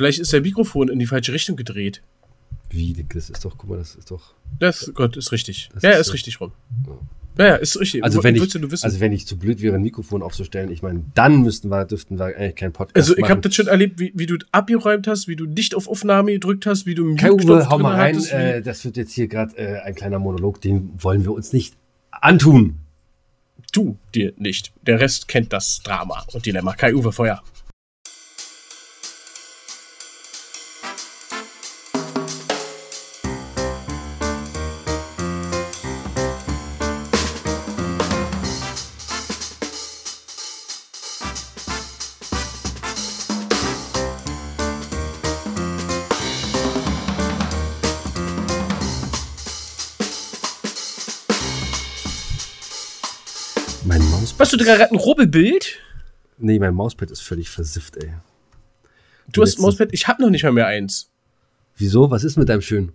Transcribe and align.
Vielleicht 0.00 0.18
ist 0.18 0.32
der 0.32 0.40
Mikrofon 0.40 0.88
in 0.88 0.98
die 0.98 1.04
falsche 1.04 1.34
Richtung 1.34 1.56
gedreht. 1.56 2.00
Wie? 2.70 3.04
Das 3.12 3.28
ist 3.28 3.44
doch, 3.44 3.58
guck 3.58 3.68
mal, 3.68 3.76
das 3.76 3.96
ist 3.96 4.10
doch. 4.10 4.32
Das, 4.58 4.90
Gott, 4.94 5.14
ist 5.18 5.30
richtig. 5.30 5.68
Das 5.74 5.82
ja, 5.82 5.90
ist 5.90 6.06
ist, 6.06 6.14
richtig 6.14 6.40
rum. 6.40 6.52
Ja. 6.86 6.92
Ja, 7.36 7.46
ja, 7.48 7.54
ist 7.56 7.78
richtig. 7.78 8.02
Also 8.02 8.24
wenn 8.24 8.34
ich, 8.34 8.54
also 8.82 9.00
wenn 9.00 9.12
ich 9.12 9.26
zu 9.26 9.36
blöd 9.36 9.60
wäre, 9.60 9.74
ein 9.74 9.82
Mikrofon 9.82 10.22
aufzustellen, 10.22 10.72
ich 10.72 10.80
meine, 10.80 11.04
dann 11.14 11.42
müssten 11.42 11.68
wir, 11.68 11.84
dürften 11.84 12.18
wir 12.18 12.34
eigentlich 12.34 12.54
keinen 12.54 12.72
Podcast 12.72 12.96
Also 12.96 13.14
ich 13.14 13.28
habe 13.28 13.42
das 13.42 13.54
schon 13.54 13.66
erlebt, 13.66 14.00
wie, 14.00 14.12
wie 14.14 14.24
du 14.24 14.38
abgeräumt 14.52 15.06
hast, 15.06 15.28
wie 15.28 15.36
du 15.36 15.44
nicht 15.44 15.74
auf 15.74 15.86
Aufnahme 15.86 16.32
gedrückt 16.32 16.64
hast, 16.64 16.86
wie 16.86 16.94
du 16.94 17.06
einen 17.06 17.18
Kai 17.18 17.32
Uwe, 17.32 17.68
hau 17.68 17.78
mal 17.78 17.94
rein, 17.94 18.14
hattest, 18.14 18.32
äh, 18.32 18.62
das 18.62 18.86
wird 18.86 18.96
jetzt 18.96 19.12
hier 19.12 19.28
gerade 19.28 19.54
äh, 19.58 19.80
ein 19.80 19.94
kleiner 19.94 20.18
Monolog, 20.18 20.62
den 20.62 20.92
wollen 20.96 21.24
wir 21.24 21.32
uns 21.32 21.52
nicht 21.52 21.76
antun. 22.10 22.78
Du 23.70 23.98
dir 24.14 24.32
nicht. 24.38 24.72
Der 24.86 24.98
Rest 24.98 25.28
kennt 25.28 25.52
das 25.52 25.82
Drama 25.82 26.24
und 26.32 26.46
Dilemma. 26.46 26.72
Kai 26.72 26.94
Uwe 26.94 27.12
Feuer. 27.12 27.42
Hast 54.50 54.60
du 54.60 54.64
gerade 54.64 54.90
ein 54.90 54.96
Rubbelbild? 54.96 55.78
Nee, 56.38 56.58
mein 56.58 56.74
Mauspad 56.74 57.12
ist 57.12 57.20
völlig 57.20 57.48
versifft, 57.48 57.96
ey. 57.98 58.14
Du 59.28 59.42
hast 59.42 59.56
ein 59.56 59.62
Mauspad, 59.62 59.90
ich 59.92 60.08
habe 60.08 60.20
noch 60.20 60.28
nicht 60.28 60.42
mal 60.42 60.50
mehr 60.50 60.66
eins. 60.66 61.08
Wieso? 61.76 62.10
Was 62.10 62.24
ist 62.24 62.36
mit 62.36 62.48
deinem 62.48 62.60
schön? 62.60 62.90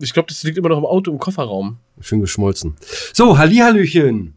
Ich 0.00 0.12
glaube, 0.12 0.28
das 0.28 0.42
liegt 0.42 0.58
immer 0.58 0.68
noch 0.68 0.76
im 0.76 0.84
Auto 0.84 1.10
im 1.10 1.18
Kofferraum. 1.18 1.78
Schön 2.00 2.20
geschmolzen. 2.20 2.76
So, 3.14 3.38
Hallihallöchen. 3.38 4.34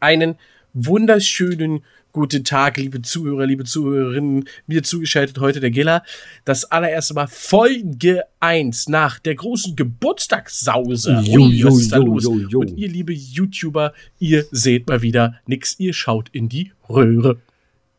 Einen 0.00 0.36
wunderschönen 0.74 1.82
guten 2.16 2.44
Tag, 2.44 2.78
liebe 2.78 3.02
Zuhörer, 3.02 3.44
liebe 3.46 3.64
Zuhörerinnen. 3.64 4.48
Mir 4.66 4.82
zugeschaltet 4.82 5.38
heute 5.38 5.60
der 5.60 5.70
Giller. 5.70 6.02
Das 6.46 6.64
allererste 6.64 7.12
Mal 7.12 7.26
Folge 7.26 8.22
1 8.40 8.88
nach 8.88 9.18
der 9.18 9.34
großen 9.34 9.76
Geburtstagssause. 9.76 11.20
Jo, 11.24 11.46
jo, 11.46 11.68
was 11.68 11.78
ist 11.82 11.92
da 11.92 11.98
jo, 11.98 12.04
los? 12.06 12.24
jo, 12.24 12.38
jo. 12.38 12.60
Und 12.60 12.76
ihr, 12.78 12.88
liebe 12.88 13.12
YouTuber, 13.12 13.92
ihr 14.18 14.46
seht 14.50 14.88
mal 14.88 15.02
wieder 15.02 15.36
nix. 15.46 15.78
Ihr 15.78 15.92
schaut 15.92 16.28
in 16.30 16.48
die 16.48 16.72
Röhre. 16.88 17.38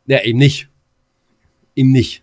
Ja, 0.06 0.22
eben 0.24 0.38
nicht. 0.38 0.68
Eben 1.76 1.92
nicht. 1.92 2.22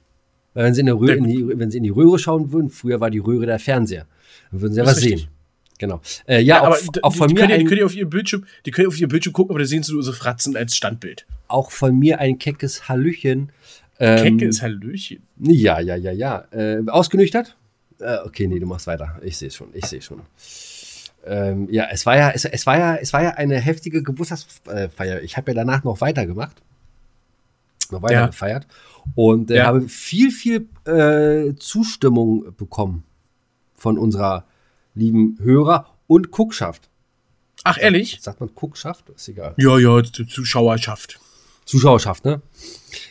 Weil 0.53 0.65
wenn 0.65 0.73
sie, 0.73 0.81
in 0.81 0.85
der 0.87 0.95
Röhre, 0.99 1.13
in 1.15 1.23
die, 1.23 1.47
wenn 1.57 1.71
sie 1.71 1.77
in 1.77 1.83
die 1.83 1.89
Röhre 1.89 2.19
schauen 2.19 2.51
würden, 2.51 2.69
früher 2.69 2.99
war 2.99 3.09
die 3.09 3.19
Röhre 3.19 3.45
der 3.45 3.59
Fernseher. 3.59 4.05
Dann 4.51 4.61
würden 4.61 4.73
sie 4.73 4.79
ja 4.79 4.85
was 4.85 4.97
richtig. 4.97 5.21
sehen. 5.21 5.29
Genau. 5.77 6.01
Äh, 6.27 6.41
ja, 6.41 6.67
auch, 6.67 6.77
d- 6.77 7.01
auch 7.03 7.13
von 7.15 7.27
die 7.29 7.33
mir 7.35 7.41
könnt 7.41 7.51
ihr, 7.51 7.57
die 7.59 7.65
könnt 7.65 7.79
ihr 7.79 7.85
auf 7.85 7.95
ihr 7.95 8.09
Bildschirm, 8.09 8.45
die 8.65 8.71
könnt 8.71 8.85
ihr 8.85 8.87
auf 8.89 8.99
ihr 8.99 9.07
Bildschirm 9.09 9.33
gucken, 9.33 9.51
aber 9.51 9.59
da 9.59 9.65
sehen 9.65 9.83
sie 9.83 9.93
nur 9.93 10.03
so 10.03 10.13
Fratzen 10.13 10.55
als 10.55 10.75
Standbild. 10.75 11.25
Auch 11.47 11.71
von 11.71 11.97
mir 11.97 12.19
ein 12.19 12.37
keckes 12.39 12.87
Hallöchen. 12.89 13.51
Ähm, 13.99 14.17
Kecke 14.37 14.49
ist 14.49 14.61
Hallöchen. 14.61 15.23
Ja, 15.39 15.79
ja, 15.79 15.95
ja, 15.95 16.11
ja. 16.11 16.45
Äh, 16.51 16.83
ausgenüchtert? 16.87 17.55
Äh, 17.99 18.17
okay, 18.25 18.47
nee, 18.47 18.59
du 18.59 18.65
machst 18.65 18.87
weiter. 18.87 19.19
Ich 19.23 19.37
sehe 19.37 19.51
schon, 19.51 19.69
ich 19.73 19.85
sehe 19.85 20.01
schon. 20.01 20.21
Ähm, 21.25 21.67
ja, 21.71 21.87
es 21.91 22.05
war 22.05 22.17
ja, 22.17 22.29
es, 22.31 22.45
es 22.45 22.65
war 22.67 22.77
ja, 22.77 22.95
es 22.97 23.13
war 23.13 23.23
ja 23.23 23.29
eine 23.31 23.57
heftige 23.59 24.03
Geburtstagsfeier. 24.03 25.21
Ich 25.23 25.37
habe 25.37 25.51
ja 25.51 25.55
danach 25.55 25.83
noch 25.83 26.01
weitergemacht, 26.01 26.61
noch 27.91 28.01
weiter 28.01 28.13
Ja. 28.13 28.25
gefeiert 28.27 28.67
und 29.15 29.49
äh, 29.49 29.57
Ja. 29.57 29.65
habe 29.67 29.87
viel, 29.87 30.29
viel 30.31 30.67
äh, 30.85 31.55
Zustimmung 31.55 32.53
bekommen 32.57 33.03
von 33.75 33.97
unserer 33.97 34.45
lieben 34.93 35.37
Hörer 35.41 35.87
und 36.07 36.31
Guckschaft. 36.31 36.89
Ach, 37.63 37.77
ehrlich? 37.79 38.19
Sagt 38.21 38.39
man 38.39 38.49
Guckschaft? 38.53 39.09
Ist 39.09 39.27
egal. 39.27 39.55
Ja, 39.57 39.79
ja, 39.79 40.03
Zuschauerschaft. 40.03 41.19
Zuschauerschaft, 41.65 42.25
ne? 42.25 42.41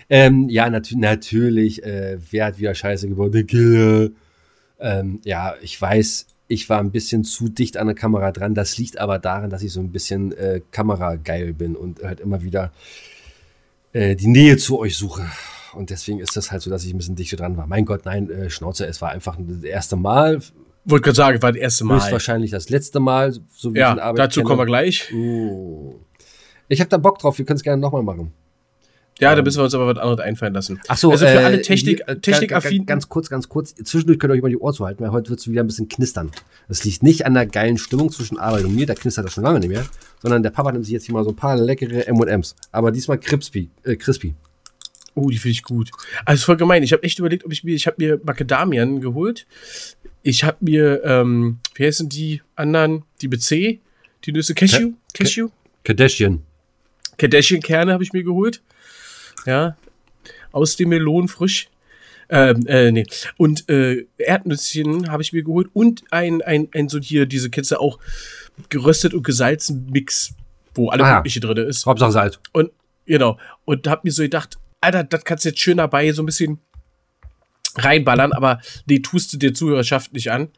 Ähm, 0.08 0.48
ja, 0.48 0.68
nat 0.70 0.90
natürlich. 0.96 1.82
Äh, 1.82 2.18
wer 2.30 2.46
hat 2.46 2.58
wieder 2.58 2.74
Scheiße 2.74 3.08
gebaut? 3.08 3.34
Der 3.34 3.44
Killer. 3.44 4.10
Ähm, 4.78 5.20
ja, 5.24 5.54
ich 5.60 5.80
weiß, 5.80 6.26
ich 6.48 6.68
war 6.68 6.78
ein 6.78 6.90
bisschen 6.90 7.24
zu 7.24 7.48
dicht 7.48 7.76
an 7.76 7.86
der 7.86 7.96
Kamera 7.96 8.32
dran. 8.32 8.54
Das 8.54 8.78
liegt 8.78 8.98
aber 8.98 9.18
daran, 9.18 9.50
dass 9.50 9.62
ich 9.62 9.72
so 9.72 9.80
ein 9.80 9.90
bisschen 9.92 10.32
äh, 10.32 10.60
kamerageil 10.70 11.52
bin 11.52 11.74
und 11.74 12.02
halt 12.02 12.20
immer 12.20 12.42
wieder 12.42 12.72
äh, 13.92 14.14
die 14.14 14.26
Nähe 14.28 14.56
zu 14.56 14.78
euch 14.78 14.96
suche. 14.96 15.26
Und 15.72 15.90
deswegen 15.90 16.20
ist 16.20 16.36
das 16.36 16.52
halt 16.52 16.62
so, 16.62 16.70
dass 16.70 16.84
ich 16.84 16.94
ein 16.94 16.98
bisschen 16.98 17.16
dichter 17.16 17.36
dran 17.36 17.56
war. 17.56 17.66
Mein 17.66 17.84
Gott, 17.84 18.04
nein, 18.04 18.30
äh, 18.30 18.50
Schnauze, 18.50 18.86
es 18.86 19.00
war 19.02 19.10
einfach 19.10 19.36
das 19.38 19.64
erste 19.64 19.96
Mal. 19.96 20.40
Wollte 20.84 21.04
gerade 21.04 21.16
sagen, 21.16 21.42
war 21.42 21.52
das 21.52 21.60
erste 21.60 21.84
Mal. 21.84 21.96
Höchstwahrscheinlich 21.96 22.50
das 22.50 22.68
letzte 22.68 23.00
Mal, 23.00 23.32
so 23.50 23.74
wie 23.74 23.78
Ja, 23.78 23.88
ich 23.88 23.96
in 23.96 24.00
Arbeit 24.00 24.18
dazu 24.18 24.40
kenne. 24.40 24.48
kommen 24.48 24.60
wir 24.60 24.66
gleich. 24.66 25.10
Oh. 25.14 25.94
Ich 26.68 26.80
habe 26.80 26.90
da 26.90 26.98
Bock 26.98 27.18
drauf, 27.18 27.38
wir 27.38 27.44
können 27.44 27.56
es 27.56 27.62
gerne 27.62 27.80
nochmal 27.80 28.02
machen. 28.02 28.32
Ja, 29.20 29.34
da 29.34 29.42
müssen 29.42 29.58
wir 29.58 29.64
uns 29.64 29.74
aber 29.74 29.86
was 29.86 29.98
anderes 29.98 30.20
einfallen 30.20 30.54
lassen. 30.54 30.80
Ach 30.88 30.96
so, 30.96 31.12
also 31.12 31.24
für 31.24 31.32
äh, 31.32 31.44
alle 31.44 31.62
Technik, 31.62 32.02
hier, 32.04 32.20
Technikaffinen. 32.20 32.84
Ganz, 32.84 33.08
kurz, 33.08 33.30
ganz 33.30 33.48
kurz. 33.48 33.74
Zwischendurch 33.74 34.18
könnt 34.18 34.32
ihr 34.32 34.36
euch 34.36 34.42
mal 34.42 34.48
die 34.48 34.58
Ohren 34.58 34.74
zuhalten, 34.74 35.04
weil 35.04 35.12
heute 35.12 35.30
wird 35.30 35.40
es 35.40 35.48
wieder 35.48 35.62
ein 35.62 35.68
bisschen 35.68 35.88
knistern. 35.88 36.32
Das 36.66 36.84
liegt 36.84 37.02
nicht 37.02 37.24
an 37.24 37.34
der 37.34 37.46
geilen 37.46 37.78
Stimmung 37.78 38.10
zwischen 38.10 38.38
Arbeit 38.38 38.64
und 38.64 38.74
mir, 38.74 38.86
da 38.86 38.94
knistert 38.94 39.24
das 39.24 39.34
schon 39.34 39.44
lange 39.44 39.60
nicht 39.60 39.68
mehr, 39.68 39.86
sondern 40.20 40.42
der 40.42 40.50
Papa 40.50 40.72
nimmt 40.72 40.84
sich 40.84 40.92
jetzt 40.92 41.06
hier 41.06 41.14
mal 41.14 41.22
so 41.22 41.30
ein 41.30 41.36
paar 41.36 41.56
leckere 41.56 42.08
M&M's. 42.08 42.56
Aber 42.72 42.90
diesmal 42.90 43.18
crispy. 43.18 43.70
Äh, 43.84 43.96
crispy. 43.96 44.34
Oh, 45.14 45.30
die 45.30 45.38
finde 45.38 45.52
ich 45.52 45.62
gut. 45.62 45.90
Also 46.24 46.46
voll 46.46 46.56
gemein. 46.56 46.82
Ich 46.82 46.92
habe 46.92 47.04
echt 47.04 47.20
überlegt, 47.20 47.44
ob 47.44 47.52
ich 47.52 47.62
mir, 47.62 47.74
ich 47.74 47.86
habe 47.86 47.96
mir 47.98 48.20
Macadamien 48.24 49.00
geholt. 49.00 49.46
Ich 50.22 50.42
habe 50.42 50.56
mir, 50.60 51.04
ähm, 51.04 51.60
wie 51.74 51.86
heißen 51.86 52.08
die 52.08 52.42
anderen, 52.56 53.04
die 53.20 53.28
mit 53.28 53.42
C? 53.42 53.80
Die 54.24 54.32
Nüsse 54.32 54.54
Cashew? 54.54 54.92
Cashew? 55.12 55.50
Kardashian. 55.84 56.42
Kardashian-Kerne 57.18 57.92
habe 57.92 58.02
ich 58.02 58.12
mir 58.12 58.24
geholt. 58.24 58.62
Ja. 59.46 59.76
Aus 60.52 60.76
dem 60.76 60.90
Melon 60.90 61.28
frisch. 61.28 61.68
Ähm, 62.28 62.66
äh, 62.66 62.90
nee. 62.90 63.04
Und 63.36 63.68
äh, 63.68 64.06
Erdnüsschen 64.16 65.10
habe 65.10 65.22
ich 65.22 65.32
mir 65.32 65.42
geholt 65.42 65.68
und 65.72 66.02
ein, 66.10 66.42
ein, 66.42 66.68
ein 66.72 66.88
so 66.88 66.98
hier, 66.98 67.26
diese 67.26 67.50
Kiste 67.50 67.80
auch 67.80 67.98
geröstet 68.68 69.14
und 69.14 69.22
gesalzen 69.22 69.90
Mix, 69.90 70.34
wo 70.74 70.88
alle 70.88 71.04
Ah 71.04 71.16
mögliche 71.16 71.40
drin 71.40 71.56
ist. 71.68 71.86
Hauptsache 71.86 72.12
Salz. 72.12 72.38
Und 72.52 72.70
genau. 73.06 73.38
Und 73.64 73.86
hab 73.86 74.04
mir 74.04 74.10
so 74.10 74.22
gedacht, 74.22 74.58
Alter, 74.80 75.04
das 75.04 75.24
kannst 75.24 75.44
du 75.44 75.50
jetzt 75.50 75.60
schön 75.60 75.78
dabei 75.78 76.10
so 76.12 76.22
ein 76.22 76.26
bisschen 76.26 76.58
reinballern, 77.76 78.32
aber 78.32 78.60
nee, 78.86 79.00
tust 79.00 79.32
du 79.32 79.36
der 79.36 79.54
Zuhörerschaft 79.54 80.12
nicht 80.12 80.30
an, 80.30 80.48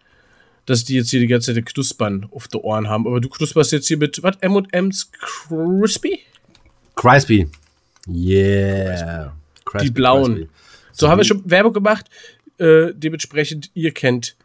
dass 0.66 0.84
die 0.84 0.96
jetzt 0.96 1.10
hier 1.10 1.20
die 1.20 1.26
ganze 1.26 1.54
Zeit 1.54 1.64
Knuspern 1.64 2.28
auf 2.30 2.48
die 2.48 2.58
Ohren 2.58 2.88
haben. 2.88 3.06
Aber 3.06 3.20
du 3.20 3.28
knusperst 3.28 3.72
jetzt 3.72 3.88
hier 3.88 3.96
mit, 3.96 4.22
was, 4.22 4.36
M&M's 4.40 5.10
Crispy? 5.12 6.20
Crispy. 6.94 7.48
Yeah. 8.08 9.34
Crispy, 9.64 9.86
Die 9.88 9.92
blauen. 9.92 10.34
crispy. 10.34 10.48
So, 10.92 11.08
haben 11.08 11.18
wir 11.18 11.24
schon 11.24 11.42
Werbung 11.48 11.72
gemacht. 11.72 12.06
Äh, 12.58 12.92
dementsprechend, 12.94 13.70
ihr 13.74 13.92
kennt 13.92 14.36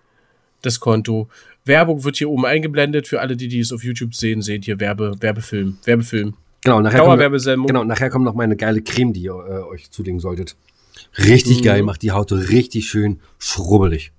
das 0.62 0.80
Konto. 0.80 1.30
Werbung 1.64 2.04
wird 2.04 2.18
hier 2.18 2.30
oben 2.30 2.46
eingeblendet. 2.46 3.08
Für 3.08 3.22
alle, 3.22 3.38
die 3.38 3.48
dies 3.48 3.72
auf 3.72 3.84
YouTube 3.84 4.16
sehen, 4.16 4.42
seht 4.42 4.68
ihr 4.68 4.80
Werbe, 4.80 5.14
Werbefilm. 5.20 5.78
Werbefilm. 5.86 6.36
Genau, 6.64 6.82
nachher 6.82 7.00
kommt, 7.04 7.20
genau, 7.68 7.84
nachher 7.84 8.10
kommt 8.10 8.26
noch 8.26 8.36
meine 8.36 8.56
geile 8.56 8.82
Creme, 8.82 9.14
die 9.14 9.22
ihr 9.24 9.32
äh, 9.34 9.64
euch 9.64 9.90
zulegen 9.90 10.20
solltet. 10.20 10.56
Richtig 11.18 11.60
Mhm. 11.60 11.64
geil, 11.64 11.84
macht 11.84 12.02
die 12.04 12.12
Haut 12.12 12.32
richtig 12.32 12.88
schön 12.90 13.20
schrubbelig. 13.40 14.12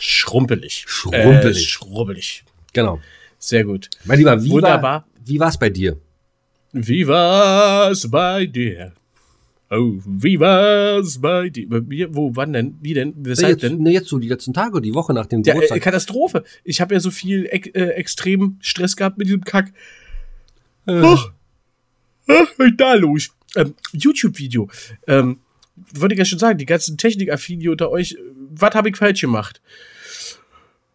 Schrumpelig. 0.00 0.84
Schrumpelig. 0.86 1.44
Äh, 1.44 1.54
schrubbelig. 1.54 2.44
Genau. 2.72 3.00
Sehr 3.38 3.64
gut. 3.64 3.88
Mein 4.04 4.18
Lieber, 4.18 4.42
wie 4.42 4.50
Wunderbar. 4.50 4.82
war 4.82 5.04
wie 5.24 5.38
war's 5.40 5.58
bei 5.58 5.70
dir? 5.70 5.96
Wie 6.72 7.06
war's 7.06 8.10
bei 8.10 8.46
dir? 8.46 8.92
Oh, 9.70 9.98
wie 10.06 10.40
war's 10.40 11.20
bei 11.20 11.50
dir? 11.50 11.68
Bei 11.68 11.80
mir? 11.80 12.14
Wo, 12.14 12.34
wann 12.34 12.52
denn? 12.52 12.78
Wie 12.80 12.94
denn? 12.94 13.14
Weshalb 13.16 13.50
jetzt, 13.50 13.62
denn? 13.62 13.82
ne, 13.82 13.90
jetzt 13.90 14.08
so 14.08 14.18
die 14.18 14.28
letzten 14.28 14.54
Tage, 14.54 14.80
die 14.80 14.94
Woche 14.94 15.12
nach 15.12 15.26
dem 15.26 15.42
Ja, 15.42 15.52
äh, 15.52 15.54
Geburtstag. 15.54 15.82
Katastrophe. 15.82 16.44
Ich 16.64 16.80
habe 16.80 16.94
ja 16.94 17.00
so 17.00 17.10
viel 17.10 17.46
ex 17.46 17.68
äh, 17.68 17.88
extrem 17.90 18.58
Stress 18.60 18.96
gehabt 18.96 19.18
mit 19.18 19.26
diesem 19.26 19.44
Kack. 19.44 19.72
Äh, 20.86 21.02
Ach, 21.04 21.32
da 22.76 22.94
los? 22.94 23.30
Ähm, 23.56 23.74
YouTube-Video. 23.92 24.68
Ähm, 25.06 25.40
wollte 25.94 26.14
ich 26.14 26.18
ja 26.18 26.24
schon 26.24 26.38
sagen, 26.38 26.58
die 26.58 26.66
ganzen 26.66 26.96
Technikaffine 26.96 27.70
unter 27.70 27.90
euch, 27.90 28.16
was 28.50 28.74
habe 28.74 28.88
ich 28.88 28.96
falsch 28.96 29.20
gemacht? 29.20 29.60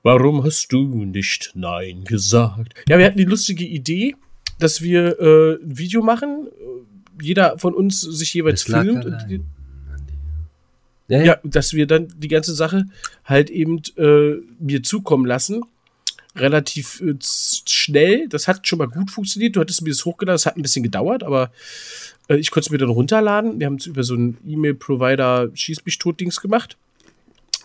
Warum 0.02 0.44
hast 0.44 0.74
du 0.74 1.06
nicht 1.06 1.52
Nein 1.56 2.04
gesagt? 2.04 2.74
Ja, 2.90 2.98
wir 2.98 3.06
hatten 3.06 3.18
die 3.18 3.24
lustige 3.24 3.64
Idee, 3.66 4.16
dass 4.64 4.82
wir 4.82 5.20
äh, 5.20 5.54
ein 5.64 5.78
Video 5.78 6.02
machen. 6.02 6.48
äh, 6.48 7.24
Jeder 7.24 7.58
von 7.58 7.74
uns 7.74 8.02
sich 8.02 8.34
jeweils 8.34 8.68
lag 8.68 8.84
filmt. 8.84 9.06
Und 9.06 9.26
die. 9.30 9.42
Ja, 11.10 11.20
ja. 11.20 11.26
ja, 11.26 11.40
dass 11.44 11.74
wir 11.74 11.86
dann 11.86 12.08
die 12.18 12.30
ganze 12.30 12.54
Sache 12.54 12.86
halt 13.26 13.50
eben 13.50 13.82
äh, 13.98 14.36
mir 14.60 14.82
zukommen 14.84 15.26
lassen 15.26 15.64
relativ 16.36 17.02
äh, 17.02 17.16
schnell. 17.22 18.28
Das 18.28 18.48
hat 18.48 18.68
schon 18.68 18.80
mal 18.80 18.88
gut 18.88 19.12
funktioniert. 19.12 19.56
Du 19.56 19.60
hattest 19.60 19.82
mir 19.82 19.90
das 19.90 20.06
hochgeladen, 20.06 20.36
das 20.36 20.46
hat 20.46 20.58
ein 20.58 20.62
bisschen 20.62 20.84
gedauert, 20.84 21.24
aber 21.24 21.52
äh, 22.28 22.38
ich 22.38 22.52
konnte 22.52 22.68
es 22.68 22.72
mir 22.72 22.78
dann 22.78 22.90
runterladen. 22.90 23.60
Wir 23.60 23.68
haben 23.68 23.76
es 23.76 23.86
über 23.86 24.04
so 24.04 24.16
einen 24.16 24.38
E-Mail-Provider 24.46 25.50
Schieß 25.54 25.86
mich 25.86 26.00
tot 26.00 26.20
Dings 26.20 26.42
gemacht. 26.42 26.78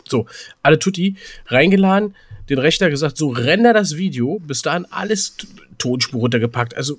So, 0.06 0.26
alle 0.62 0.78
Tutti 0.78 1.16
reingeladen, 1.46 2.14
den 2.48 2.58
Rechner 2.58 2.90
gesagt, 2.90 3.16
so 3.16 3.28
render 3.28 3.72
das 3.72 3.96
Video, 3.96 4.38
bis 4.38 4.62
dahin 4.62 4.86
alles 4.90 5.36
Tonspur 5.78 6.20
runtergepackt, 6.20 6.76
also 6.76 6.98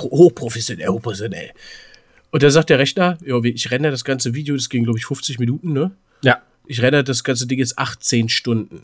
hochprofessionell, 0.00 0.88
hochprofessionell. 0.88 1.50
Und 2.30 2.42
da 2.42 2.50
sagt 2.50 2.70
der 2.70 2.78
Rechner, 2.78 3.18
ja, 3.24 3.42
ich 3.42 3.70
renne 3.70 3.90
das 3.90 4.04
ganze 4.04 4.34
Video, 4.34 4.56
das 4.56 4.68
ging, 4.68 4.84
glaube 4.84 4.98
ich, 4.98 5.06
50 5.06 5.38
Minuten, 5.38 5.72
ne? 5.72 5.92
Ja. 6.22 6.42
Ich 6.66 6.82
renne 6.82 7.04
das 7.04 7.24
ganze 7.24 7.46
Ding 7.46 7.58
jetzt 7.58 7.78
18 7.78 8.28
Stunden. 8.28 8.82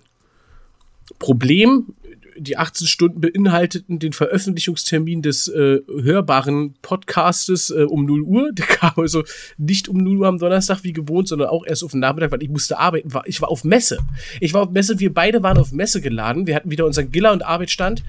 Problem, 1.19 1.95
die 2.37 2.57
18 2.57 2.87
Stunden 2.87 3.21
beinhalteten 3.21 3.99
den 3.99 4.13
Veröffentlichungstermin 4.13 5.23
des 5.23 5.49
äh, 5.49 5.81
hörbaren 5.89 6.75
Podcastes 6.83 7.71
äh, 7.71 7.85
um 7.85 8.05
0 8.05 8.23
Uhr. 8.23 8.53
Der 8.53 8.67
kam 8.67 8.93
also 8.97 9.23
nicht 9.59 9.89
um 9.89 9.99
0 9.99 10.19
Uhr 10.19 10.27
am 10.27 10.39
Donnerstag 10.39 10.85
wie 10.85 10.93
gewohnt, 10.93 11.29
sondern 11.29 11.49
auch 11.49 11.65
erst 11.67 11.85
auf 11.85 11.93
den 11.93 12.01
Nachmittag, 12.01 12.33
weil 12.33 12.43
ich 12.43 12.49
musste 12.49 12.79
arbeiten. 12.79 13.11
Ich 13.27 13.41
war 13.41 13.51
auf 13.51 13.65
Messe. 13.65 13.99
Ich 14.41 14.55
war 14.55 14.63
auf 14.63 14.71
Messe, 14.71 14.99
wir 14.99 15.13
beide 15.13 15.43
waren 15.43 15.59
auf 15.59 15.73
Messe 15.73 16.01
geladen. 16.01 16.47
Wir 16.47 16.55
hatten 16.55 16.71
wieder 16.71 16.87
unseren 16.87 17.11
Giller- 17.11 17.33
und 17.33 17.45
Arbeitsstand. 17.45 18.03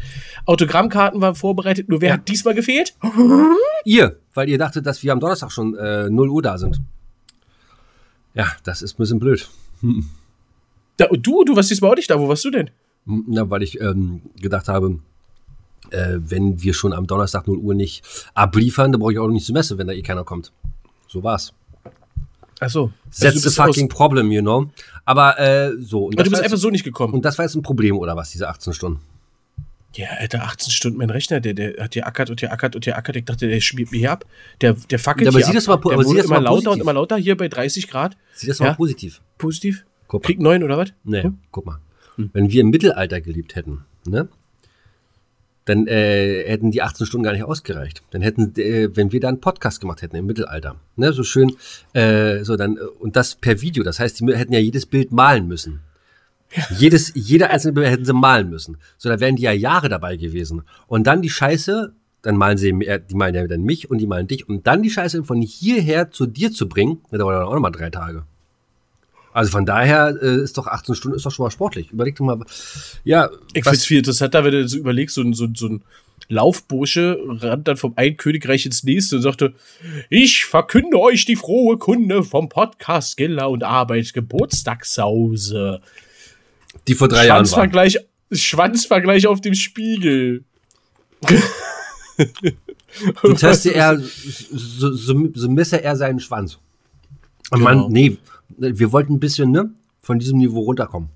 Autogrammkarten 0.46 1.22
waren 1.22 1.36
vorbereitet. 1.36 1.90
Nur 1.90 2.02
wer 2.02 2.10
ja. 2.10 2.14
hat 2.16 2.28
diesmal 2.28 2.54
gefehlt? 2.54 2.96
Ihr, 3.86 4.18
weil 4.34 4.50
ihr 4.50 4.58
dachtet, 4.58 4.86
dass 4.86 5.04
wir 5.04 5.12
am 5.12 5.20
Donnerstag 5.20 5.52
schon 5.52 5.76
äh, 5.76 6.10
0 6.10 6.30
Uhr 6.30 6.42
da 6.42 6.58
sind. 6.58 6.80
Ja, 8.34 8.48
das 8.64 8.82
ist 8.82 8.96
ein 8.96 8.98
bisschen 8.98 9.20
blöd. 9.20 9.50
Hm. 9.82 10.06
Da, 10.98 11.08
und 11.08 11.26
du, 11.26 11.44
du 11.44 11.56
warst 11.56 11.70
diesmal 11.70 11.92
auch 11.92 11.96
nicht 11.96 12.10
da. 12.10 12.20
Wo 12.20 12.28
warst 12.28 12.46
du 12.46 12.52
denn? 12.52 12.70
Na, 13.06 13.50
weil 13.50 13.64
ich 13.64 13.80
ähm, 13.82 14.22
gedacht 14.42 14.68
habe, 14.70 15.00
äh, 15.92 16.18
wenn 16.20 16.62
wir 16.64 16.74
schon 16.74 16.94
am 16.94 17.06
Donnerstag 17.08 17.48
0 17.48 17.58
Uhr 17.58 17.74
nicht 17.74 18.04
abliefern, 18.34 18.92
dann 18.92 19.02
brauche 19.02 19.12
ich 19.14 19.20
auch 19.20 19.28
nicht 19.28 19.46
zur 19.46 19.54
Messe, 19.54 19.78
wenn 19.78 19.88
da 19.88 19.94
eh 19.94 20.02
keiner 20.02 20.24
kommt. 20.24 20.52
So 21.08 21.22
war's. 21.24 21.54
Ach 22.60 22.70
so. 22.70 22.92
That's 23.12 23.26
also 23.36 23.50
the 23.50 23.56
fucking 23.56 23.90
problem, 23.90 24.32
you 24.32 24.42
know. 24.42 24.70
Aber 25.06 25.38
äh, 25.40 25.72
so. 25.80 26.06
Und 26.06 26.16
Aber 26.16 26.24
du 26.24 26.30
bist 26.30 26.42
einfach 26.44 26.58
so 26.58 26.70
nicht 26.70 26.86
gekommen. 26.86 27.14
Und 27.14 27.26
das 27.26 27.38
war 27.38 27.46
jetzt 27.46 27.56
ein 27.56 27.62
Problem, 27.62 27.98
oder 27.98 28.16
was, 28.16 28.32
diese 28.32 28.48
18 28.48 28.74
Stunden? 28.74 29.02
Ja, 29.96 30.08
Alter, 30.18 30.44
18 30.44 30.72
Stunden 30.72 30.98
mein 30.98 31.10
Rechner, 31.12 31.40
der, 31.40 31.54
der 31.54 31.84
hat 31.84 31.94
hier 31.94 32.08
ackert 32.08 32.30
und 32.32 32.40
hier 32.40 32.52
ackert 32.52 32.76
und 32.76 32.84
hier 32.86 32.98
ackert. 32.98 33.16
Ich 33.18 33.26
dachte, 33.26 33.48
der 33.48 33.60
spielt 33.60 33.92
mich 33.92 34.00
hier 34.00 34.12
ab. 34.14 34.26
Der, 34.62 34.74
der 34.74 34.98
fackelt 34.98 35.26
ja, 35.26 35.30
aber 35.30 35.40
hier 35.40 35.48
sieh 35.48 35.54
das 35.54 35.68
mal, 35.68 35.74
ab. 35.76 35.84
Der 35.84 35.94
aber 35.94 36.04
sieh 36.04 36.16
das 36.16 36.26
immer 36.26 36.36
mal 36.36 36.44
lauter 36.44 36.56
positiv. 36.56 36.72
und 36.74 36.82
immer 36.82 36.94
lauter 36.94 37.18
hier 37.18 37.38
bei 37.38 37.48
30 37.48 37.88
Grad. 37.90 38.18
Sieh 38.34 38.48
das 38.48 38.60
mal 38.60 38.68
Ja. 38.68 38.74
positiv. 38.74 39.22
Positiv. 39.38 39.86
Guck 40.08 40.24
mal. 40.24 40.28
Krieg 40.28 40.40
9 40.40 40.64
oder 40.64 40.78
was? 40.78 40.94
Nee, 41.04 41.22
Hm? 41.24 41.38
guck 41.52 41.66
mal. 41.68 41.80
Wenn 42.18 42.52
wir 42.52 42.62
im 42.62 42.70
Mittelalter 42.70 43.22
gelebt 43.22 43.56
hätten, 43.56 43.86
ne? 44.06 44.28
Dann 45.66 45.88
äh, 45.88 46.44
hätten 46.46 46.72
die 46.72 46.82
18 46.82 47.06
Stunden 47.06 47.24
gar 47.24 47.32
nicht 47.32 47.46
ausgereicht. 47.46 48.04
Dann 48.12 48.22
hätten, 48.22 48.54
äh, 48.58 48.90
wenn 48.96 49.14
wir 49.14 49.22
da 49.22 49.30
einen 49.30 49.40
Podcast 49.40 49.80
gemacht 49.80 50.02
hätten 50.02 50.18
im 50.18 50.26
Mittelalter, 50.26 50.76
ne, 50.98 51.14
so 51.14 51.24
schön, 51.24 51.56
äh, 51.94 52.44
so 52.44 52.58
dann, 52.58 52.76
äh, 52.76 52.82
und 53.00 53.16
das 53.16 53.36
per 53.36 53.62
Video, 53.62 53.82
das 53.84 53.98
heißt, 53.98 54.20
die 54.20 54.36
hätten 54.36 54.52
ja 54.52 54.60
jedes 54.60 54.86
Bild 54.86 55.14
malen 55.14 55.48
müssen. 55.48 55.80
Jedes, 56.78 57.14
jeder 57.16 57.50
einzelne 57.50 57.74
Bild 57.74 57.88
hätten 57.88 58.06
sie 58.06 58.14
malen 58.14 58.50
müssen. 58.50 58.78
So, 58.98 59.10
da 59.10 59.20
wären 59.20 59.38
die 59.38 59.44
ja 59.44 59.54
Jahre 59.54 59.90
dabei 59.90 60.18
gewesen. 60.18 60.64
Und 60.88 61.08
dann 61.08 61.22
die 61.22 61.30
Scheiße, 61.30 61.94
dann 62.22 62.36
malen 62.36 62.58
sie, 62.58 62.70
äh, 62.70 63.00
die 63.00 63.16
malen 63.16 63.34
ja 63.34 63.48
dann 63.48 63.64
mich 63.64 63.90
und 63.90 64.00
die 64.00 64.08
malen 64.08 64.28
dich, 64.28 64.50
und 64.50 64.68
dann 64.68 64.84
die 64.84 64.90
Scheiße 64.90 65.24
von 65.24 65.42
hierher 65.42 66.12
zu 66.12 66.26
dir 66.26 66.52
zu 66.52 66.68
bringen, 66.68 67.00
das 67.10 67.20
dauert 67.20 67.38
dann 67.38 67.48
auch 67.48 67.54
nochmal 67.54 67.72
drei 67.72 67.90
Tage. 67.90 68.26
Also 69.34 69.52
von 69.52 69.66
daher 69.66 70.16
äh, 70.22 70.42
ist 70.44 70.58
doch 70.58 70.68
18 70.68 70.96
Stunden 70.96 71.18
ist 71.18 71.26
doch 71.26 71.32
schon 71.32 71.44
mal 71.46 71.52
sportlich. 71.52 71.92
Überleg 71.92 72.16
doch 72.16 72.26
mal, 72.26 72.40
ja, 73.04 73.30
Ich 73.54 73.66
was- 73.66 73.72
find's 73.72 73.86
viel 73.86 73.98
interessanter, 74.00 74.44
wenn 74.44 74.52
du 74.52 74.68
so 74.68 74.78
überlegst, 74.78 75.16
so 75.16 75.22
ein, 75.22 75.34
so, 75.34 75.46
ein- 75.46 75.56
so 75.56 75.68
ein 75.68 75.84
Laufbursche 76.30 77.18
rannt 77.28 77.68
dann 77.68 77.76
vom 77.76 77.94
einen 77.98 78.16
Königreich 78.16 78.66
ins 78.66 78.84
nächste 78.84 79.18
und 79.18 79.22
sagte, 79.24 79.54
ich 80.10 80.46
verkünde 80.46 80.98
euch 81.00 81.26
die 81.26 81.36
frohe 81.36 81.78
Kunde 81.78 82.24
vom 82.24 82.48
Podcast 82.48 83.18
Giller 83.18 83.50
und 83.50 83.64
Arbeit 83.64 84.14
Geburtstagssause. 84.14 85.82
die 86.88 86.96
vor 86.96 87.08
drei 87.10 87.28
Jahren 87.28 87.50
war. 87.52 87.90
Schwanzvergleich, 88.32 89.28
auf 89.28 89.42
dem 89.42 89.54
Spiegel. 89.54 90.44
Du 93.24 93.34
teste 93.34 93.74
er, 93.74 94.00
so, 94.00 94.94
so, 94.94 95.28
so 95.34 95.50
messe 95.50 95.84
er 95.84 95.96
seinen 95.96 96.20
Schwanz. 96.20 96.60
Und 97.50 97.60
Genau. 97.60 97.84
man, 97.84 97.92
nee, 97.92 98.18
wir 98.58 98.92
wollten 98.92 99.14
ein 99.14 99.20
bisschen, 99.20 99.52
ne, 99.52 99.72
von 100.00 100.20
diesem 100.20 100.38
Niveau 100.38 100.62
runterkommen. 100.62 101.10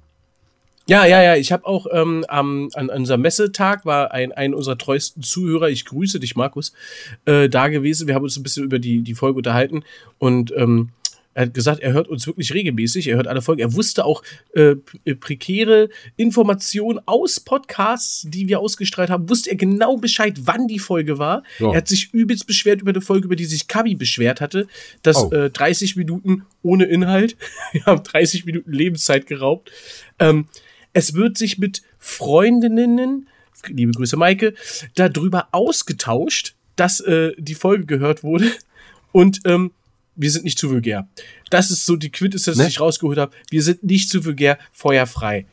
Ja, 0.90 1.06
ja, 1.06 1.22
ja. 1.22 1.36
Ich 1.36 1.52
habe 1.52 1.66
auch 1.66 1.86
ähm, 1.92 2.24
am, 2.30 2.70
an, 2.74 2.90
an 2.90 3.00
unserem 3.00 3.22
Messetag 3.22 3.86
war 3.86 4.12
ein, 4.12 4.32
ein 4.32 4.54
unserer 4.54 4.78
treuesten 4.78 5.22
Zuhörer, 5.22 5.70
ich 5.70 5.84
grüße 5.84 6.20
dich, 6.20 6.38
Markus, 6.38 6.72
äh, 7.26 7.50
da 7.50 7.68
gewesen. 7.68 8.08
Wir 8.08 8.16
haben 8.16 8.24
uns 8.24 8.38
ein 8.38 8.44
bisschen 8.44 8.64
über 8.64 8.80
die, 8.80 9.02
die 9.02 9.14
Folge 9.14 9.38
unterhalten 9.38 9.84
und 10.18 10.54
ähm, 10.56 10.92
er 11.38 11.46
hat 11.46 11.54
gesagt, 11.54 11.82
er 11.82 11.94
hört 11.94 12.08
uns 12.08 12.26
wirklich 12.26 12.52
regelmäßig, 12.54 13.08
er 13.10 13.18
hört 13.18 13.28
alle 13.28 13.44
Folgen. 13.44 13.62
Er 13.62 13.74
wusste 13.76 14.06
auch 14.06 14.24
äh, 14.56 14.76
p- 14.76 15.14
prekäre 15.14 15.90
Informationen 16.16 17.00
aus 17.06 17.40
Podcasts, 17.40 18.26
die 18.28 18.48
wir 18.48 18.60
ausgestrahlt 18.60 19.12
haben, 19.12 19.30
wusste 19.30 19.52
er 19.52 19.56
genau 19.56 19.98
Bescheid, 19.98 20.34
wann 20.46 20.68
die 20.68 20.80
Folge 20.80 21.20
war. 21.20 21.44
Ja. 21.60 21.70
Er 21.72 21.78
hat 21.78 21.88
sich 21.88 22.12
übelst 22.12 22.48
beschwert 22.48 22.82
über 22.82 22.90
eine 22.90 23.02
Folge, 23.02 23.26
über 23.26 23.36
die 23.36 23.46
sich 23.46 23.68
Kabi 23.68 23.94
beschwert 23.94 24.42
hatte, 24.42 24.68
dass 25.04 25.18
Oh. 25.26 25.32
äh, 25.32 25.52
30 25.52 25.96
Minuten 25.96 26.44
ohne 26.64 26.86
Inhalt, 26.86 27.38
wir 27.72 27.86
haben 27.86 28.02
30 28.04 28.46
Minuten 28.46 28.72
Lebenszeit 28.72 29.28
geraubt. 29.28 29.70
Ähm, 30.18 30.48
es 30.94 31.14
wird 31.14 31.38
sich 31.38 31.60
mit 31.60 31.84
Freundinnen, 32.00 33.28
liebe 33.68 33.92
Grüße 33.92 34.18
Maike, 34.18 34.54
darüber 34.96 35.50
ausgetauscht, 35.52 36.56
dass 36.76 37.00
äh, 37.00 37.34
die 37.38 37.56
Folge 37.56 37.86
gehört 37.86 38.24
wurde. 38.24 38.52
Und 39.12 39.42
ähm, 39.46 39.72
wir 40.18 40.32
sind 40.32 40.44
nicht 40.44 40.60
zu 40.60 40.70
vulgär. 40.70 41.08
Das 41.50 41.72
ist 41.72 41.86
so 41.86 41.96
die 41.96 42.10
Quintessenz, 42.12 42.58
Ne? 42.58 42.64
die 42.66 42.70
ich 42.72 42.80
rausgeholt 42.80 43.18
habe. 43.18 43.32
Wir 43.50 43.64
sind 43.64 43.84
nicht 43.84 44.10
zu 44.10 44.26
vulgär, 44.26 44.58
feuerfrei. 44.74 45.46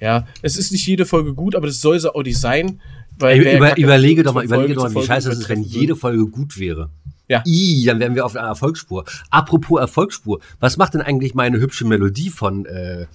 Ja, 0.00 0.26
es 0.42 0.56
ist 0.56 0.72
nicht 0.72 0.86
jede 0.86 1.04
Folge 1.06 1.34
gut, 1.34 1.54
aber 1.54 1.66
das 1.66 1.80
soll 1.80 2.00
sie 2.00 2.12
auch 2.12 2.22
nicht 2.22 2.38
sein. 2.38 2.80
Weil 3.18 3.44
Ey, 3.46 3.56
über, 3.56 3.76
überlege 3.76 4.22
doch 4.22 4.34
mal, 4.34 4.44
überlege 4.44 4.74
doch 4.74 4.90
mal, 4.90 5.02
wie 5.02 5.06
scheiße 5.06 5.30
es 5.30 5.40
ist, 5.40 5.48
wenn 5.48 5.62
jede. 5.62 5.94
Folge 5.94 6.26
gut 6.26 6.58
wäre. 6.58 6.90
Ja. 7.28 7.42
I, 7.46 7.84
dann 7.86 8.00
wären 8.00 8.14
wir 8.14 8.24
auf 8.26 8.34
einer 8.34 8.48
Erfolgsspur. 8.48 9.04
Apropos 9.30 9.80
Erfolgsspur, 9.80 10.40
was 10.60 10.76
macht 10.76 10.94
denn 10.94 11.02
eigentlich 11.02 11.34
meine 11.34 11.60
hübsche 11.60 11.84
Melodie 11.86 12.30
von 12.30 12.66
äh, 12.66 13.06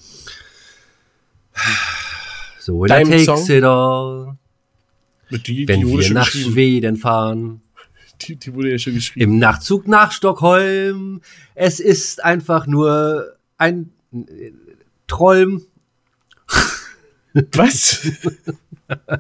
so 2.60 2.86
Deinem 2.86 3.12
takes 3.12 3.26
Song? 3.26 3.50
it 3.50 3.64
all, 3.64 4.38
Die, 5.32 5.40
die, 5.40 5.68
wenn 5.68 5.86
wurde 5.88 6.04
wir 6.04 6.14
nach. 6.14 6.28
Schweden 6.28 6.96
fahren. 6.98 7.62
Die, 8.22 8.36
die 8.36 8.54
wurde 8.54 8.72
ja 8.72 8.80
schon 8.80 8.96
geschrieben. 8.96 9.32
Im 9.34 9.40
Nachtzug 9.40 9.88
nach 9.88 10.12
Stockholm. 10.12 11.22
Es 11.56 11.80
ist 11.80 12.24
einfach 12.24 12.68
nur 12.68 13.38
ein 13.58 13.92
äh, 14.12 14.52
Träum. 15.08 15.64
Was? 17.34 18.06
Äh, 18.06 18.46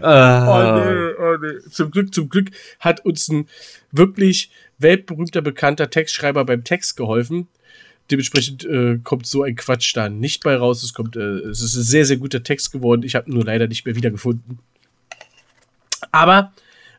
Oh 0.00 0.80
nee, 0.84 1.14
oh 1.18 1.36
nee. 1.40 1.70
Zum 1.70 1.90
Glück, 1.90 2.14
zum 2.14 2.28
Glück 2.28 2.50
hat 2.78 3.04
uns 3.04 3.28
ein 3.28 3.48
wirklich 3.90 4.50
weltberühmter, 4.78 5.40
bekannter 5.40 5.90
Textschreiber 5.90 6.44
beim 6.44 6.62
Text 6.62 6.96
geholfen. 6.96 7.48
Dementsprechend 8.10 8.64
äh, 8.66 8.98
kommt 9.02 9.26
so 9.26 9.42
ein 9.42 9.56
Quatsch 9.56 9.96
da 9.96 10.10
nicht 10.10 10.44
bei 10.44 10.56
raus. 10.56 10.82
Es 10.82 10.92
kommt, 10.92 11.16
äh, 11.16 11.20
es 11.20 11.62
ist 11.62 11.74
ein 11.74 11.82
sehr, 11.82 12.04
sehr 12.04 12.18
guter 12.18 12.42
Text 12.42 12.70
geworden. 12.70 13.02
Ich 13.02 13.14
habe 13.14 13.30
ihn 13.30 13.34
nur 13.34 13.44
leider 13.44 13.66
nicht 13.66 13.86
mehr 13.86 13.96
wiedergefunden. 13.96 14.58
Aber 16.12 16.52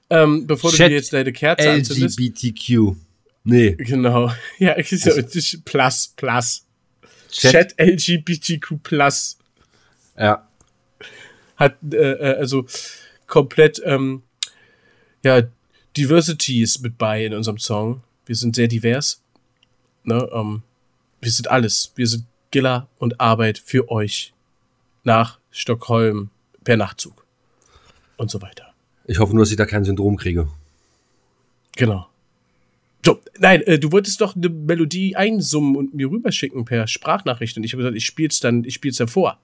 ähm, 0.09 0.47
bevor 0.47 0.71
du 0.71 0.77
Chat 0.77 0.91
dir 0.91 0.95
jetzt 0.95 1.13
deine 1.13 1.33
Kerze 1.33 1.71
anzündest, 1.71 2.19
LGBTQ. 2.19 2.95
Nee. 3.43 3.75
genau, 3.75 4.31
ja, 4.59 4.73
ist 4.73 5.05
ja 5.05 5.13
ist 5.13 5.65
plus, 5.65 6.13
plus. 6.15 6.65
Chat. 7.31 7.51
Chat 7.51 7.79
LGBTQ 7.79 8.81
plus. 8.81 9.37
Ja. 10.17 10.47
hat 11.57 11.77
äh, 11.91 11.97
äh, 11.97 12.37
also 12.37 12.65
komplett 13.27 13.81
ähm, 13.85 14.23
ja 15.23 15.43
Diversity 15.97 16.61
ist 16.61 16.81
mit 16.81 16.97
bei 16.97 17.25
in 17.25 17.33
unserem 17.33 17.57
Song. 17.57 18.01
Wir 18.25 18.35
sind 18.35 18.55
sehr 18.55 18.67
divers. 18.67 19.21
Ne, 20.03 20.29
ähm, 20.33 20.63
wir 21.21 21.31
sind 21.31 21.49
alles. 21.49 21.91
Wir 21.95 22.07
sind 22.07 22.25
Giller 22.51 22.87
und 22.99 23.19
Arbeit 23.19 23.57
für 23.57 23.89
euch 23.89 24.33
nach 25.03 25.39
Stockholm 25.51 26.29
per 26.63 26.77
Nachtzug 26.77 27.25
und 28.17 28.29
so 28.29 28.41
weiter. 28.41 28.74
Ich 29.07 29.19
hoffe 29.19 29.33
nur, 29.33 29.43
dass 29.43 29.51
ich 29.51 29.57
da 29.57 29.65
kein 29.65 29.85
Syndrom 29.85 30.17
kriege. 30.17 30.47
Genau. 31.75 32.07
So, 33.05 33.19
nein, 33.37 33.61
äh, 33.61 33.77
du 33.77 33.91
wolltest 33.91 34.19
doch 34.21 34.35
eine 34.35 34.49
Melodie 34.49 35.15
einsummen 35.15 35.75
und 35.75 35.93
mir 35.93 36.09
rüberschicken 36.09 36.65
per 36.65 36.87
Sprachnachricht 36.87 37.55
und 37.55 37.63
ich 37.63 37.73
habe 37.73 37.83
gesagt, 37.83 37.97
ich 37.97 38.05
spiel's 38.05 38.39
dann, 38.39 38.63
ich 38.63 38.73
spiel's 38.73 38.97
dann 38.97 39.07
vor. 39.07 39.39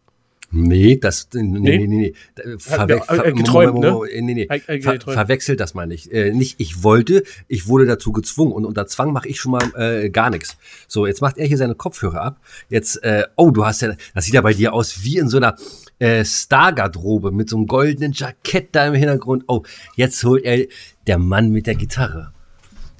Nee, 0.54 0.98
das, 0.98 1.30
nee, 1.34 1.44
nee, 1.44 1.88
nee, 1.88 2.14
nee. 2.36 2.58
Verwe 2.58 3.02
ja, 3.08 3.24
äh, 3.24 3.32
geträumt, 3.32 3.80
ne? 3.80 4.02
Nee, 4.20 4.34
nee. 4.34 4.48
Ver 4.82 5.00
verwechselt 5.00 5.62
das 5.62 5.74
mal 5.74 5.88
nicht. 5.88 6.12
Äh, 6.12 6.34
nicht, 6.34 6.60
ich 6.60 6.84
wollte, 6.84 7.24
ich 7.48 7.68
wurde 7.68 7.86
dazu 7.86 8.12
gezwungen 8.12 8.52
und 8.52 8.66
unter 8.66 8.86
Zwang 8.86 9.14
mache 9.14 9.30
ich 9.30 9.40
schon 9.40 9.54
mal 9.54 9.64
äh, 9.76 10.10
gar 10.10 10.30
nichts. 10.30 10.58
So, 10.90 11.08
jetzt 11.08 11.22
macht 11.22 11.38
er 11.38 11.48
hier 11.48 11.58
seine 11.58 11.76
Kopfhörer 11.76 12.22
ab. 12.22 12.42
Jetzt, 12.68 13.02
äh, 13.04 13.24
oh, 13.38 13.52
du 13.52 13.66
hast 13.66 13.82
ja, 13.82 13.94
das 14.14 14.26
sieht 14.26 14.34
ja 14.34 14.42
bei 14.42 14.54
dir 14.54 14.74
aus 14.74 15.04
wie 15.04 15.18
in 15.18 15.30
so 15.30 15.38
einer 15.38 15.56
äh, 16.00 16.26
Star-Garderobe 16.26 17.32
mit 17.32 17.50
so 17.50 17.56
einem 17.56 17.68
goldenen 17.68 18.12
Jackett 18.12 18.70
da 18.74 18.88
im 18.88 18.94
Hintergrund. 18.94 19.46
Oh, 19.48 19.64
jetzt 19.96 20.22
holt 20.26 20.44
er 20.44 20.68
der 21.08 21.18
Mann 21.18 21.52
mit 21.52 21.66
der 21.66 21.76
Gitarre. 21.76 22.34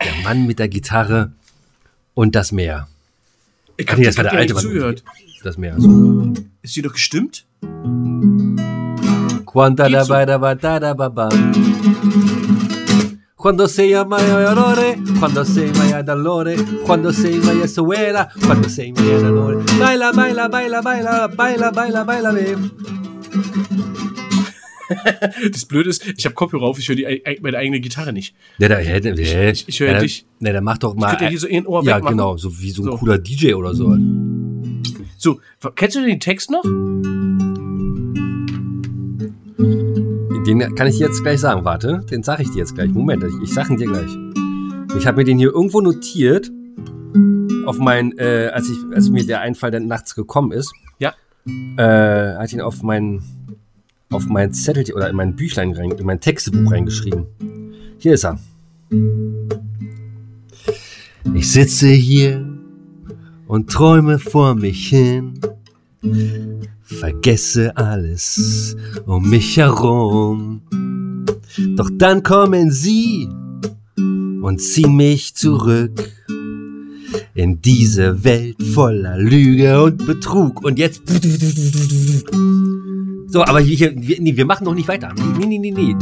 Der 0.02 0.14
Mann 0.24 0.48
mit 0.48 0.58
der 0.58 0.70
Gitarre 0.70 1.34
und 2.14 2.34
das 2.34 2.54
Meer. 2.54 2.88
Ich 3.76 3.90
hab 3.90 3.98
nee, 3.98 4.06
das 4.06 4.16
war 4.16 4.24
der 4.24 4.34
alte 4.34 4.54
Mann. 4.54 5.02
Das 5.44 5.58
Meer. 5.58 5.76
So. 5.80 6.34
Ist 6.62 6.76
die 6.76 6.82
doch 6.84 6.94
gestimmt? 6.94 7.46
Quanta 9.46 9.90
da 9.90 10.06
ba 10.06 10.26
da 10.26 10.38
ba 10.38 10.56
da 10.56 10.80
da 10.80 10.94
ba 10.94 11.10
ba. 11.10 11.30
Quando 13.36 13.68
sei 13.68 13.96
a 13.96 14.06
maior 14.06 14.54
dolore, 14.54 15.00
quando 15.18 15.44
sei 15.44 15.72
maior 15.72 16.04
dolore, 16.04 16.56
quando 16.86 17.12
sei 17.12 17.40
maior 17.40 17.68
suera, 17.68 18.30
quando 18.46 18.70
sei 18.70 18.92
maior 18.92 19.22
dolore. 19.22 19.64
Baila, 19.80 20.14
baila, 20.14 20.48
baila, 20.48 20.82
baila, 20.82 21.28
baila, 21.28 21.72
baila, 21.72 22.04
baila, 22.04 22.32
baila. 22.34 22.72
das 25.52 25.66
Blöde 25.66 25.90
ist, 25.90 26.06
ich 26.18 26.26
habe 26.26 26.36
Kopfhörer 26.36 26.64
auf, 26.64 26.78
ich 26.78 26.88
höre 26.88 26.98
meine 27.42 27.58
eigene 27.58 27.80
Gitarre 27.80 28.14
nicht. 28.14 28.36
Ja, 28.60 28.68
da, 28.68 28.80
ja, 28.80 28.98
ja, 28.98 29.50
ich, 29.50 29.68
ich 29.68 29.80
höre 29.80 29.94
ja, 29.94 30.00
dich. 30.00 30.26
Ne, 30.40 30.54
dann 30.54 30.64
mach 30.64 30.78
doch 30.78 30.94
mal. 30.96 31.16
Ich 31.16 31.22
ja 31.22 31.30
hier 31.30 31.40
so 31.40 31.48
ein 31.48 31.66
Ohr 31.66 31.84
Ja, 31.84 32.00
genau, 32.00 32.38
so 32.38 32.60
wie 32.60 32.70
so 32.70 32.84
ein 32.84 32.92
so. 32.92 32.98
cooler 32.98 33.18
DJ 33.18 33.54
oder 33.54 33.74
so. 33.74 33.98
So, 35.24 35.40
kennst 35.76 35.96
du 35.96 36.04
den 36.04 36.20
Text 36.20 36.50
noch? 36.50 36.64
Den 40.48 40.76
kann 40.76 40.88
ich 40.88 40.98
dir 40.98 41.06
jetzt 41.06 41.22
gleich 41.22 41.40
sagen. 41.40 41.64
Warte, 41.64 42.04
den 42.10 42.24
sage 42.24 42.42
ich 42.42 42.50
dir 42.50 42.58
jetzt 42.58 42.74
gleich. 42.74 42.90
Moment, 42.90 43.24
ich, 43.24 43.34
ich 43.44 43.54
sage 43.54 43.74
ihn 43.74 43.78
dir 43.78 43.86
gleich. 43.86 44.10
Ich 44.98 45.06
habe 45.06 45.18
mir 45.18 45.24
den 45.24 45.38
hier 45.38 45.54
irgendwo 45.54 45.80
notiert, 45.80 46.50
auf 47.68 47.78
mein, 47.78 48.18
äh, 48.18 48.50
als, 48.52 48.68
ich, 48.68 48.78
als 48.96 49.12
mir 49.12 49.24
der 49.24 49.42
Einfall 49.42 49.70
dann 49.70 49.86
nachts 49.86 50.16
gekommen 50.16 50.52
ist. 50.54 50.74
Ja. 50.98 51.14
Äh, 51.78 52.44
ich 52.44 52.54
ihn 52.54 52.62
auf 52.62 52.82
mein, 52.82 53.22
auf 54.10 54.26
mein 54.26 54.56
Zettel 54.56 54.92
oder 54.92 55.08
in 55.08 55.16
mein 55.16 55.36
Büchlein, 55.36 55.74
rein, 55.74 55.92
in 55.92 56.06
mein 56.08 56.20
Textebuch 56.20 56.72
reingeschrieben. 56.72 57.28
Hier 58.00 58.16
ist 58.16 58.26
er. 58.26 58.40
Ich 61.36 61.52
sitze 61.52 61.90
hier 61.90 62.51
und 63.52 63.70
träume 63.70 64.18
vor 64.18 64.56
mich 64.56 64.88
hin. 64.88 65.34
Vergesse 66.84 67.76
alles 67.76 68.78
um 69.06 69.30
mich 69.30 69.58
herum. 69.58 70.62
Doch 71.76 71.90
dann 71.94 72.24
kommen 72.24 72.72
sie 72.72 73.28
und 73.98 74.62
ziehen 74.62 74.96
mich 74.96 75.36
zurück 75.36 76.10
in 77.34 77.62
diese 77.62 78.24
Welt 78.24 78.64
voller 78.74 79.18
Lüge 79.18 79.84
und 79.84 80.06
Betrug. 80.06 80.64
Und 80.64 80.80
jetzt. 80.80 81.02
So, 83.28 83.44
aber 83.44 83.60
hier, 83.60 83.94
wir, 83.98 84.22
nee, 84.22 84.38
wir 84.38 84.46
machen 84.46 84.64
noch 84.64 84.76
nicht 84.76 84.88
weiter. 84.88 85.14
Nee, 85.38 85.46
nee, 85.46 85.60
nee, 85.60 85.72
nee. 85.72 85.96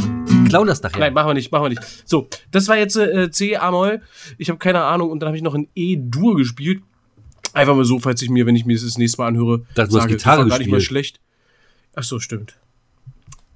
Klauen 0.48 0.68
das 0.68 0.82
nachher. 0.82 1.00
Nein, 1.00 1.14
machen 1.14 1.30
wir 1.30 1.34
nicht, 1.34 1.50
machen 1.50 1.64
wir 1.64 1.68
nicht. 1.70 1.82
So, 2.04 2.28
das 2.52 2.68
war 2.68 2.78
jetzt 2.78 2.96
äh, 2.96 3.28
C, 3.32 3.56
A-Moll. 3.56 4.02
Ich 4.38 4.50
habe 4.50 4.58
keine 4.60 4.82
Ahnung. 4.84 5.10
Und 5.10 5.18
dann 5.20 5.28
habe 5.28 5.36
ich 5.36 5.42
noch 5.42 5.54
ein 5.56 5.66
E-Dur 5.74 6.36
gespielt. 6.36 6.82
Einfach 7.52 7.74
mal 7.74 7.84
so, 7.84 7.98
falls 7.98 8.22
ich 8.22 8.30
mir, 8.30 8.46
wenn 8.46 8.56
ich 8.56 8.64
mir 8.64 8.74
das, 8.74 8.84
das 8.84 8.98
nächste 8.98 9.20
Mal 9.20 9.28
anhöre, 9.28 9.62
das 9.74 9.90
sage, 9.90 10.14
Gitarre 10.14 10.42
das 10.42 10.44
war 10.44 10.48
gar 10.50 10.58
nicht 10.58 10.70
mal 10.70 10.80
schlecht. 10.80 11.20
Ach 11.94 12.04
so, 12.04 12.20
stimmt. 12.20 12.56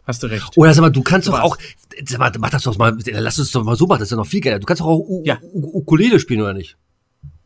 Hast 0.06 0.22
du 0.22 0.26
recht. 0.26 0.56
Oder 0.56 0.74
sag 0.74 0.82
mal, 0.82 0.90
du 0.90 1.02
kannst 1.02 1.28
doch 1.28 1.40
auch, 1.40 1.56
sag 2.04 2.18
mal, 2.18 2.32
mach 2.38 2.50
das 2.50 2.64
doch 2.64 2.76
mal, 2.76 2.96
lass 3.06 3.38
uns 3.38 3.52
doch 3.52 3.64
mal 3.64 3.76
so 3.76 3.86
machen, 3.86 4.00
das 4.00 4.08
ist 4.08 4.10
ja 4.10 4.16
noch 4.16 4.26
viel 4.26 4.40
geiler. 4.40 4.58
Du 4.58 4.66
kannst 4.66 4.80
doch 4.80 4.86
auch 4.86 4.98
U 4.98 5.22
ja. 5.24 5.38
Ukulele 5.52 6.20
spielen, 6.20 6.42
oder 6.42 6.52
nicht? 6.52 6.76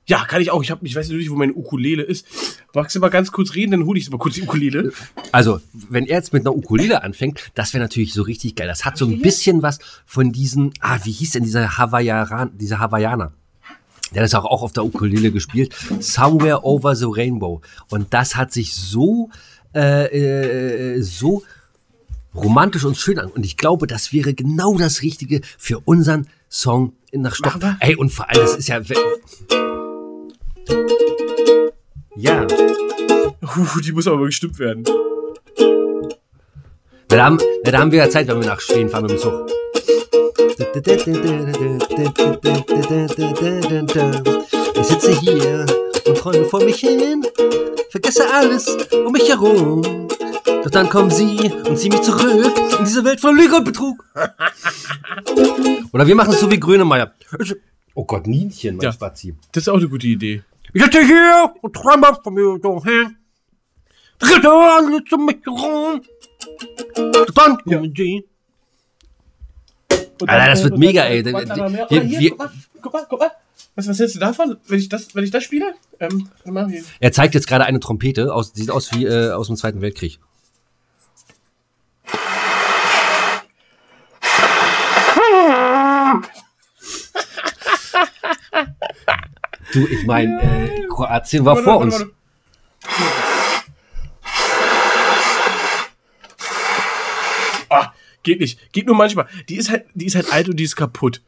Ja, 0.09 0.25
kann 0.25 0.41
ich 0.41 0.51
auch. 0.51 0.63
Ich, 0.63 0.71
hab, 0.71 0.83
ich 0.83 0.97
weiß 0.97 1.11
nicht, 1.11 1.31
wo 1.31 1.37
meine 1.37 1.53
Ukulele 1.53 2.03
ist. 2.03 2.27
Magst 2.75 2.97
du 2.97 3.01
mal 3.01 3.11
ganz 3.11 3.31
kurz 3.31 3.55
reden, 3.55 3.73
dann 3.73 3.85
hole 3.85 3.99
ich 3.99 4.11
mal 4.11 4.17
kurz 4.17 4.37
die 4.37 4.43
Ukulele. 4.43 4.93
Also, 5.33 5.61
wenn 5.91 6.07
er 6.07 6.17
jetzt 6.17 6.33
mit 6.33 6.43
einer 6.43 6.57
Ukulele 6.57 7.03
anfängt, 7.03 7.53
das 7.55 7.75
wäre 7.75 7.85
natürlich 7.85 8.15
so 8.15 8.23
richtig 8.23 8.57
geil. 8.57 8.67
Das 8.67 8.87
hat 8.87 8.97
so 8.97 9.07
ein 9.07 9.21
bisschen 9.21 9.63
was 9.63 9.79
von 10.07 10.33
diesen, 10.33 10.73
ah, 10.81 10.99
wie 11.05 11.13
hieß 11.13 11.33
denn 11.33 11.45
dieser 11.45 11.77
Hawaiian, 11.77 12.57
dieser 12.57 12.79
Hawaiianer? 12.79 13.35
Der 14.15 14.23
hat 14.23 14.33
das 14.33 14.35
auch, 14.35 14.63
auf 14.63 14.73
der 14.73 14.85
Ukulele 14.85 15.31
gespielt. 15.31 15.75
Somewhere 16.01 16.65
Over 16.65 16.97
the 16.97 17.07
Rainbow. 17.09 17.61
Und 17.91 18.13
das 18.15 18.37
hat 18.37 18.53
sich 18.53 18.75
so, 18.75 19.31
äh, 19.75 20.95
äh, 20.97 21.03
so 21.03 21.43
romantisch 22.35 22.85
und 22.85 22.97
schön 22.97 23.19
an. 23.19 23.31
Und 23.31 23.45
ich 23.45 23.57
glaube, 23.57 23.87
das 23.87 24.13
wäre 24.13 24.35
genau 24.35 24.77
das 24.79 25.03
Richtige 25.03 25.41
für 25.59 25.81
unseren 25.85 26.27
Song 26.49 26.95
nach 27.13 27.35
Stopp. 27.35 27.59
Ey, 27.81 27.97
und 27.97 28.11
vor 28.11 28.29
allem, 28.31 28.41
das 28.41 28.57
ist 28.57 28.69
ja. 28.69 28.81
Ja. 32.17 32.47
Uh, 33.43 33.81
die 33.81 33.93
muss 33.93 34.07
aber 34.07 34.27
gestimmt 34.27 34.59
werden. 34.59 34.85
Na, 37.11 37.17
da 37.17 37.25
haben, 37.25 37.39
na, 37.65 37.71
da 37.71 37.79
haben 37.79 37.93
wir 37.93 37.99
ja 37.99 38.11
Zeit, 38.11 38.29
wenn 38.29 38.41
wir 38.41 38.47
nach 38.47 38.61
Schweden 38.61 38.91
fahren 38.91 39.03
mit 39.03 39.13
dem 39.13 39.19
Zug. 39.19 39.51
Ich 40.59 40.65
sitze 44.87 45.13
hier 45.21 45.67
und 46.05 46.19
träume 46.19 46.45
vor 46.47 46.65
mich 46.65 46.81
hin, 46.81 47.25
vergesse 47.91 48.29
alles 48.29 48.77
um 48.93 49.13
mich 49.13 49.29
herum. 49.29 49.83
Doch 50.45 50.71
dann 50.71 50.89
kommen 50.89 51.13
sie 51.13 51.53
und 51.65 51.79
ziehen 51.79 51.93
mich 51.93 52.03
zurück 52.03 52.53
in 52.77 52.85
diese 52.85 53.05
Welt 53.05 53.21
von 53.21 53.37
Lüge 53.37 53.55
und 53.55 53.65
Betrug. 53.65 54.05
Oder 55.93 56.05
wir 56.09 56.17
machen 56.17 56.33
es 56.33 56.41
so 56.41 56.51
wie 56.51 56.59
Grönemeyer. 56.59 57.15
Oh 57.95 58.05
Gott, 58.05 58.27
Nienchen, 58.27 58.79
mein 58.79 58.85
ja, 58.85 58.93
Spazi. 58.93 59.37
Das 59.53 59.63
ist 59.63 59.69
auch 59.69 59.77
eine 59.77 59.89
gute 59.89 60.09
Idee. 60.09 60.43
Ich 60.73 60.83
sitze 60.83 61.05
hier 61.05 61.55
und 61.63 61.73
träume 61.73 62.19
von 62.21 62.35
mir 62.35 62.59
dahin. 62.59 63.17
Dritte 64.19 64.51
alles 64.51 65.03
um 65.13 65.25
mich 65.25 65.39
herum. 65.45 66.03
Dann 67.33 67.59
kommen 67.59 67.95
sie 67.97 68.25
und 70.23 70.29
Alter, 70.29 70.51
das 70.51 70.65
wird 70.65 70.79
mega, 70.79 71.05
ey. 71.05 71.25
Wir, 71.25 71.35
wir, 71.35 72.31
guck, 72.31 72.39
mal, 72.39 72.51
guck 72.81 72.93
mal, 72.93 73.07
guck 73.09 73.21
mal. 73.21 73.31
Was, 73.75 73.89
was 73.89 73.99
hältst 74.01 74.17
du 74.17 74.21
davon, 74.21 74.57
wenn 74.67 74.81
ich 74.81 74.89
das, 74.89 75.15
wenn 75.15 75.23
ich 75.23 75.31
das 75.31 75.45
spiele? 75.45 75.75
Ähm, 76.01 76.29
er 76.99 77.13
zeigt 77.13 77.35
jetzt 77.35 77.47
gerade 77.47 77.65
eine 77.65 77.79
Trompete, 77.79 78.35
aus, 78.35 78.53
die 78.53 78.63
sieht 78.63 78.71
aus 78.71 78.93
wie 78.93 79.05
äh, 79.05 79.31
aus 79.31 79.47
dem 79.47 79.55
Zweiten 79.57 79.81
Weltkrieg. 79.81 80.19
du, 89.73 89.87
ich 89.87 90.05
meine, 90.07 90.43
äh, 90.43 90.89
Kroatien 90.89 91.45
war 91.45 91.57
vor 91.57 91.79
uns. 91.79 92.05
Geht 98.29 98.41
nicht. 98.41 98.73
Geht 98.73 98.87
nur 98.87 98.95
manchmal. 98.95 99.27
Die 99.49 99.57
ist 99.57 99.71
halt, 99.71 99.87
die 99.95 100.05
ist 100.05 100.15
halt 100.15 100.31
alt 100.31 100.51
und 100.51 100.57
die 100.57 100.65
ist 100.65 100.77
kaputt. 100.77 101.23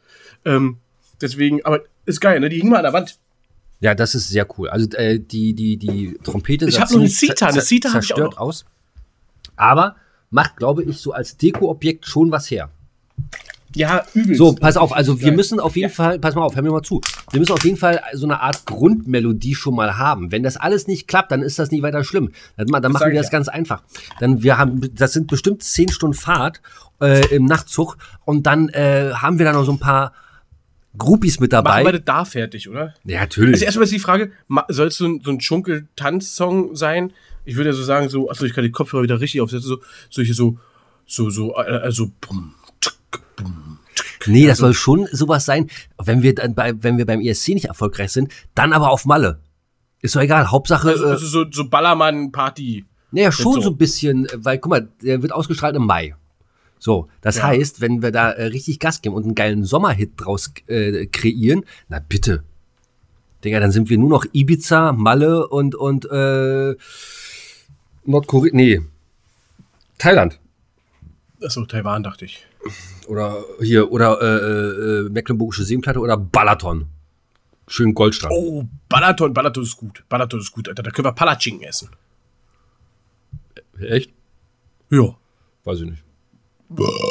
Ähm, 0.44 0.76
deswegen, 1.18 1.64
aber 1.64 1.80
ist 2.04 2.20
geil, 2.20 2.40
ne? 2.40 2.50
Die 2.50 2.60
hing 2.60 2.68
mal 2.68 2.76
an 2.76 2.82
der 2.82 2.92
Wand. 2.92 3.18
Ja, 3.80 3.94
das 3.94 4.14
ist 4.14 4.28
sehr 4.28 4.46
cool. 4.58 4.68
Also 4.68 4.86
äh, 4.98 5.18
die, 5.18 5.54
die, 5.54 5.78
die 5.78 6.18
Trompete 6.22 6.66
ich 6.68 6.78
habe 6.78 6.92
noch 6.92 7.00
eine 7.00 7.08
Zita, 7.08 7.46
eine 7.46 7.62
Zita 7.62 7.90
zerstört 7.90 8.36
aus. 8.36 8.66
Aber 9.56 9.96
macht, 10.28 10.58
glaube 10.58 10.84
ich, 10.84 10.98
so 10.98 11.12
als 11.12 11.38
Deko-Objekt 11.38 12.04
schon 12.04 12.30
was 12.30 12.50
her. 12.50 12.68
Ja, 13.74 14.04
übel. 14.12 14.34
So, 14.36 14.52
pass 14.52 14.76
auf, 14.76 14.92
also 14.92 15.20
wir 15.20 15.32
müssen 15.32 15.60
auf 15.60 15.76
jeden 15.76 15.90
ja. 15.90 15.94
Fall, 15.94 16.18
pass 16.18 16.34
mal 16.34 16.42
auf, 16.42 16.56
hör 16.56 16.62
mir 16.62 16.70
mal 16.70 16.82
zu. 16.82 17.00
Wir 17.30 17.40
müssen 17.40 17.52
auf 17.52 17.64
jeden 17.64 17.76
Fall 17.76 18.00
so 18.12 18.26
eine 18.26 18.40
Art 18.40 18.66
Grundmelodie 18.66 19.54
schon 19.54 19.74
mal 19.74 19.96
haben. 19.96 20.32
Wenn 20.32 20.42
das 20.42 20.56
alles 20.56 20.86
nicht 20.86 21.06
klappt, 21.06 21.30
dann 21.30 21.42
ist 21.42 21.58
das 21.58 21.70
nicht 21.70 21.82
weiter 21.82 22.02
schlimm. 22.02 22.32
Dann, 22.56 22.66
dann 22.66 22.92
machen 22.92 23.10
wir 23.10 23.16
das 23.16 23.26
ja. 23.26 23.32
ganz 23.32 23.48
einfach. 23.48 23.82
Dann 24.18 24.42
wir 24.42 24.58
haben, 24.58 24.92
das 24.94 25.12
sind 25.12 25.28
bestimmt 25.28 25.62
zehn 25.62 25.88
Stunden 25.88 26.14
Fahrt 26.14 26.60
äh, 27.00 27.34
im 27.34 27.44
Nachtzug 27.44 27.96
und 28.24 28.46
dann 28.46 28.68
äh, 28.70 29.12
haben 29.14 29.38
wir 29.38 29.46
da 29.46 29.52
noch 29.52 29.64
so 29.64 29.72
ein 29.72 29.78
paar 29.78 30.12
Groupies 30.96 31.40
mit 31.40 31.52
dabei. 31.52 31.82
Machen 31.82 31.94
wir 31.94 32.00
da 32.00 32.24
fertig, 32.24 32.68
oder? 32.68 32.94
Ja, 33.04 33.20
natürlich. 33.20 33.54
Also 33.54 33.64
erstmal 33.64 33.84
ist 33.84 33.92
die 33.92 34.00
Frage, 34.00 34.32
soll 34.68 34.88
es 34.88 34.96
so 34.96 35.06
ein, 35.06 35.20
so 35.22 35.30
ein 35.30 35.40
Schunkel-Tanz-Song 35.40 36.74
sein? 36.74 37.12
Ich 37.44 37.56
würde 37.56 37.70
ja 37.70 37.76
so 37.76 37.84
sagen, 37.84 38.08
so, 38.08 38.30
achso, 38.30 38.44
ich 38.44 38.54
kann 38.54 38.64
die 38.64 38.72
Kopfhörer 38.72 39.02
wieder 39.02 39.20
richtig 39.20 39.40
aufsetzen, 39.40 39.68
so, 39.68 39.78
solche 40.10 40.34
so, 40.34 40.58
so, 41.06 41.30
so, 41.30 41.54
also, 41.54 42.10
bumm, 42.20 42.54
Nee, 44.26 44.46
das 44.46 44.60
also, 44.60 44.66
soll 44.66 44.74
schon 44.74 45.08
sowas 45.12 45.44
sein, 45.44 45.70
wenn 46.02 46.22
wir 46.22 46.34
dann 46.34 46.54
bei, 46.54 46.74
wenn 46.82 46.98
wir 46.98 47.06
beim 47.06 47.20
ESC 47.20 47.48
nicht 47.48 47.66
erfolgreich 47.66 48.12
sind, 48.12 48.30
dann 48.54 48.72
aber 48.72 48.90
auf 48.90 49.06
Malle. 49.06 49.40
Ist 50.02 50.16
doch 50.16 50.20
egal, 50.20 50.50
Hauptsache. 50.50 50.88
Also, 50.88 51.06
also 51.06 51.26
so, 51.26 51.44
so 51.50 51.68
Ballermann-Party. 51.68 52.84
Naja, 53.12 53.32
schon 53.32 53.54
so. 53.54 53.60
so. 53.60 53.70
ein 53.70 53.76
bisschen, 53.76 54.28
weil, 54.36 54.58
guck 54.58 54.70
mal, 54.70 54.88
der 55.02 55.22
wird 55.22 55.32
ausgestrahlt 55.32 55.76
im 55.76 55.86
Mai. 55.86 56.14
So, 56.80 57.08
das 57.20 57.36
ja. 57.36 57.44
heißt, 57.44 57.82
wenn 57.82 58.02
wir 58.02 58.10
da 58.10 58.32
äh, 58.32 58.46
richtig 58.46 58.80
Gas 58.80 59.02
geben 59.02 59.14
und 59.14 59.24
einen 59.24 59.34
geilen 59.34 59.64
Sommerhit 59.64 60.12
draus 60.16 60.52
äh, 60.66 61.06
kreieren, 61.06 61.64
na 61.88 62.00
bitte. 62.00 62.42
Digga, 63.44 63.60
dann 63.60 63.70
sind 63.70 63.90
wir 63.90 63.98
nur 63.98 64.08
noch 64.08 64.24
Ibiza, 64.32 64.92
Malle 64.92 65.46
und, 65.46 65.74
und 65.74 66.06
äh, 66.10 66.74
Nordkorea. 68.04 68.50
Nee, 68.54 68.80
Thailand. 69.98 70.40
Achso, 71.42 71.66
Taiwan, 71.66 72.02
dachte 72.02 72.24
ich. 72.24 72.46
Oder 73.06 73.44
hier, 73.60 73.92
oder 73.92 74.20
äh, 74.20 75.06
äh, 75.06 75.10
Mecklenburgische 75.10 75.64
Seenplatte 75.64 76.00
oder 76.00 76.16
Balaton. 76.16 76.86
Schön 77.68 77.92
Goldstrand. 77.94 78.34
Oh, 78.34 78.64
Balaton, 78.88 79.34
Balaton 79.34 79.62
ist 79.62 79.76
gut. 79.76 80.02
Balaton 80.08 80.40
ist 80.40 80.50
gut, 80.50 80.68
Alter. 80.68 80.82
Da 80.82 80.90
können 80.90 81.06
wir 81.06 81.12
Palatschinken 81.12 81.68
essen. 81.68 81.90
Echt? 83.78 84.12
Ja. 84.90 85.14
Weiß 85.64 85.80
ich 85.80 85.90
nicht. 85.90 86.02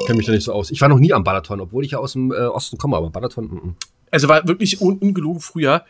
Kenne 0.06 0.18
mich 0.18 0.26
da 0.26 0.32
nicht 0.32 0.44
so 0.44 0.54
aus. 0.54 0.72
Ich 0.72 0.80
war 0.82 0.88
noch 0.90 1.00
nie 1.00 1.14
am 1.14 1.24
Balaton, 1.24 1.60
obwohl 1.60 1.84
ich 1.84 1.92
ja 1.92 2.00
aus 2.00 2.14
dem 2.14 2.32
äh, 2.32 2.36
Osten 2.36 2.78
komme, 2.78 2.98
aber 2.98 3.10
Balaton, 3.10 3.46
mm, 3.46 3.56
mm. 3.56 3.76
Also 4.12 4.28
war 4.28 4.48
wirklich 4.48 4.82
un 4.82 4.98
ungelogen 4.98 5.42
früher, 5.42 5.84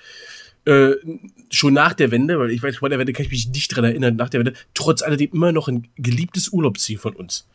äh, 0.65 0.91
schon 1.49 1.73
nach 1.73 1.93
der 1.93 2.11
Wende, 2.11 2.39
weil 2.39 2.51
ich 2.51 2.61
weiß, 2.61 2.77
vor 2.77 2.89
der 2.89 2.99
Wende 2.99 3.13
kann 3.13 3.25
ich 3.25 3.31
mich 3.31 3.47
nicht 3.49 3.75
dran 3.75 3.85
erinnern, 3.85 4.15
nach 4.15 4.29
der 4.29 4.39
Wende, 4.39 4.53
trotz 4.73 5.01
alledem 5.01 5.29
immer 5.33 5.51
noch 5.51 5.67
ein 5.67 5.87
geliebtes 5.95 6.49
Urlaubsziel 6.49 6.97
von 6.97 7.15
uns. 7.15 7.47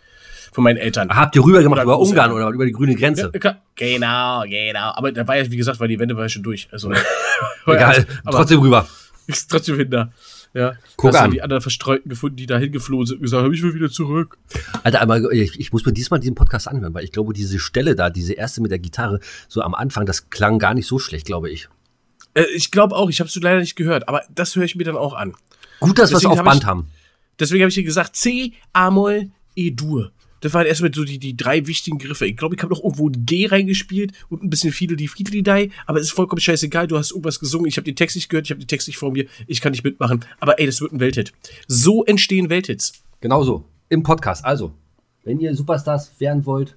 Von 0.52 0.62
meinen 0.62 0.76
Eltern. 0.76 1.10
Habt 1.10 1.34
ihr 1.34 1.44
rüber 1.44 1.62
gemacht 1.62 1.78
Oder 1.78 1.94
über. 1.94 1.98
Ungarn 1.98 2.30
oder 2.30 2.48
über 2.48 2.64
die 2.64 2.70
grüne 2.70 2.94
Grenze? 2.94 3.32
Ja, 3.42 3.56
genau, 3.74 4.44
genau. 4.48 4.92
Aber 4.94 5.10
da 5.10 5.26
war 5.26 5.36
ja, 5.36 5.50
wie 5.50 5.56
gesagt, 5.56 5.80
weil 5.80 5.88
die 5.88 5.98
Wende 5.98 6.14
war 6.16 6.24
ja 6.24 6.28
schon 6.28 6.44
durch. 6.44 6.68
Also, 6.70 6.92
Egal, 7.66 8.06
aber 8.24 8.38
trotzdem 8.38 8.60
rüber. 8.60 8.86
ist 9.26 9.50
trotzdem 9.50 9.76
hin 9.76 9.90
da. 9.90 10.12
Ja. 10.52 10.74
Guck 10.96 11.08
Hast 11.12 11.20
du 11.20 11.24
an. 11.24 11.30
die 11.32 11.42
anderen 11.42 11.60
Verstreuten 11.62 12.08
gefunden, 12.08 12.36
die 12.36 12.46
da 12.46 12.58
hingeflohen 12.58 13.06
sind 13.06 13.16
und 13.16 13.22
gesagt 13.22 13.42
haben, 13.42 13.52
ich 13.52 13.62
will 13.62 13.74
wieder 13.74 13.90
zurück. 13.90 14.38
Alter, 14.84 15.00
aber 15.02 15.32
ich, 15.32 15.58
ich 15.58 15.72
muss 15.72 15.84
mir 15.84 15.92
diesmal 15.92 16.20
diesen 16.20 16.34
Podcast 16.36 16.68
anhören, 16.68 16.94
weil 16.94 17.04
ich 17.04 17.12
glaube, 17.12 17.32
diese 17.32 17.58
Stelle 17.58 17.94
da, 17.96 18.10
diese 18.10 18.34
erste 18.34 18.60
mit 18.60 18.70
der 18.70 18.78
Gitarre, 18.78 19.18
so 19.48 19.62
am 19.62 19.74
Anfang, 19.74 20.06
das 20.06 20.30
klang 20.30 20.58
gar 20.58 20.74
nicht 20.74 20.86
so 20.86 20.98
schlecht, 20.98 21.26
glaube 21.26 21.50
ich. 21.50 21.68
Äh, 22.34 22.44
ich 22.54 22.70
glaube 22.70 22.94
auch, 22.94 23.10
ich 23.10 23.18
habe 23.20 23.28
es 23.28 23.34
leider 23.36 23.58
nicht 23.60 23.74
gehört, 23.76 24.08
aber 24.08 24.22
das 24.34 24.54
höre 24.54 24.64
ich 24.64 24.76
mir 24.76 24.84
dann 24.84 24.96
auch 24.96 25.14
an. 25.14 25.34
Gut, 25.80 25.98
dass 25.98 26.10
wir 26.10 26.18
es 26.18 26.24
auf 26.26 26.38
hab 26.38 26.44
Band 26.44 26.62
ich- 26.62 26.66
haben. 26.66 26.88
Deswegen 27.40 27.62
habe 27.62 27.68
ich 27.70 27.74
dir 27.74 27.82
gesagt, 27.82 28.14
C, 28.14 28.52
A-Moll, 28.72 29.30
E-Dur. 29.56 30.12
Das 30.44 30.52
waren 30.52 30.66
erstmal 30.66 30.92
so 30.92 31.04
die, 31.04 31.18
die 31.18 31.34
drei 31.38 31.66
wichtigen 31.66 31.96
Griffe. 31.96 32.26
Ich 32.26 32.36
glaube, 32.36 32.54
ich 32.54 32.62
habe 32.62 32.74
noch 32.74 32.82
irgendwo 32.84 33.08
ein 33.08 33.24
G 33.24 33.46
reingespielt 33.46 34.12
und 34.28 34.42
ein 34.42 34.50
bisschen 34.50 34.72
Fiedel 34.72 34.94
die 34.94 35.08
Fiedlidei, 35.08 35.70
aber 35.86 35.98
es 36.00 36.08
ist 36.08 36.12
vollkommen 36.12 36.38
scheißegal. 36.40 36.86
Du 36.86 36.98
hast 36.98 37.12
irgendwas 37.12 37.40
gesungen, 37.40 37.66
ich 37.66 37.78
habe 37.78 37.86
den 37.86 37.96
Text 37.96 38.14
nicht 38.14 38.28
gehört, 38.28 38.46
ich 38.46 38.50
habe 38.50 38.60
den 38.60 38.68
Text 38.68 38.86
nicht 38.86 38.98
vor 38.98 39.10
mir, 39.10 39.24
ich 39.46 39.62
kann 39.62 39.72
nicht 39.72 39.84
mitmachen. 39.84 40.22
Aber 40.40 40.58
ey, 40.60 40.66
das 40.66 40.82
wird 40.82 40.92
ein 40.92 41.00
Welthit. 41.00 41.32
So 41.66 42.04
entstehen 42.04 42.50
Welthits. 42.50 42.92
Genauso. 43.22 43.64
Im 43.88 44.02
Podcast. 44.02 44.44
Also, 44.44 44.74
wenn 45.22 45.40
ihr 45.40 45.54
Superstars 45.54 46.12
werden 46.20 46.44
wollt, 46.44 46.76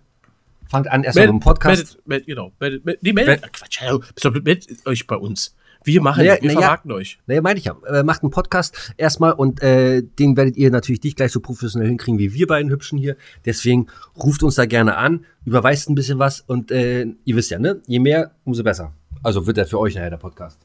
fangt 0.70 0.88
an 0.88 1.04
erstmal 1.04 1.28
mit 1.28 1.34
dem 1.34 1.40
Podcast. 1.42 1.82
Meldet, 2.06 2.08
meldet, 2.08 2.28
genau. 2.28 2.52
Meldet, 2.62 2.86
meldet, 2.86 3.04
nee, 3.04 3.12
meldet, 3.12 3.42
Mel- 3.42 3.50
Quatsch, 3.52 3.82
hallo, 3.82 4.00
bist 4.00 4.24
doch- 4.24 4.32
meldet 4.34 4.88
euch 4.88 5.06
bei 5.08 5.18
uns. 5.18 5.54
Wir 5.88 6.02
machen, 6.02 6.20
Naja, 6.26 6.38
wir 6.42 6.48
naja. 6.50 6.60
vermarkten 6.60 6.92
euch. 6.92 7.18
Naja, 7.28 7.42
meine 7.42 7.58
ich 7.60 7.66
ja. 7.66 7.78
Äh, 7.88 8.04
macht 8.04 8.22
einen 8.22 8.30
Podcast 8.30 8.94
erstmal 8.98 9.32
und 9.32 9.64
äh, 9.64 10.04
den 10.04 10.36
werdet 10.36 10.58
ihr 10.58 10.70
natürlich 10.70 11.02
nicht 11.02 11.16
gleich 11.16 11.32
so 11.32 11.40
professionell 11.40 11.88
hinkriegen 11.88 12.20
wie 12.20 12.34
wir 12.34 12.46
beiden 12.46 12.70
Hübschen 12.70 12.98
hier. 12.98 13.16
Deswegen 13.46 13.88
ruft 14.22 14.44
uns 14.44 14.56
da 14.56 14.66
gerne 14.66 14.98
an, 14.98 15.26
überweist 15.46 15.90
ein 15.90 15.96
bisschen 15.96 16.20
was 16.20 16.42
und 16.42 16.72
äh, 16.72 17.06
ihr 17.24 17.36
wisst 17.38 17.52
ja, 17.52 17.60
ne? 17.60 17.82
Je 17.88 18.00
mehr, 18.00 18.32
umso 18.44 18.64
besser. 18.64 18.94
Also 19.24 19.48
wird 19.48 19.58
er 19.58 19.66
für 19.66 19.80
euch 19.80 19.96
nachher 19.96 20.10
der 20.10 20.18
Podcast. 20.18 20.60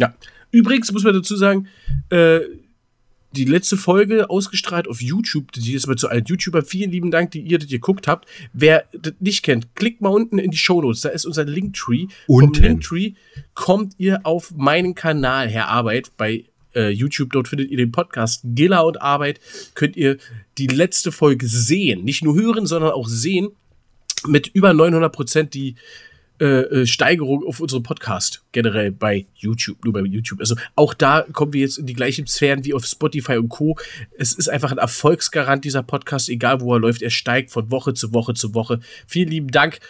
Ja. 0.00 0.14
Übrigens 0.50 0.90
muss 0.92 1.04
man 1.04 1.12
dazu 1.12 1.36
sagen, 1.36 1.68
äh, 2.08 2.40
die 3.32 3.44
letzte 3.44 3.76
Folge 3.76 4.30
ausgestrahlt 4.30 4.88
auf 4.88 5.02
YouTube, 5.02 5.52
die 5.52 5.74
ist 5.74 5.86
mal 5.86 5.96
zu 5.96 6.08
allen 6.08 6.24
YouTubern. 6.24 6.64
Vielen 6.64 6.90
lieben 6.90 7.10
Dank, 7.10 7.30
die 7.32 7.40
ihr 7.40 7.58
das 7.58 7.68
geguckt 7.68 8.08
habt. 8.08 8.26
Wer 8.52 8.84
das 8.92 9.14
nicht 9.20 9.42
kennt, 9.42 9.74
klickt 9.74 10.00
mal 10.00 10.08
unten 10.08 10.38
in 10.38 10.50
die 10.50 10.56
Shownotes. 10.56 11.02
Da 11.02 11.10
ist 11.10 11.26
unser 11.26 11.44
Linktree. 11.44 12.06
Unten. 12.26 12.54
Vom 12.54 12.64
Linktree 12.64 13.12
kommt 13.54 13.94
ihr 13.98 14.20
auf 14.24 14.52
meinen 14.56 14.94
Kanal, 14.94 15.48
Herr 15.48 15.68
Arbeit, 15.68 16.12
bei 16.16 16.44
äh, 16.74 16.88
YouTube. 16.88 17.32
Dort 17.32 17.48
findet 17.48 17.70
ihr 17.70 17.76
den 17.76 17.92
Podcast 17.92 18.42
Gilla 18.44 18.80
und 18.80 19.02
Arbeit. 19.02 19.40
Könnt 19.74 19.96
ihr 19.96 20.16
die 20.56 20.66
letzte 20.66 21.12
Folge 21.12 21.46
sehen. 21.48 22.04
Nicht 22.04 22.22
nur 22.22 22.34
hören, 22.34 22.66
sondern 22.66 22.92
auch 22.92 23.08
sehen. 23.08 23.48
Mit 24.26 24.48
über 24.48 24.72
900 24.72 25.12
Prozent 25.12 25.54
die 25.54 25.76
äh, 26.40 26.44
äh, 26.44 26.86
Steigerung 26.86 27.44
auf 27.44 27.60
unserem 27.60 27.82
Podcast 27.82 28.44
generell 28.52 28.92
bei 28.92 29.26
YouTube, 29.34 29.84
nur 29.84 29.92
bei 29.92 30.00
YouTube. 30.00 30.40
Also 30.40 30.54
auch 30.76 30.94
da 30.94 31.24
kommen 31.32 31.52
wir 31.52 31.60
jetzt 31.60 31.78
in 31.78 31.86
die 31.86 31.94
gleichen 31.94 32.26
Sphären 32.26 32.64
wie 32.64 32.74
auf 32.74 32.84
Spotify 32.84 33.38
und 33.38 33.48
Co. 33.48 33.76
Es 34.16 34.32
ist 34.32 34.48
einfach 34.48 34.70
ein 34.70 34.78
Erfolgsgarant 34.78 35.64
dieser 35.64 35.82
Podcast, 35.82 36.28
egal 36.28 36.60
wo 36.60 36.74
er 36.74 36.80
läuft, 36.80 37.02
er 37.02 37.10
steigt 37.10 37.50
von 37.50 37.70
Woche 37.70 37.94
zu 37.94 38.12
Woche 38.12 38.34
zu 38.34 38.54
Woche. 38.54 38.80
Vielen 39.06 39.28
lieben 39.28 39.48
Dank 39.48 39.80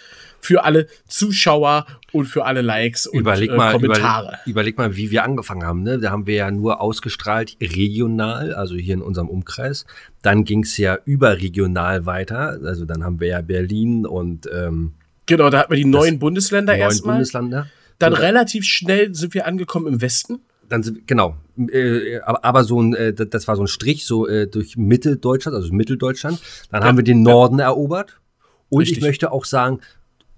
für 0.41 0.65
alle 0.65 0.87
Zuschauer 1.07 1.87
und 2.13 2.27
für 2.27 2.45
alle 2.45 2.63
Likes 2.63 3.07
und 3.07 3.21
Überleg 3.21 3.51
äh, 3.51 3.57
mal, 3.57 3.73
Kommentare. 3.73 4.27
Überleg, 4.27 4.47
überleg 4.47 4.79
mal, 4.79 4.97
wie 4.97 5.11
wir 5.11 5.25
angefangen 5.25 5.65
haben. 5.65 5.83
Ne? 5.83 5.99
Da 5.99 6.11
haben 6.11 6.27
wir 6.27 6.35
ja 6.35 6.51
nur 6.51 6.81
ausgestrahlt 6.81 7.57
regional, 7.61 8.55
also 8.55 8.77
hier 8.77 8.95
in 8.95 9.03
unserem 9.03 9.29
Umkreis. 9.29 9.85
Dann 10.23 10.45
ging 10.45 10.63
es 10.63 10.77
ja 10.79 10.99
überregional 11.05 12.07
weiter. 12.07 12.59
Also 12.65 12.85
dann 12.85 13.05
haben 13.05 13.21
wir 13.21 13.29
ja 13.29 13.41
Berlin 13.43 14.07
und 14.07 14.49
ähm, 14.53 14.95
Genau, 15.29 15.51
da 15.51 15.61
hatten 15.61 15.71
wir 15.71 15.77
die 15.77 15.85
neuen 15.85 16.19
Bundesländer 16.19 16.73
neun 16.73 16.81
erstmal. 16.81 17.15
Bundesländer. 17.17 17.69
Dann 18.01 18.15
So, 18.15 18.21
relativ 18.21 18.65
schnell 18.65 19.15
sind 19.15 19.35
wir 19.35 19.47
angekommen 19.47 19.87
im 19.87 20.01
Westen. 20.01 20.41
dann 20.69 20.83
sind, 20.83 21.07
genau, 21.07 21.37
äh, 21.57 22.19
aber, 22.21 22.45
aber 22.45 22.65
so 22.65 22.81
ein, 22.81 22.95
äh, 22.95 23.13
das 23.15 23.47
war 23.49 23.57
so 23.57 23.63
ein 23.63 23.69
Strich 23.69 24.05
so 24.05 24.27
äh, 24.27 24.47
durch 24.47 24.77
Mitteldeutschland, 24.77 25.55
also 25.57 25.73
Mitteldeutschland. 25.73 26.41
Dann 26.71 26.85
haben 26.85 26.97
wir 26.97 27.05
den 27.05 27.23
Norden 27.23 27.59
erobert. 27.59 28.21
Und 28.69 28.81
Richtig. 28.81 28.99
ich 28.99 29.05
möchte 29.05 29.33
auch 29.33 29.45
sagen, 29.45 29.81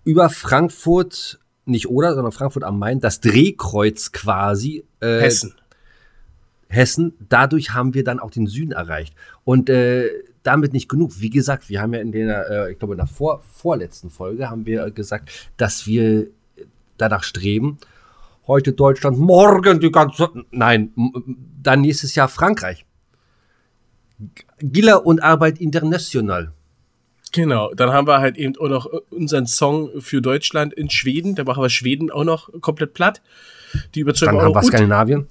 über 0.05 0.31
Frankfurt, 0.31 1.40
nicht 1.66 1.88
oder, 1.88 2.14
sondern 2.14 2.33
Frankfurt 2.33 2.64
am 2.64 2.79
Main, 2.79 3.00
das 3.00 3.20
Drehkreuz 3.20 4.12
quasi. 4.12 4.85
Äh, 5.00 5.20
Hessen. 5.20 5.55
Hessen. 6.68 7.14
Dadurch 7.29 7.74
haben 7.74 7.94
wir 7.94 8.05
dann 8.05 8.20
auch 8.20 8.31
den 8.31 8.46
Süden 8.46 8.72
erreicht. 8.72 9.14
Und 9.44 9.68
äh, 9.68 10.11
damit 10.42 10.72
nicht 10.72 10.88
genug. 10.88 11.12
Wie 11.20 11.31
gesagt, 11.31 11.68
wir 11.68 11.81
haben 11.81 11.94
ja 11.94 12.00
in 12.00 12.12
der, 12.12 12.50
äh, 12.50 12.72
ich 12.72 12.79
glaube, 12.79 12.94
in 12.94 12.98
der 12.98 13.07
vor, 13.07 13.42
vorletzten 13.42 14.11
Folge 14.11 14.50
haben 14.50 14.66
wir 14.66 14.87
äh, 14.87 14.90
gesagt, 14.90 15.50
dass 15.57 15.87
wir 15.87 16.29
danach 16.96 17.22
streben, 17.22 17.79
heute 18.46 18.72
Deutschland, 18.72 19.18
morgen 19.18 19.81
die 19.81 19.90
ganze, 19.90 20.31
nein, 20.50 20.92
dann 21.62 21.83
nächstes 21.83 22.14
Jahr 22.14 22.29
Frankreich. 22.29 22.85
Giller 24.59 25.07
und 25.07 25.22
Arbeit 25.22 25.59
international. 25.61 26.53
Genau, 27.33 27.72
dann 27.74 27.90
haben 27.90 28.07
wir 28.07 28.18
halt 28.18 28.37
eben 28.37 28.57
auch 28.59 28.68
noch 28.68 28.87
unseren 29.11 29.46
Song 29.46 30.00
für 30.00 30.20
Deutschland 30.20 30.74
in 30.74 30.90
Schweden. 30.90 31.37
Da 31.37 31.44
machen 31.44 31.62
wir 31.62 31.70
Schweden 31.70 32.11
auch 32.11 32.24
noch 32.24 32.50
komplett 32.61 32.92
platt. 32.92 33.22
Die 33.94 34.00
überzeugen 34.00 34.33
Dann 34.33 34.40
auch 34.40 34.55
haben 34.55 34.55
wir 34.55 34.62
Skandinavien. 34.64 35.26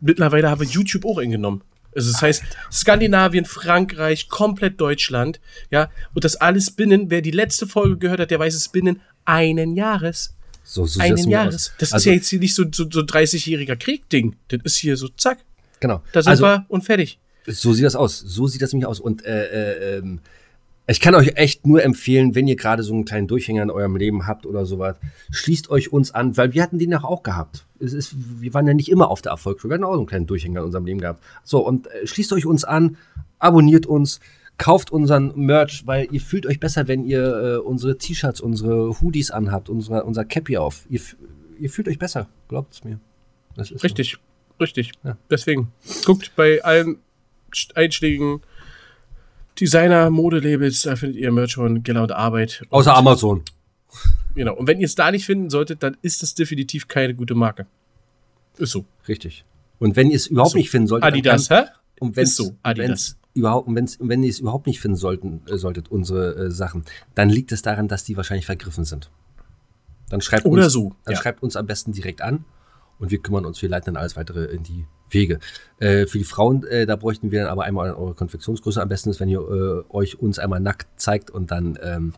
mittlerweile 0.00 0.50
haben 0.50 0.60
wir 0.60 0.66
YouTube 0.66 1.04
auch 1.06 1.18
eingenommen. 1.18 1.62
Also 1.98 2.12
das 2.12 2.22
heißt, 2.22 2.42
Skandinavien, 2.72 3.44
Frankreich, 3.44 4.28
komplett 4.28 4.80
Deutschland, 4.80 5.40
ja, 5.70 5.90
und 6.14 6.24
das 6.24 6.36
alles 6.36 6.70
binnen, 6.70 7.10
wer 7.10 7.22
die 7.22 7.30
letzte 7.32 7.66
Folge 7.66 7.98
gehört 7.98 8.20
hat, 8.20 8.30
der 8.30 8.38
weiß 8.38 8.54
es 8.54 8.68
binnen 8.68 9.00
einen 9.24 9.74
Jahres. 9.76 10.34
So, 10.64 10.86
so 10.86 11.00
sieht 11.00 11.10
das 11.12 11.20
einen 11.22 11.30
Jahres. 11.30 11.54
aus. 11.54 11.72
Das 11.78 11.92
Also, 11.92 12.02
ist 12.02 12.06
ja 12.06 12.12
jetzt 12.12 12.28
hier 12.28 12.38
nicht 12.38 12.54
so, 12.54 12.64
so, 12.70 12.84
so 12.90 13.00
30-jähriger 13.00 13.76
Krieg-Ding. 13.76 14.36
Das 14.48 14.60
ist 14.64 14.76
hier 14.76 14.96
so, 14.96 15.08
zack, 15.16 15.38
Genau. 15.80 16.02
da 16.12 16.22
sind 16.22 16.30
also, 16.30 16.44
wir 16.44 16.66
und 16.68 16.84
fertig. 16.84 17.18
So 17.46 17.72
sieht 17.72 17.84
das 17.84 17.96
aus. 17.96 18.18
So 18.18 18.46
sieht 18.46 18.62
das 18.62 18.72
nämlich 18.72 18.86
aus. 18.86 19.00
Und 19.00 19.24
äh, 19.24 19.46
äh, 19.46 19.98
ähm, 19.98 20.20
ich 20.88 21.00
kann 21.00 21.14
euch 21.14 21.32
echt 21.36 21.66
nur 21.66 21.82
empfehlen, 21.84 22.34
wenn 22.34 22.48
ihr 22.48 22.56
gerade 22.56 22.82
so 22.82 22.94
einen 22.94 23.04
kleinen 23.04 23.28
Durchhänger 23.28 23.62
in 23.62 23.70
eurem 23.70 23.96
Leben 23.96 24.26
habt 24.26 24.46
oder 24.46 24.64
sowas, 24.66 24.96
schließt 25.30 25.70
euch 25.70 25.92
uns 25.92 26.12
an, 26.12 26.36
weil 26.36 26.54
wir 26.54 26.62
hatten 26.62 26.78
den 26.78 26.94
auch, 26.94 27.04
auch 27.04 27.22
gehabt. 27.22 27.66
Es 27.78 27.92
ist, 27.92 28.14
wir 28.40 28.54
waren 28.54 28.66
ja 28.66 28.74
nicht 28.74 28.88
immer 28.90 29.10
auf 29.10 29.22
der 29.22 29.32
Erfolgsspur. 29.32 29.70
Wir 29.70 29.74
hatten 29.74 29.84
auch 29.84 29.92
so 29.92 29.98
einen 29.98 30.06
kleinen 30.06 30.26
Durchhänger 30.26 30.60
in 30.60 30.66
unserem 30.66 30.86
Leben 30.86 31.00
gehabt. 31.00 31.22
So, 31.44 31.64
und 31.64 31.86
äh, 31.88 32.06
schließt 32.06 32.32
euch 32.32 32.46
uns 32.46 32.64
an, 32.64 32.96
abonniert 33.38 33.86
uns, 33.86 34.18
kauft 34.56 34.90
unseren 34.90 35.32
Merch, 35.36 35.86
weil 35.86 36.08
ihr 36.10 36.20
fühlt 36.20 36.46
euch 36.46 36.58
besser, 36.58 36.88
wenn 36.88 37.04
ihr 37.04 37.22
äh, 37.22 37.56
unsere 37.58 37.96
T-Shirts, 37.98 38.40
unsere 38.40 39.00
Hoodies 39.00 39.30
anhabt, 39.30 39.68
unsere, 39.68 40.02
unser 40.04 40.24
Cappy 40.24 40.56
auf. 40.56 40.86
Ihr, 40.88 41.00
ihr 41.60 41.70
fühlt 41.70 41.86
euch 41.88 41.98
besser, 41.98 42.28
glaubt 42.48 42.72
es 42.72 42.82
mir. 42.84 42.98
Ist 43.56 43.68
so. 43.68 43.76
Richtig, 43.76 44.16
richtig. 44.60 44.92
Ja. 45.04 45.16
Deswegen, 45.30 45.68
guckt 46.04 46.32
bei 46.34 46.64
allen 46.64 46.96
st- 47.52 47.76
einschlägigen 49.62 49.90
Designer-Modelabels, 50.10 50.82
da 50.82 50.96
findet 50.96 51.18
ihr 51.20 51.32
Merch 51.32 51.54
von 51.54 51.82
Geller 51.82 52.02
und 52.02 52.12
Arbeit. 52.12 52.62
Außer 52.70 52.94
Amazon. 52.94 53.42
Genau. 54.34 54.54
Und 54.54 54.66
wenn 54.66 54.78
ihr 54.80 54.86
es 54.86 54.94
da 54.94 55.10
nicht 55.10 55.24
finden 55.26 55.50
solltet, 55.50 55.82
dann 55.82 55.96
ist 56.02 56.22
das 56.22 56.34
definitiv 56.34 56.88
keine 56.88 57.14
gute 57.14 57.34
Marke. 57.34 57.66
Ist 58.58 58.72
so. 58.72 58.84
Richtig. 59.06 59.44
Und 59.78 59.96
wenn 59.96 60.10
ihr 60.10 60.16
es 60.16 60.26
überhaupt 60.26 60.52
So. 60.52 60.58
nicht 60.58 60.70
finden 60.70 60.88
solltet, 60.88 61.04
dann 61.04 61.12
Adidas, 61.12 61.48
kann- 61.48 61.64
hä? 61.64 61.70
Und 62.00 62.16
wenn's, 62.16 62.30
Ist 62.30 62.36
so, 62.36 62.54
Adidas. 62.62 63.16
überhaupt, 63.34 63.66
und 63.68 63.74
wenn's, 63.74 63.96
und 63.96 64.08
wenn 64.08 64.22
ihr 64.22 64.30
es 64.30 64.38
überhaupt 64.38 64.66
nicht 64.68 64.80
finden 64.80 64.96
sollten, 64.96 65.40
äh, 65.48 65.56
solltet, 65.56 65.90
unsere 65.90 66.34
äh, 66.46 66.50
Sachen, 66.50 66.84
dann 67.14 67.28
liegt 67.28 67.50
es 67.52 67.62
daran, 67.62 67.88
dass 67.88 68.04
die 68.04 68.16
wahrscheinlich 68.16 68.46
vergriffen 68.46 68.84
sind. 68.84 69.10
Dann 70.08 70.20
schreibt 70.20 70.46
Oder 70.46 70.64
uns, 70.64 70.72
so, 70.72 70.94
Dann 71.04 71.14
ja. 71.14 71.20
schreibt 71.20 71.42
uns 71.42 71.56
am 71.56 71.66
besten 71.66 71.92
direkt 71.92 72.22
an 72.22 72.44
und 72.98 73.10
wir 73.10 73.18
kümmern 73.18 73.44
uns, 73.44 73.60
wir 73.62 73.68
leiten 73.68 73.86
dann 73.94 73.96
alles 74.00 74.16
weitere 74.16 74.44
in 74.44 74.62
die 74.62 74.84
Wege. 75.10 75.38
Äh, 75.78 76.06
für 76.06 76.18
die 76.18 76.24
Frauen, 76.24 76.64
äh, 76.66 76.86
da 76.86 76.96
bräuchten 76.96 77.30
wir 77.30 77.42
dann 77.42 77.50
aber 77.50 77.64
einmal 77.64 77.92
eure 77.92 78.14
Konfektionsgröße. 78.14 78.80
Am 78.82 78.88
besten 78.88 79.10
ist, 79.10 79.20
wenn 79.20 79.28
ihr 79.28 79.40
äh, 79.40 79.94
euch 79.94 80.18
uns 80.18 80.38
einmal 80.38 80.60
nackt 80.60 80.88
zeigt 80.96 81.30
und 81.30 81.50
dann 81.50 81.78
ähm, 81.82 82.14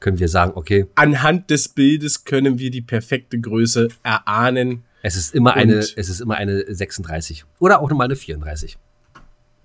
können 0.00 0.18
wir 0.18 0.28
sagen, 0.28 0.52
okay, 0.54 0.86
Anhand 0.94 1.50
des 1.50 1.68
Bildes 1.68 2.24
können 2.24 2.58
wir 2.58 2.70
die 2.70 2.82
perfekte 2.82 3.38
Größe 3.38 3.88
erahnen. 4.02 4.84
es 5.02 5.16
ist 5.16 5.34
immer 5.34 5.54
eine, 5.54 5.74
es 5.74 5.96
ist 5.96 6.20
immer 6.20 6.36
eine 6.36 6.64
36 6.72 7.44
oder 7.58 7.80
auch 7.80 7.90
nochmal 7.90 8.06
eine 8.06 8.16
34. 8.16 8.78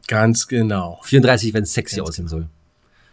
Ganz 0.07 0.47
genau. 0.47 0.99
34, 1.03 1.53
wenn 1.53 1.63
es 1.63 1.73
sexy 1.73 1.97
Ganz 1.97 2.09
aussehen 2.09 2.27
soll. 2.27 2.49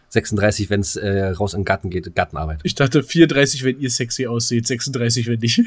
36, 0.09 0.69
wenn 0.69 0.81
es 0.81 0.97
äh, 0.97 1.27
raus 1.29 1.53
in 1.53 1.61
den 1.61 1.65
Garten 1.65 1.89
geht, 1.89 2.13
Gartenarbeit. 2.13 2.59
Ich 2.63 2.75
dachte 2.75 3.01
34, 3.01 3.63
wenn 3.63 3.79
ihr 3.79 3.89
sexy 3.89 4.27
aussieht, 4.27 4.67
36, 4.67 5.27
wenn 5.27 5.39
nicht. 5.39 5.63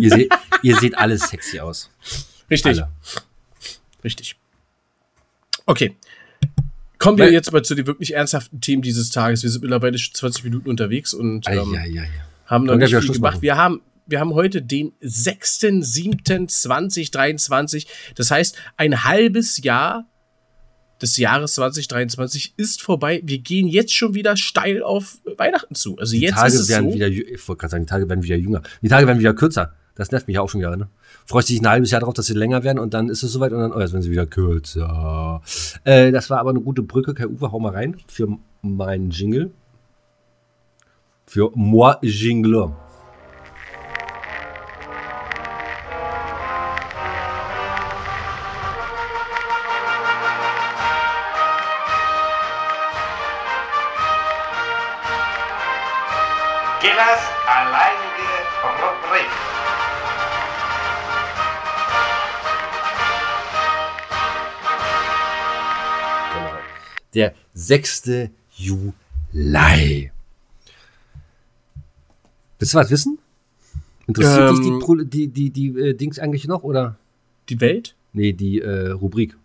Ihr, 0.00 0.10
seht, 0.10 0.32
ihr 0.62 0.76
seht 0.76 0.98
alles 0.98 1.28
sexy 1.28 1.60
aus. 1.60 1.90
Richtig. 2.54 2.82
Alle. 2.82 2.90
Richtig. 4.04 4.36
Okay. 5.66 5.96
Kommen 6.98 7.18
wir 7.18 7.32
jetzt 7.32 7.52
mal 7.52 7.62
zu 7.62 7.74
den 7.74 7.86
wirklich 7.86 8.14
ernsthaften 8.14 8.60
Themen 8.60 8.82
dieses 8.82 9.10
Tages. 9.10 9.42
Wir 9.42 9.50
sind 9.50 9.62
mittlerweile 9.62 9.98
schon 9.98 10.14
20 10.14 10.44
Minuten 10.44 10.70
unterwegs 10.70 11.12
und 11.12 11.48
ähm, 11.48 11.74
ei, 11.74 11.80
ei, 11.80 12.00
ei. 12.02 12.08
haben 12.46 12.64
noch 12.64 12.78
wir 12.78 12.86
nicht 12.86 12.96
viel 12.96 13.12
gemacht. 13.12 13.34
machen? 13.34 13.42
Wir 13.42 13.56
haben, 13.56 13.82
wir 14.06 14.20
haben 14.20 14.34
heute 14.34 14.62
den 14.62 14.92
6.7.2023. 15.02 17.86
Das 18.14 18.30
heißt, 18.30 18.56
ein 18.76 19.02
halbes 19.04 19.62
Jahr 19.62 20.06
des 21.02 21.16
Jahres 21.16 21.54
2023 21.54 22.54
ist 22.56 22.80
vorbei. 22.80 23.20
Wir 23.24 23.38
gehen 23.38 23.66
jetzt 23.66 23.92
schon 23.94 24.14
wieder 24.14 24.36
steil 24.36 24.82
auf 24.82 25.18
Weihnachten 25.36 25.74
zu. 25.74 25.98
Also 25.98 26.12
Die 26.12 26.20
jetzt 26.20 26.36
Tage 26.36 26.54
ist 26.54 26.60
es 26.60 26.68
werden 26.68 26.90
so. 26.90 26.94
wieder, 26.94 27.08
ich 27.08 27.48
wollte 27.48 27.60
gerade 27.60 27.72
sagen, 27.72 27.84
die 27.84 27.90
Tage 27.90 28.08
werden 28.08 28.22
wieder 28.22 28.36
jünger. 28.36 28.62
Die 28.80 28.88
Tage 28.88 29.06
werden 29.06 29.18
wieder 29.18 29.34
kürzer. 29.34 29.74
Das 29.96 30.10
nervt 30.10 30.26
mich 30.26 30.38
auch 30.38 30.48
schon 30.48 30.60
wieder, 30.60 30.76
ne? 30.76 30.88
Freust 31.24 31.48
dich 31.48 31.60
ein 31.60 31.68
halbes 31.68 31.90
Jahr 31.90 32.00
darauf, 32.00 32.14
dass 32.14 32.26
sie 32.26 32.34
länger 32.34 32.64
werden 32.64 32.78
und 32.78 32.94
dann 32.94 33.08
ist 33.08 33.22
es 33.22 33.32
soweit 33.32 33.52
und 33.52 33.60
dann, 33.60 33.72
oh, 33.72 33.80
jetzt 33.80 33.92
werden 33.92 34.02
sie 34.02 34.10
wieder 34.10 34.26
kürzer. 34.26 35.40
Äh, 35.84 36.10
das 36.10 36.30
war 36.30 36.38
aber 36.40 36.50
eine 36.50 36.60
gute 36.60 36.82
Brücke. 36.82 37.14
Kai 37.14 37.28
Uwe, 37.28 37.52
hau 37.52 37.60
mal 37.60 37.72
rein 37.72 37.96
für 38.08 38.28
meinen 38.62 39.10
Jingle. 39.10 39.52
Für 41.26 41.50
moi 41.54 41.96
Jingle. 42.02 42.72
Der 67.14 67.34
6. 67.54 68.28
Juli. 68.56 70.10
Willst 72.58 72.74
du 72.74 72.78
was 72.78 72.90
wissen? 72.90 73.18
Interessiert 74.06 74.50
dich 74.50 74.60
die, 74.60 74.68
Ähm. 74.68 74.78
Pro- 74.80 74.96
die, 74.96 75.28
die, 75.28 75.50
die 75.50 75.68
äh, 75.78 75.94
Dings 75.94 76.18
eigentlich 76.18 76.46
noch 76.46 76.62
oder? 76.62 76.96
Die 77.48 77.60
Welt? 77.60 77.94
Nee, 78.12 78.32
die 78.32 78.60
äh, 78.60 78.90
Rubrik. 78.90 79.36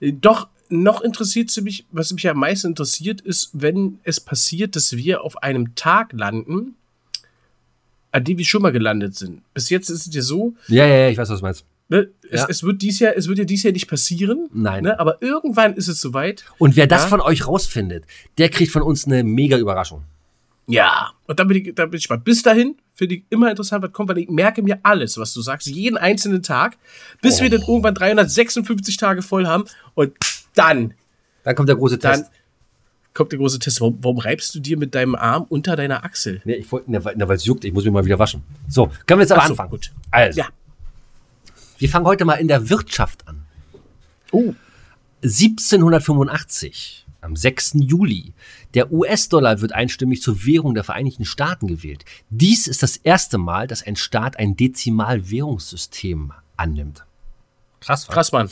Äh, 0.00 0.12
Doch, 0.12 0.48
noch 0.68 1.00
interessiert 1.00 1.50
sie 1.50 1.62
mich, 1.62 1.86
was 1.90 2.12
mich 2.12 2.28
am 2.28 2.38
meisten 2.38 2.68
interessiert, 2.68 3.20
ist, 3.20 3.50
wenn 3.52 3.98
es 4.04 4.20
passiert, 4.20 4.76
dass 4.76 4.96
wir 4.96 5.22
auf 5.22 5.42
einem 5.42 5.74
Tag 5.74 6.12
landen, 6.12 6.76
an 8.12 8.24
dem 8.24 8.38
wir 8.38 8.44
schon 8.44 8.62
mal 8.62 8.72
gelandet 8.72 9.14
sind. 9.16 9.42
Bis 9.54 9.70
jetzt 9.70 9.90
ist 9.90 10.06
es 10.06 10.14
ja 10.14 10.22
so, 10.22 10.54
Ja, 10.68 10.86
ja, 10.86 10.94
ja, 10.96 11.08
ich 11.10 11.18
weiß, 11.18 11.28
was 11.30 11.38
du 11.40 11.44
meinst. 11.44 11.64
Ne, 11.88 12.08
es, 12.30 12.40
Ja. 12.42 12.46
es, 12.48 12.62
wird 12.62 12.82
dies 12.82 12.98
Jahr, 12.98 13.14
es 13.16 13.28
wird 13.28 13.38
ja 13.38 13.44
dies 13.44 13.62
Jahr 13.62 13.72
nicht 13.72 13.88
passieren, 13.88 14.48
Nein. 14.52 14.84
ne, 14.84 14.98
aber 15.00 15.20
irgendwann 15.22 15.74
ist 15.74 15.88
es 15.88 16.00
soweit. 16.00 16.44
Und 16.58 16.76
wer 16.76 16.86
das 16.86 17.02
Ja. 17.02 17.08
von 17.08 17.20
euch 17.20 17.46
rausfindet, 17.46 18.04
der 18.38 18.48
kriegt 18.50 18.72
von 18.72 18.82
uns 18.82 19.06
eine 19.06 19.24
mega 19.24 19.56
Überraschung. 19.58 20.04
Ja. 20.66 21.12
Und 21.26 21.40
da 21.40 21.44
bin 21.44 21.64
ich, 21.64 21.74
da 21.74 21.86
bin 21.86 21.96
ich 21.96 22.02
gespannt. 22.02 22.24
Bis 22.24 22.42
dahin 22.42 22.76
finde 22.94 23.14
ich 23.16 23.24
immer 23.30 23.48
interessant, 23.48 23.82
was 23.82 23.92
kommt, 23.92 24.10
weil 24.10 24.18
ich 24.18 24.28
merke 24.28 24.62
mir 24.62 24.78
alles, 24.82 25.16
was 25.16 25.32
du 25.32 25.40
sagst, 25.40 25.66
jeden 25.66 25.96
einzelnen 25.96 26.42
Tag, 26.42 26.76
bis 27.22 27.40
wir 27.40 27.48
dann 27.48 27.62
Oh. 27.62 27.68
irgendwann 27.72 27.94
356 27.94 28.96
Tage 28.98 29.22
voll 29.22 29.46
haben 29.46 29.64
und 29.94 30.12
dann 30.54 30.92
Dann 31.44 31.54
kommt 31.56 31.68
der 31.70 31.76
große 31.76 31.96
Dann 31.96 32.20
Test. 32.20 32.30
kommt 33.14 33.32
der 33.32 33.38
große 33.38 33.58
Test. 33.60 33.80
Warum, 33.80 33.98
warum 34.02 34.18
reibst 34.18 34.54
du 34.54 34.60
dir 34.60 34.76
mit 34.76 34.94
deinem 34.94 35.14
Arm 35.14 35.46
unter 35.48 35.74
deiner 35.76 36.04
Achsel? 36.04 36.42
Nee, 36.44 36.54
ich 36.56 36.70
wollte, 36.70 36.90
ne, 36.90 37.02
weil 37.02 37.14
weil 37.16 37.36
es 37.36 37.46
juckt, 37.46 37.64
ich 37.64 37.72
muss 37.72 37.84
mich 37.84 37.92
mal 37.92 38.04
wieder 38.04 38.18
waschen. 38.18 38.42
So, 38.68 38.90
können 39.06 39.20
wir 39.20 39.22
jetzt 39.22 39.32
aber 39.32 39.42
Ach 39.42 39.46
so, 39.46 39.52
anfangen. 39.54 39.70
gut. 39.70 39.90
Also, 40.10 40.40
Ja. 40.40 40.48
Wir 41.78 41.88
fangen 41.88 42.06
heute 42.06 42.24
mal 42.24 42.34
in 42.34 42.48
der 42.48 42.68
Wirtschaft 42.70 43.26
an. 43.28 43.44
Oh, 44.32 44.54
1785, 45.22 47.06
am 47.20 47.34
6. 47.36 47.72
Juli. 47.80 48.32
Der 48.74 48.92
US-Dollar 48.92 49.60
wird 49.60 49.72
einstimmig 49.72 50.22
zur 50.22 50.44
Währung 50.44 50.74
der 50.74 50.84
Vereinigten 50.84 51.24
Staaten 51.24 51.66
gewählt. 51.66 52.04
Dies 52.30 52.66
ist 52.66 52.82
das 52.82 52.96
erste 52.96 53.38
Mal, 53.38 53.66
dass 53.66 53.82
ein 53.86 53.96
Staat 53.96 54.38
ein 54.38 54.56
Dezimalwährungssystem 54.56 56.32
annimmt. 56.56 57.04
Krass, 57.80 58.08
wa? 58.08 58.12
krass, 58.12 58.32
Mann. 58.32 58.48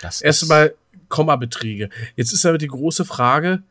Das 0.00 0.16
ist- 0.16 0.22
Erstmal 0.22 0.74
Kommabeträge. 1.08 1.90
Jetzt 2.16 2.32
ist 2.32 2.44
aber 2.46 2.58
die 2.58 2.66
große 2.66 3.04
Frage, 3.04 3.62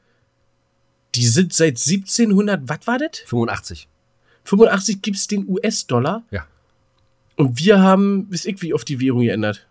die 1.15 1.25
sind 1.25 1.53
seit 1.53 1.77
1700, 1.79 2.61
was 2.67 2.85
war 2.87 2.97
das? 2.97 3.19
85. 3.25 3.87
85 4.43 5.01
gibt 5.01 5.17
es 5.17 5.27
den 5.27 5.47
US-Dollar 5.47 6.23
Ja. 6.31 6.45
Und 7.35 7.59
wir 7.59 7.81
haben, 7.81 8.27
bis 8.27 8.45
ich 8.45 8.61
wie 8.61 8.73
auf 8.73 8.83
die 8.85 8.99
Währung 8.99 9.21
geändert. 9.21 9.67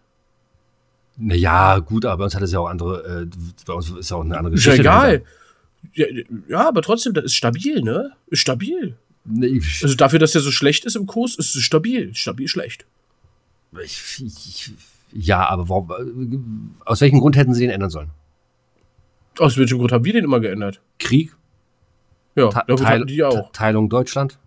Naja, 1.16 1.78
gut, 1.78 2.04
aber 2.04 2.18
bei 2.18 2.24
uns 2.24 2.34
hat 2.34 2.42
es 2.42 2.52
ja 2.52 2.58
auch 2.58 2.66
andere, 2.68 3.22
äh, 3.22 3.26
bei 3.66 3.72
uns 3.72 3.90
ist 3.90 4.10
ja 4.10 4.16
auch 4.16 4.24
eine 4.24 4.36
andere 4.36 4.54
Ist 4.54 4.64
ja 4.64 4.72
Geschichte. 4.72 4.88
egal. 4.90 5.22
Ja, 5.92 6.06
ja, 6.48 6.68
aber 6.68 6.82
trotzdem, 6.82 7.12
das 7.14 7.24
ist 7.24 7.34
stabil, 7.34 7.82
ne? 7.82 8.12
Ist 8.28 8.40
stabil. 8.40 8.96
Nee, 9.24 9.60
Also 9.82 9.94
dafür, 9.94 10.18
dass 10.18 10.32
der 10.32 10.40
so 10.40 10.50
schlecht 10.50 10.84
ist 10.84 10.96
im 10.96 11.06
Kurs, 11.06 11.36
ist 11.36 11.54
es 11.54 11.62
stabil. 11.62 12.14
Stabil 12.14 12.48
schlecht. 12.48 12.84
ich, 13.82 14.22
ich, 14.24 14.72
ja, 15.12 15.46
aber 15.48 15.68
warum, 15.68 15.90
äh, 15.90 16.84
aus 16.84 17.00
welchem 17.00 17.20
Grund 17.20 17.36
hätten 17.36 17.54
sie 17.54 17.62
den 17.62 17.70
ändern 17.70 17.90
sollen? 17.90 18.10
Aus 19.38 19.56
welchem 19.56 19.78
Grund 19.78 19.92
haben 19.92 20.04
wir 20.04 20.12
den 20.12 20.24
immer 20.24 20.40
geändert? 20.40 20.80
Krieg? 20.98 21.34
Ja, 22.34 22.48
da 22.50 22.84
hatten 22.84 23.06
die 23.06 23.22
auch. 23.22 23.46
Te- 23.46 23.52
Teilung 23.52 23.88
Deutschland? 23.88 24.38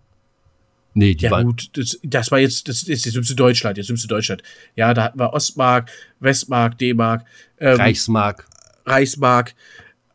Nee, 0.94 1.14
die 1.14 1.24
Ja, 1.26 1.30
waren, 1.30 1.46
gut, 1.46 1.70
das, 1.74 1.98
das 2.02 2.30
war 2.30 2.38
jetzt, 2.38 2.68
das 2.68 2.82
ist 2.82 3.04
jetzt 3.04 3.14
nimmst 3.14 3.30
du 3.30 3.34
Deutschland, 3.34 3.76
jetzt 3.78 3.88
nimmst 3.88 4.04
du 4.04 4.08
Deutschland. 4.08 4.42
Ja, 4.74 4.94
da 4.94 5.04
hatten 5.04 5.18
wir 5.18 5.32
Ostmark, 5.32 5.90
Westmark, 6.20 6.78
D-Mark, 6.78 7.24
ähm, 7.58 7.76
Reichsmark. 7.76 8.46
Reichsmark, 8.86 9.54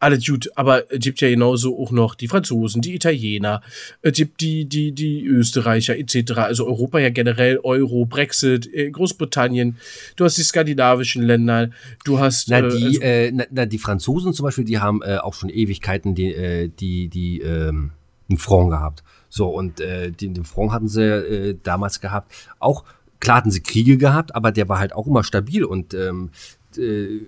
alles 0.03 0.25
gut, 0.25 0.49
aber 0.55 0.91
es 0.91 0.99
gibt 0.99 1.21
ja 1.21 1.29
genauso 1.29 1.79
auch 1.79 1.91
noch 1.91 2.15
die 2.15 2.27
Franzosen, 2.27 2.81
die 2.81 2.93
Italiener, 2.93 3.61
es 4.01 4.11
gibt 4.13 4.41
die, 4.41 4.65
die, 4.65 4.91
die 4.91 5.25
Österreicher 5.25 5.97
etc. 5.97 6.33
Also 6.33 6.67
Europa 6.67 6.99
ja 6.99 7.09
generell, 7.09 7.59
Euro, 7.63 8.05
Brexit, 8.05 8.69
äh, 8.73 8.91
Großbritannien, 8.91 9.77
du 10.17 10.25
hast 10.25 10.37
die 10.37 10.43
skandinavischen 10.43 11.23
Länder, 11.23 11.69
du 12.03 12.19
hast 12.19 12.49
Na, 12.49 12.59
äh, 12.59 12.69
die, 12.69 12.85
also, 12.85 13.01
äh, 13.01 13.31
na, 13.31 13.45
na, 13.49 13.65
die 13.65 13.79
Franzosen 13.79 14.33
zum 14.33 14.43
Beispiel, 14.43 14.65
die 14.65 14.79
haben 14.79 15.01
äh, 15.01 15.17
auch 15.17 15.35
schon 15.35 15.49
Ewigkeiten 15.49 16.15
die, 16.15 16.33
äh, 16.33 16.67
die, 16.67 17.07
die 17.07 17.39
ähm, 17.39 17.91
einen 18.27 18.37
Franc 18.37 18.71
gehabt. 18.71 19.03
So, 19.35 19.47
und 19.47 19.79
äh, 19.79 20.11
den, 20.11 20.35
den 20.35 20.45
Franc 20.45 20.71
hatten 20.71 20.87
sie 20.87 21.01
äh, 21.01 21.57
damals 21.63 21.99
gehabt. 21.99 22.31
Auch, 22.59 22.83
klar 23.19 23.37
hatten 23.37 23.49
sie 23.49 23.63
Kriege 23.63 23.97
gehabt, 23.97 24.35
aber 24.35 24.51
der 24.51 24.69
war 24.69 24.77
halt 24.77 24.93
auch 24.93 25.07
immer 25.07 25.23
stabil 25.23 25.63
und 25.63 25.95
ähm, 25.95 26.29
äh, 26.77 27.21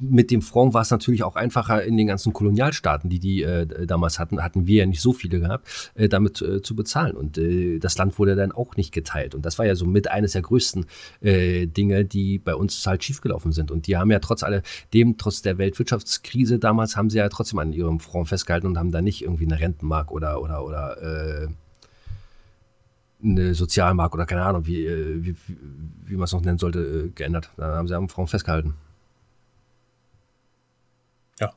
mit 0.00 0.30
dem 0.30 0.42
Franc 0.42 0.74
war 0.74 0.82
es 0.82 0.90
natürlich 0.90 1.22
auch 1.22 1.36
einfacher 1.36 1.82
in 1.82 1.96
den 1.96 2.06
ganzen 2.06 2.32
Kolonialstaaten, 2.32 3.10
die 3.10 3.18
die 3.18 3.42
äh, 3.42 3.86
damals 3.86 4.18
hatten, 4.18 4.42
hatten 4.42 4.66
wir 4.66 4.76
ja 4.76 4.86
nicht 4.86 5.00
so 5.00 5.12
viele 5.12 5.40
gehabt, 5.40 5.92
äh, 5.94 6.08
damit 6.08 6.40
äh, 6.42 6.62
zu 6.62 6.74
bezahlen. 6.76 7.16
Und 7.16 7.38
äh, 7.38 7.78
das 7.78 7.98
Land 7.98 8.18
wurde 8.18 8.36
dann 8.36 8.52
auch 8.52 8.76
nicht 8.76 8.92
geteilt. 8.92 9.34
Und 9.34 9.44
das 9.44 9.58
war 9.58 9.66
ja 9.66 9.74
so 9.74 9.86
mit 9.86 10.10
eines 10.10 10.32
der 10.32 10.42
größten 10.42 10.86
äh, 11.20 11.66
Dinge, 11.66 12.04
die 12.04 12.38
bei 12.38 12.54
uns 12.54 12.86
halt 12.86 13.04
schiefgelaufen 13.04 13.52
sind. 13.52 13.70
Und 13.70 13.86
die 13.86 13.96
haben 13.96 14.10
ja 14.10 14.18
trotz 14.18 14.42
alledem, 14.42 15.16
trotz 15.18 15.42
der 15.42 15.58
Weltwirtschaftskrise 15.58 16.58
damals, 16.58 16.96
haben 16.96 17.10
sie 17.10 17.18
ja 17.18 17.28
trotzdem 17.28 17.58
an 17.58 17.72
ihrem 17.72 18.00
Franc 18.00 18.28
festgehalten 18.28 18.66
und 18.66 18.78
haben 18.78 18.92
da 18.92 19.02
nicht 19.02 19.22
irgendwie 19.22 19.46
eine 19.46 19.60
Rentenmark 19.60 20.10
oder 20.10 20.40
oder 20.40 20.64
oder 20.64 21.44
äh, 21.44 21.48
eine 23.22 23.54
Sozialmark 23.54 24.14
oder 24.14 24.26
keine 24.26 24.42
Ahnung, 24.42 24.66
wie, 24.66 24.86
wie, 25.24 25.34
wie, 26.04 26.14
man 26.14 26.24
es 26.24 26.32
noch 26.32 26.42
nennen 26.42 26.58
sollte, 26.58 27.10
geändert. 27.14 27.50
Da 27.56 27.76
haben 27.76 27.88
sie 27.88 27.94
am 27.94 28.08
Franc 28.08 28.30
festgehalten. 28.30 28.74
Ja. 31.40 31.52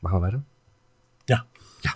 Machen 0.00 0.18
wir 0.18 0.22
weiter? 0.22 0.42
Ja. 1.28 1.44
Ja. 1.82 1.90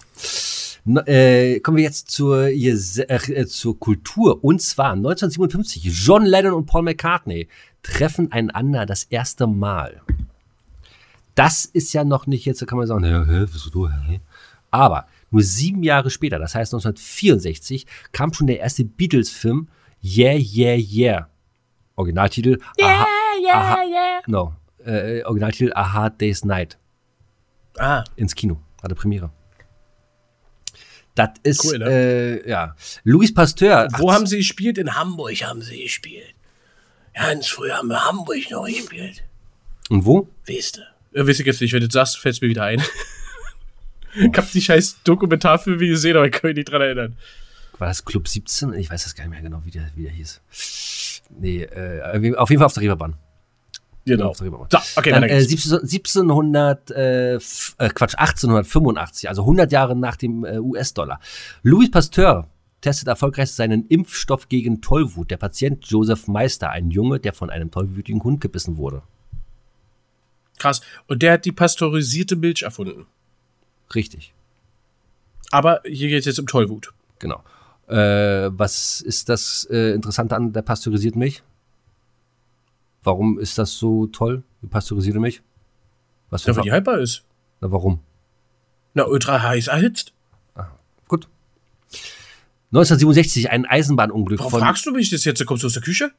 No, 0.84 1.00
äh, 1.06 1.60
kommen 1.60 1.78
wir 1.78 1.84
jetzt 1.84 2.10
zur, 2.10 2.48
äh, 2.48 3.46
zur 3.46 3.78
Kultur. 3.78 4.44
Und 4.44 4.60
zwar 4.60 4.92
1957. 4.92 5.84
John 5.84 6.24
Lennon 6.26 6.52
und 6.52 6.66
Paul 6.66 6.82
McCartney 6.82 7.48
treffen 7.82 8.32
einander 8.32 8.86
das 8.86 9.04
erste 9.04 9.46
Mal. 9.46 10.02
Das 11.34 11.64
ist 11.64 11.92
ja 11.92 12.04
noch 12.04 12.26
nicht 12.26 12.44
jetzt, 12.44 12.62
da 12.62 12.66
kann 12.66 12.78
man 12.78 12.86
sagen, 12.86 13.04
ja, 13.04 13.24
hä, 13.24 13.46
wieso 13.50 13.70
du, 13.70 13.88
hä? 13.88 14.20
Aber 14.70 15.06
nur 15.30 15.42
sieben 15.42 15.82
Jahre 15.82 16.10
später, 16.10 16.38
das 16.38 16.54
heißt 16.54 16.72
1964, 16.74 17.86
kam 18.12 18.32
schon 18.32 18.46
der 18.46 18.60
erste 18.60 18.84
Beatles-Film 18.84 19.68
Yeah, 20.02 20.34
Yeah, 20.36 20.76
Yeah. 20.76 21.28
Originaltitel 21.96 22.60
Yeah, 22.78 23.06
Yeah, 23.42 23.76
Yeah. 23.84 24.20
No, 24.26 24.54
äh, 24.84 25.24
Originaltitel 25.24 25.72
A 25.74 25.92
Hard 25.92 26.20
Day's 26.20 26.46
Night 26.46 26.78
ah, 27.78 28.04
ins 28.16 28.34
Kino. 28.34 28.60
Hatte 28.82 28.94
Premiere. 28.94 29.30
Das 31.14 31.30
ist, 31.44 31.64
Cool, 31.64 31.78
ne? 31.78 31.86
äh, 31.86 32.48
ja. 32.50 32.74
Louis 33.04 33.32
Pasteur. 33.32 33.88
wo 33.98 34.08
18 34.08 34.10
haben 34.10 34.26
sie 34.26 34.38
gespielt? 34.38 34.78
In 34.78 34.96
Hamburg 34.96 35.36
haben 35.44 35.62
sie 35.62 35.82
gespielt. 35.82 36.34
Ganz 37.14 37.46
früh 37.46 37.70
haben 37.70 37.88
wir 37.88 38.04
Hamburg 38.04 38.50
noch 38.50 38.66
gespielt. 38.66 39.22
Und 39.88 40.04
wo? 40.04 40.28
Weißt 40.48 40.78
du? 40.78 40.80
Äh, 41.18 41.26
weiß 41.26 41.38
ich 41.38 41.46
jetzt 41.46 41.60
nicht, 41.60 41.72
wenn 41.72 41.80
du 41.80 41.86
das 41.88 41.94
sagst, 41.94 42.18
fällt 42.18 42.34
es 42.34 42.40
mir 42.40 42.48
wieder 42.48 42.64
ein. 42.64 42.82
ich 44.16 44.36
hab 44.36 44.50
die 44.50 44.60
scheiß 44.60 44.98
Dokumentarfilme 45.04 45.86
gesehen, 45.86 46.16
aber 46.16 46.26
ich 46.26 46.32
kann 46.32 46.48
mich 46.48 46.56
nicht 46.56 46.70
dran 46.70 46.82
erinnern. 46.82 47.16
War 47.78 47.88
das 47.88 48.04
Club 48.04 48.26
17? 48.26 48.72
Ich 48.74 48.90
weiß 48.90 49.04
das 49.04 49.14
gar 49.14 49.24
nicht 49.24 49.30
mehr 49.32 49.42
genau, 49.42 49.62
wie 49.64 49.70
der, 49.70 49.90
wie 49.94 50.02
der 50.02 50.12
hieß. 50.12 50.40
Nee, 51.38 51.62
äh, 51.62 52.34
auf 52.36 52.50
jeden 52.50 52.60
Fall 52.60 52.66
auf 52.66 52.74
der 52.74 52.82
Reeperbahn. 52.82 53.16
Genau. 54.06 54.34
So, 54.34 54.44
okay, 54.96 55.10
Dann, 55.10 55.22
äh, 55.22 55.28
geht's. 55.44 55.64
17, 55.64 55.80
1700, 55.80 56.90
äh, 56.90 57.34
äh, 57.34 57.38
Quatsch, 57.94 58.14
1885, 58.16 59.28
also 59.28 59.42
100 59.42 59.72
Jahre 59.72 59.96
nach 59.96 60.16
dem 60.16 60.44
äh, 60.44 60.58
US-Dollar. 60.58 61.20
Louis 61.62 61.90
Pasteur 61.90 62.48
testet 62.82 63.08
erfolgreich 63.08 63.50
seinen 63.50 63.86
Impfstoff 63.88 64.48
gegen 64.50 64.82
Tollwut. 64.82 65.30
Der 65.30 65.38
Patient 65.38 65.86
Joseph 65.86 66.28
Meister, 66.28 66.68
ein 66.70 66.90
Junge, 66.90 67.18
der 67.18 67.32
von 67.32 67.48
einem 67.48 67.70
tollwütigen 67.70 68.22
Hund 68.22 68.42
gebissen 68.42 68.76
wurde. 68.76 69.02
Krass. 70.58 70.82
Und 71.08 71.22
der 71.22 71.32
hat 71.32 71.46
die 71.46 71.52
pasteurisierte 71.52 72.36
Milch 72.36 72.62
erfunden. 72.62 73.06
Richtig, 73.94 74.34
Aber 75.50 75.80
hier 75.84 76.08
geht 76.08 76.20
es 76.20 76.24
jetzt 76.26 76.38
um 76.40 76.46
Tollwut. 76.46 76.92
genau. 77.18 77.42
Äh, 77.86 78.50
was 78.50 79.02
ist 79.02 79.28
das 79.28 79.68
äh, 79.70 79.92
Interessante 79.92 80.34
an 80.34 80.52
der 80.54 80.62
pasteurisierten 80.62 81.18
Milch? 81.18 81.42
Warum 83.04 83.38
ist 83.38 83.58
das 83.58 83.72
so 83.74 84.06
toll, 84.06 84.42
die 84.62 84.66
pasteurisierte 84.66 85.20
Milch? 85.20 85.42
Was 86.30 86.42
für 86.42 86.50
Ja, 86.50 86.56
weil 86.56 86.62
die 86.64 86.72
haltbar 86.72 86.98
ist. 86.98 87.24
Na, 87.60 87.70
warum? 87.70 88.00
Na, 88.94 89.06
ultra 89.06 89.42
heiß 89.42 89.68
erhitzt. 89.68 90.12
Gut. 91.06 91.28
1967 92.72 93.50
ein 93.50 93.66
Eisenbahnunglück 93.66 94.38
Warum 94.40 94.50
von. 94.50 94.60
fragst 94.60 94.86
du 94.86 94.90
mich 94.90 95.10
das 95.10 95.24
jetzt? 95.24 95.44
Kommst 95.46 95.62
du 95.62 95.66
aus 95.66 95.74
der 95.74 95.82
Küche? 95.82 96.10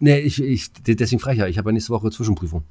Nee, 0.00 0.18
ich, 0.18 0.42
ich, 0.42 0.72
deswegen 0.72 1.20
frage 1.20 1.34
ich 1.36 1.40
ja. 1.40 1.46
Ich 1.46 1.58
habe 1.58 1.70
ja 1.70 1.74
nächste 1.74 1.90
Woche 1.92 2.10
Zwischenprüfung. 2.10 2.64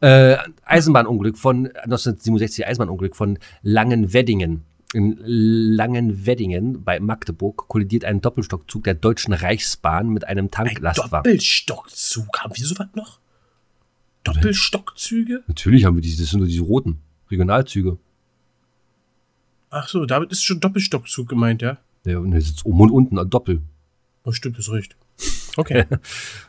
Äh, 0.00 0.36
Eisenbahnunglück 0.64 1.38
von 1.38 1.66
1967 1.66 2.66
Eisenbahnunglück 2.66 3.14
von 3.14 3.38
Langenweddingen. 3.62 4.64
In 4.94 5.18
Langenweddingen 5.24 6.84
bei 6.84 7.00
Magdeburg 7.00 7.68
kollidiert 7.68 8.04
ein 8.04 8.20
Doppelstockzug 8.20 8.84
der 8.84 8.94
Deutschen 8.94 9.32
Reichsbahn 9.34 10.08
mit 10.08 10.24
einem 10.26 10.46
Ein 10.46 10.50
Tanklastwagen. 10.50 11.24
Doppelstockzug. 11.24 12.38
Haben 12.38 12.56
wir 12.56 12.64
sowas 12.64 12.88
noch? 12.94 13.18
Doppelstockzüge? 14.24 15.42
Natürlich 15.46 15.84
haben 15.84 15.96
wir 15.96 16.02
diese, 16.02 16.22
das 16.22 16.30
sind 16.30 16.38
nur 16.38 16.48
diese 16.48 16.62
roten 16.62 17.00
Regionalzüge. 17.30 17.98
Ach 19.70 19.88
so, 19.88 20.06
damit 20.06 20.30
ist 20.30 20.44
schon 20.44 20.60
Doppelstockzug 20.60 21.28
gemeint, 21.28 21.62
ja? 21.62 21.78
Ja, 22.04 22.18
und 22.18 22.30
der 22.30 22.40
sitzt 22.40 22.64
oben 22.64 22.80
und 22.80 22.90
unten, 22.90 23.18
ein 23.18 23.28
Doppel. 23.28 23.62
Oh, 24.24 24.32
stimmt, 24.32 24.58
ist 24.58 24.70
recht. 24.70 24.96
Okay. 25.56 25.84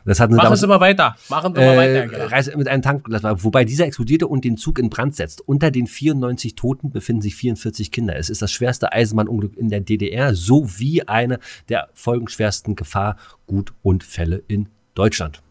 Das 0.04 0.20
hatten 0.20 0.32
sie 0.32 0.38
Machen 0.38 0.56
Sie 0.56 0.66
mal 0.66 0.80
weiter. 0.80 1.16
Machen 1.28 1.54
Sie 1.54 1.60
mal 1.60 1.74
äh, 1.74 1.76
weiter. 1.76 2.06
genau. 2.08 2.26
Reise 2.26 2.56
mit 2.56 2.68
einem 2.68 2.82
Tanklastwagen, 2.82 3.44
wobei 3.44 3.64
dieser 3.64 3.84
explodierte 3.84 4.26
und 4.26 4.44
den 4.44 4.56
Zug 4.56 4.78
in 4.78 4.88
Brand 4.88 5.16
setzt. 5.16 5.46
Unter 5.46 5.70
den 5.70 5.86
94 5.86 6.54
Toten 6.54 6.90
befinden 6.90 7.22
sich 7.22 7.36
44 7.36 7.90
Kinder. 7.90 8.16
Es 8.16 8.30
ist 8.30 8.40
das 8.40 8.52
schwerste 8.52 8.92
Eisenbahnunglück 8.92 9.56
in 9.56 9.68
der 9.68 9.80
DDR 9.80 10.34
sowie 10.34 11.02
eine 11.02 11.38
der 11.68 11.88
folgenschwersten 11.92 12.76
Gefahrgutunfälle 12.76 14.42
in 14.48 14.68
Deutschland. 14.94 15.42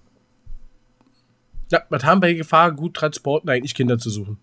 Ja, 1.71 1.83
was 1.89 2.03
haben 2.03 2.21
bei 2.21 2.33
Gefahr 2.33 2.71
gut 2.71 2.95
Transporten 2.95 3.49
eigentlich 3.49 3.75
Kinder 3.75 3.97
zu 3.97 4.09
suchen? 4.09 4.37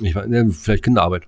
Ich 0.00 0.14
meine, 0.14 0.44
ne, 0.44 0.52
vielleicht 0.52 0.84
Kinderarbeit. 0.84 1.24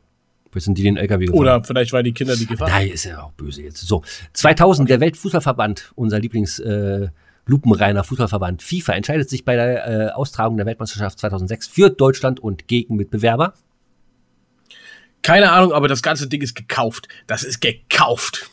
Vielleicht 0.50 0.64
sind 0.64 0.78
die 0.78 0.82
den 0.82 0.96
LKW 0.96 1.26
gefahren. 1.26 1.40
Oder 1.40 1.64
vielleicht 1.64 1.92
waren 1.92 2.04
die 2.04 2.12
Kinder 2.12 2.36
die 2.36 2.46
Gefahr. 2.46 2.68
Nein, 2.68 2.88
ist 2.88 3.04
ja 3.04 3.22
auch 3.22 3.32
böse 3.32 3.62
jetzt. 3.62 3.80
So, 3.80 4.02
2000, 4.32 4.90
der 4.90 5.00
Weltfußballverband, 5.00 5.92
unser 5.94 6.18
Lieblings 6.18 6.58
äh, 6.58 7.08
lupenreiner 7.46 8.02
Fußballverband 8.02 8.62
FIFA, 8.62 8.94
entscheidet 8.94 9.30
sich 9.30 9.44
bei 9.44 9.54
der 9.54 9.86
äh, 9.86 10.10
Austragung 10.10 10.56
der 10.56 10.66
Weltmeisterschaft 10.66 11.20
2006 11.20 11.68
für 11.68 11.90
Deutschland 11.90 12.40
und 12.40 12.66
gegen 12.66 12.96
Mitbewerber. 12.96 13.54
Keine 15.22 15.52
Ahnung, 15.52 15.72
aber 15.72 15.86
das 15.86 16.02
ganze 16.02 16.26
Ding 16.26 16.42
ist 16.42 16.54
gekauft. 16.54 17.08
Das 17.26 17.44
ist 17.44 17.60
gekauft. 17.60 18.50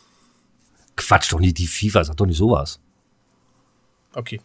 Quatsch 0.96 1.32
doch 1.32 1.40
nicht, 1.40 1.58
die 1.58 1.66
FIFA 1.66 2.04
sagt 2.04 2.20
doch 2.20 2.26
nicht 2.26 2.36
sowas. 2.36 2.80
Okay, 4.14 4.40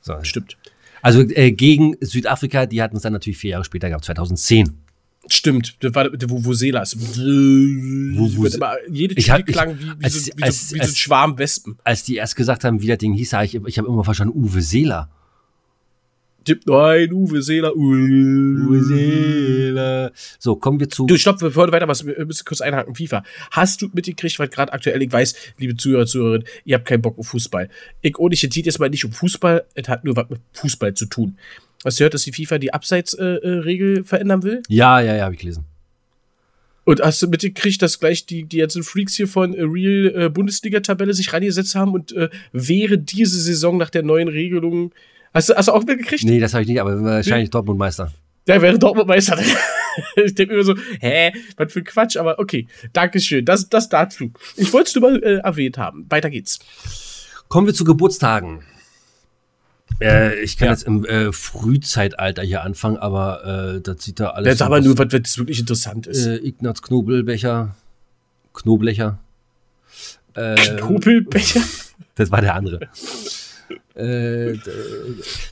So, 0.00 0.22
stimmt. 0.22 0.56
Also 1.00 1.20
äh, 1.20 1.50
gegen 1.52 1.96
Südafrika, 2.00 2.66
die 2.66 2.82
hatten 2.82 2.96
es 2.96 3.02
dann 3.02 3.12
natürlich 3.12 3.38
vier 3.38 3.52
Jahre 3.52 3.64
später 3.64 3.88
gehabt, 3.88 4.04
2010. 4.04 4.81
Stimmt, 5.28 5.76
das 5.80 5.94
war 5.94 6.10
der 6.10 6.28
Vuvuzelas. 6.28 6.96
Vuvu- 6.98 8.42
Wird 8.42 8.54
immer- 8.54 8.74
Jede 8.90 9.14
Tüte 9.14 9.32
hab- 9.32 9.46
klang 9.46 9.78
wie, 9.78 9.84
wie, 9.98 10.04
als- 10.04 10.24
so, 10.26 10.32
wie, 10.36 10.42
als- 10.42 10.68
so, 10.68 10.74
wie 10.74 10.78
so 10.78 10.82
als- 10.82 10.90
ein 10.92 10.96
Schwarm 10.96 11.38
Wespen. 11.38 11.76
Als 11.84 12.02
die 12.02 12.16
erst 12.16 12.34
gesagt 12.36 12.64
haben, 12.64 12.82
wie 12.82 12.88
das 12.88 12.98
Ding 12.98 13.12
hieß, 13.14 13.32
hab 13.32 13.44
ich, 13.44 13.54
ich 13.54 13.78
habe 13.78 13.88
immer 13.88 14.02
verstanden, 14.04 14.36
Uwe 14.36 14.60
Seeler. 14.62 15.08
Tipp, 16.44 16.62
Nein, 16.66 17.12
Uwe 17.12 17.40
Seeler. 17.40 17.72
Uwe 17.76 18.82
Seeler. 18.82 20.10
So, 20.40 20.56
kommen 20.56 20.80
wir 20.80 20.88
zu. 20.88 21.06
Du, 21.06 21.16
stopp, 21.16 21.38
bevor 21.38 21.68
du 21.68 21.72
weiter 21.72 21.86
was, 21.86 22.04
wir 22.04 22.26
müssen 22.26 22.44
kurz 22.44 22.60
einhaken. 22.60 22.96
FIFA. 22.96 23.22
Hast 23.52 23.80
du 23.80 23.88
mitgekriegt, 23.92 24.36
was 24.40 24.50
gerade 24.50 24.72
aktuell, 24.72 25.00
ich 25.02 25.12
weiß, 25.12 25.36
liebe 25.58 25.76
Zuhörer, 25.76 26.04
Zuhörerinnen, 26.06 26.48
ihr 26.64 26.74
habt 26.74 26.86
keinen 26.88 27.00
Bock 27.02 27.16
auf 27.16 27.28
Fußball. 27.28 27.68
Ich 28.00 28.18
und 28.18 28.32
ich, 28.32 28.42
jetzt 28.42 28.78
mal 28.80 28.90
nicht 28.90 29.04
um 29.04 29.12
Fußball, 29.12 29.64
es 29.74 29.88
hat 29.88 30.04
nur 30.04 30.16
was 30.16 30.28
mit 30.30 30.40
Fußball 30.54 30.94
zu 30.94 31.06
tun. 31.06 31.36
Hast 31.84 31.98
du 31.98 32.02
gehört, 32.02 32.14
dass 32.14 32.22
die 32.22 32.32
FIFA 32.32 32.58
die 32.58 32.72
Abseitsregel 32.72 34.04
verändern 34.04 34.42
will? 34.42 34.62
Ja, 34.68 35.00
ja, 35.00 35.16
ja, 35.16 35.24
habe 35.24 35.34
ich 35.34 35.40
gelesen. 35.40 35.64
Und 36.84 37.00
hast 37.00 37.22
du 37.22 37.28
mitgekriegt, 37.28 37.80
dass 37.80 38.00
gleich 38.00 38.26
die, 38.26 38.44
die 38.44 38.58
ganzen 38.58 38.82
Freaks 38.82 39.14
hier 39.14 39.28
von 39.28 39.54
äh, 39.54 39.62
Real 39.62 40.24
äh, 40.24 40.28
Bundesliga-Tabelle 40.28 41.14
sich 41.14 41.32
reingesetzt 41.32 41.74
haben 41.74 41.92
und 41.92 42.12
äh, 42.12 42.28
wäre 42.52 42.98
diese 42.98 43.40
Saison 43.40 43.76
nach 43.76 43.90
der 43.90 44.02
neuen 44.02 44.28
Regelung. 44.28 44.92
Hast 45.32 45.48
du, 45.48 45.54
hast 45.54 45.68
du 45.68 45.72
auch 45.72 45.84
mitgekriegt? 45.84 46.24
Nee, 46.24 46.40
das 46.40 46.54
habe 46.54 46.62
ich 46.62 46.68
nicht, 46.68 46.80
aber 46.80 47.00
wahrscheinlich 47.02 47.50
Dortmund 47.50 47.78
Meister. 47.78 48.12
Der 48.48 48.60
wäre 48.60 48.78
Dortmund 48.78 49.06
Meister. 49.06 49.38
ich 50.16 50.34
denke 50.34 50.54
immer 50.54 50.64
so, 50.64 50.74
hä, 51.00 51.32
was 51.56 51.72
für 51.72 51.84
Quatsch, 51.84 52.16
aber 52.16 52.38
okay. 52.40 52.66
Dankeschön. 52.92 53.44
Das, 53.44 53.68
das 53.68 53.88
dazu. 53.88 54.32
Ich 54.56 54.72
wollte 54.72 54.88
es 54.88 54.94
nur 54.96 55.10
mal 55.10 55.22
äh, 55.22 55.36
erwähnt 55.36 55.78
haben. 55.78 56.06
Weiter 56.08 56.30
geht's. 56.30 56.58
Kommen 57.48 57.68
wir 57.68 57.74
zu 57.74 57.84
Geburtstagen. 57.84 58.64
Äh, 60.02 60.40
ich 60.40 60.56
kann 60.56 60.66
Ja. 60.66 60.72
jetzt 60.72 60.84
im 60.84 61.04
äh, 61.04 61.32
Frühzeitalter 61.32 62.42
hier 62.42 62.62
anfangen, 62.62 62.96
aber 62.96 63.74
äh, 63.76 63.80
das 63.80 64.02
sieht 64.02 64.20
da 64.20 64.30
alles. 64.30 64.46
Jetzt 64.48 64.58
so 64.58 64.64
aber 64.66 64.80
nur, 64.80 64.96
was 64.98 65.12
was 65.12 65.38
wirklich 65.38 65.60
interessant 65.60 66.06
ist. 66.06 66.26
äh, 66.26 66.36
Ignaz 66.36 66.82
Knobelbecher, 66.82 67.74
Knoblecher. 68.54 69.18
Äh, 70.34 70.76
Kuppelbecher. 70.80 71.60
das 72.14 72.30
war 72.30 72.40
der 72.40 72.54
andere. 72.54 72.80
äh, 73.94 74.54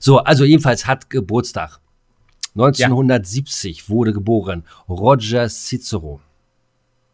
so, 0.00 0.18
also 0.18 0.44
jedenfalls 0.44 0.86
hat 0.86 1.10
Geburtstag. 1.10 1.78
1970 2.54 3.88
wurde 3.88 4.12
geboren 4.12 4.64
Roger 4.88 5.48
Cicero. 5.48 6.20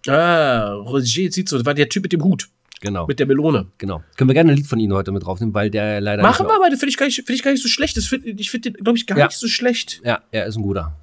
Ah, 0.08 0.72
Roger 0.72 1.30
Cicero, 1.30 1.58
das 1.58 1.66
war 1.66 1.74
der 1.74 1.88
Typ 1.88 2.04
mit 2.04 2.12
dem 2.12 2.22
Hut, 2.24 2.48
Genau, 2.80 3.06
mit 3.06 3.18
der 3.18 3.26
Melone. 3.26 3.66
genau. 3.78 4.02
Können 4.16 4.28
wir 4.28 4.34
gerne 4.34 4.52
ein 4.52 4.56
Lied 4.56 4.66
von 4.66 4.78
Ihnen 4.78 4.92
heute 4.92 5.10
mit 5.10 5.24
draufnehmen, 5.24 5.54
weil 5.54 5.70
der 5.70 6.00
leider 6.00 6.22
Machen 6.22 6.46
wir 6.46 6.58
mal, 6.58 6.68
das 6.70 6.78
finde 6.78 6.90
ich, 6.90 6.96
gar 6.98 7.06
nicht- 7.06 7.16
find 7.16 7.30
ich 7.30 7.42
gar 7.42 7.50
nicht 7.50 7.62
so 7.62 7.68
schlecht. 7.68 7.96
Das 7.96 8.06
find, 8.06 8.26
ich 8.26 8.50
finde 8.50 8.70
den, 8.72 8.84
glaube 8.84 8.98
ich, 8.98 9.06
gar 9.06 9.16
Ja. 9.18 9.26
nicht 9.26 9.38
so 9.38 9.48
schlecht. 9.48 10.00
Ja, 10.04 10.22
er 10.30 10.44
ist 10.46 10.56
ein 10.56 10.62
guter. 10.62 10.94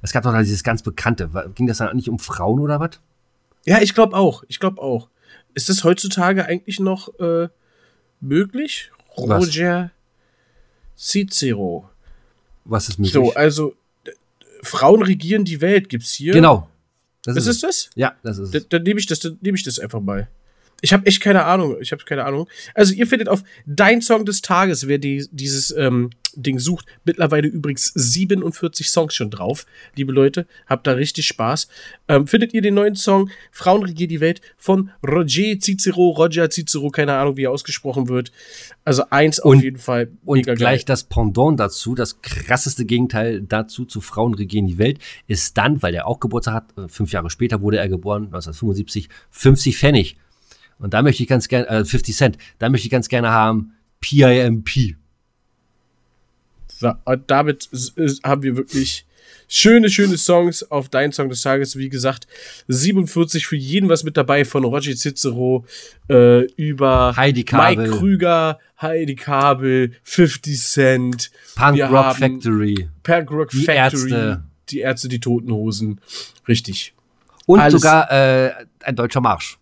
Es 0.00 0.12
gab 0.12 0.22
doch 0.24 0.36
dieses 0.38 0.62
ganz 0.64 0.82
bekannte. 0.82 1.30
Ging 1.54 1.66
das 1.66 1.78
dann 1.78 1.94
nicht 1.96 2.08
um 2.08 2.18
Frauen 2.18 2.60
oder 2.60 2.80
was? 2.80 3.00
Ja, 3.64 3.80
ich 3.80 3.94
glaube 3.94 4.16
auch. 4.16 4.42
Ich 4.48 4.58
glaube 4.58 4.80
auch. 4.82 5.08
Ist 5.54 5.68
das 5.68 5.84
heutzutage 5.84 6.46
eigentlich 6.46 6.80
noch 6.80 7.18
äh, 7.20 7.48
möglich? 8.20 8.90
Was? 9.16 9.46
Roger 9.46 9.90
Cicero. 10.96 11.88
Was 12.64 12.88
ist 12.88 12.98
möglich? 12.98 13.12
So, 13.12 13.34
also 13.34 13.74
Frauen 14.62 15.02
regieren 15.02 15.44
die 15.44 15.60
Welt 15.60 15.88
gibt's 15.88 16.12
hier. 16.12 16.32
genau. 16.32 16.68
Das 17.24 17.34
Das 17.36 17.46
ist, 17.46 17.62
das? 17.62 17.90
Ja, 17.94 18.16
das 18.22 18.38
ist 18.38 18.54
Dann, 18.54 18.62
es. 18.62 18.68
dann 18.68 18.82
nehme 18.82 19.00
ich 19.00 19.06
das, 19.06 19.20
dann 19.20 19.38
nehme 19.40 19.56
ich 19.56 19.62
das 19.64 19.78
einfach 19.78 20.00
mal. 20.00 20.28
Ich 20.80 20.92
habe 20.92 21.06
echt 21.06 21.20
keine 21.20 21.44
Ahnung. 21.44 21.76
Ich 21.80 21.92
habe 21.92 22.02
keine 22.04 22.24
Ahnung. 22.24 22.48
Also 22.74 22.92
ihr 22.94 23.06
findet 23.06 23.28
auf 23.28 23.44
Dein 23.66 24.02
Song 24.02 24.24
des 24.24 24.42
Tages, 24.42 24.88
wer 24.88 24.98
die, 24.98 25.28
dieses 25.30 25.70
ähm, 25.70 26.10
Ding 26.36 26.58
sucht, 26.58 26.86
mittlerweile 27.04 27.48
übrigens 27.48 27.92
47 27.94 28.88
Songs 28.90 29.14
schon 29.14 29.30
drauf. 29.30 29.66
Liebe 29.96 30.12
Leute, 30.12 30.46
habt 30.66 30.86
da 30.86 30.92
richtig 30.92 31.26
Spaß. 31.26 31.68
Ähm, 32.08 32.26
findet 32.26 32.54
ihr 32.54 32.62
den 32.62 32.74
neuen 32.74 32.94
Song 32.94 33.30
Frauen 33.50 33.82
regieren 33.84 34.08
die 34.08 34.20
Welt 34.20 34.40
von 34.56 34.90
Roger 35.06 35.58
Cicero, 35.60 36.10
Roger 36.10 36.48
Cicero, 36.50 36.90
keine 36.90 37.14
Ahnung, 37.14 37.36
wie 37.36 37.44
er 37.44 37.50
ausgesprochen 37.50 38.08
wird. 38.08 38.32
Also 38.84 39.04
eins 39.10 39.38
Und- 39.38 39.58
auf 39.58 39.62
jeden 39.62 39.78
Fall. 39.78 40.10
Und 40.24 40.42
gleich 40.44 40.58
geil. 40.58 40.82
das 40.86 41.04
Pendant 41.04 41.58
dazu, 41.60 41.94
das 41.94 42.20
krasseste 42.22 42.84
Gegenteil 42.84 43.42
dazu, 43.42 43.84
zu 43.84 44.00
Frauen 44.00 44.34
regieren 44.34 44.66
die 44.66 44.78
Welt, 44.78 44.98
ist 45.26 45.56
dann, 45.58 45.82
weil 45.82 45.94
er 45.94 46.06
auch 46.06 46.20
Geburtstag 46.20 46.54
hat, 46.54 46.78
äh, 46.78 46.88
fünf 46.88 47.12
Jahre 47.12 47.30
später 47.30 47.60
wurde 47.60 47.78
er 47.78 47.88
geboren, 47.88 48.24
1975, 48.32 49.08
50 49.30 49.76
Pfennig. 49.76 50.16
Und 50.78 50.94
da 50.94 51.02
möchte 51.02 51.22
ich 51.22 51.28
ganz 51.28 51.48
gerne, 51.48 51.68
äh, 51.68 51.84
50 51.84 52.16
Cent, 52.16 52.38
da 52.58 52.68
möchte 52.68 52.86
ich 52.86 52.90
ganz 52.90 53.08
gerne 53.08 53.30
haben, 53.30 53.72
PIMP. 54.00 54.96
So, 56.82 56.92
und 57.04 57.30
damit 57.30 57.68
haben 58.24 58.42
wir 58.42 58.56
wirklich 58.56 59.06
Schöne, 59.54 59.90
schöne 59.90 60.16
Songs 60.16 60.62
auf 60.70 60.88
deinen 60.88 61.12
Song 61.12 61.28
des 61.28 61.42
Tages. 61.42 61.76
Wie 61.76 61.90
gesagt, 61.90 62.26
47 62.68 63.46
für 63.46 63.56
jeden 63.56 63.88
was 63.90 64.02
mit 64.02 64.16
dabei, 64.16 64.46
von 64.46 64.64
Roger 64.64 64.94
Cicero 64.96 65.66
äh, 66.08 66.44
über 66.54 67.14
Heidi 67.16 67.44
Kabel. 67.44 67.76
Mike 67.76 67.98
Krüger, 67.98 68.58
Heidi 68.80 69.14
Kabel, 69.14 69.92
50 70.04 70.58
Cent, 70.58 71.30
Punk 71.54 71.76
Wir 71.76 71.86
Rock 71.86 72.16
Factory. 72.16 72.88
Punk 73.02 73.30
Rock 73.30 73.50
Die 73.50 73.64
Factory, 73.64 74.10
Ärzte. 74.10 74.42
die 74.70 74.80
Ärzte, 74.80 75.08
die 75.08 75.20
Toten 75.20 75.52
Hosen. 75.52 76.00
Richtig. 76.48 76.94
Und 77.44 77.60
Alles- 77.60 77.74
sogar 77.74 78.10
äh, 78.10 78.52
ein 78.84 78.96
deutscher 78.96 79.20
Marsch. 79.20 79.58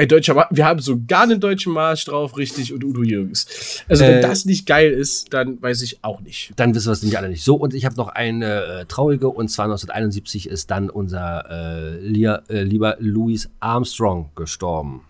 Ein 0.00 0.06
deutscher 0.06 0.32
Mar 0.34 0.46
Wir 0.52 0.64
haben 0.64 0.78
sogar 0.80 1.22
einen 1.22 1.40
deutschen 1.40 1.72
Marsch 1.72 2.04
drauf, 2.04 2.36
richtig, 2.36 2.72
und 2.72 2.84
Udo 2.84 3.02
Jürgens. 3.02 3.82
Also, 3.88 4.04
wenn 4.04 4.18
Äh, 4.18 4.20
das 4.22 4.44
nicht 4.44 4.64
geil 4.64 4.92
ist, 4.92 5.34
dann 5.34 5.60
weiß 5.60 5.82
ich 5.82 5.98
auch 6.04 6.20
nicht. 6.20 6.52
Dann 6.54 6.72
wissen 6.74 6.86
wir 6.86 6.92
es 6.92 7.02
nämlich 7.02 7.18
alle 7.18 7.28
nicht. 7.28 7.42
So, 7.42 7.56
und 7.56 7.74
ich 7.74 7.84
habe 7.84 7.96
noch 7.96 8.08
eine 8.08 8.62
äh, 8.64 8.84
traurige, 8.86 9.28
und 9.28 9.48
zwar 9.48 9.64
1971 9.64 10.48
ist 10.48 10.70
dann 10.70 10.88
unser 10.88 11.44
äh, 11.50 11.98
Lia, 12.00 12.42
äh, 12.48 12.62
lieber 12.62 12.96
Louis 13.00 13.50
Armstrong 13.58 14.30
gestorben. 14.36 15.02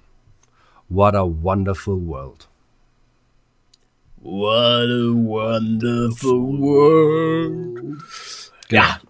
What 0.89 1.15
a 1.15 1.23
wonderful 1.23 2.01
world. 2.07 2.49
What 4.23 4.89
a 4.89 5.13
wonderful 5.13 6.59
world. 6.59 7.99
Ja, 8.71 9.01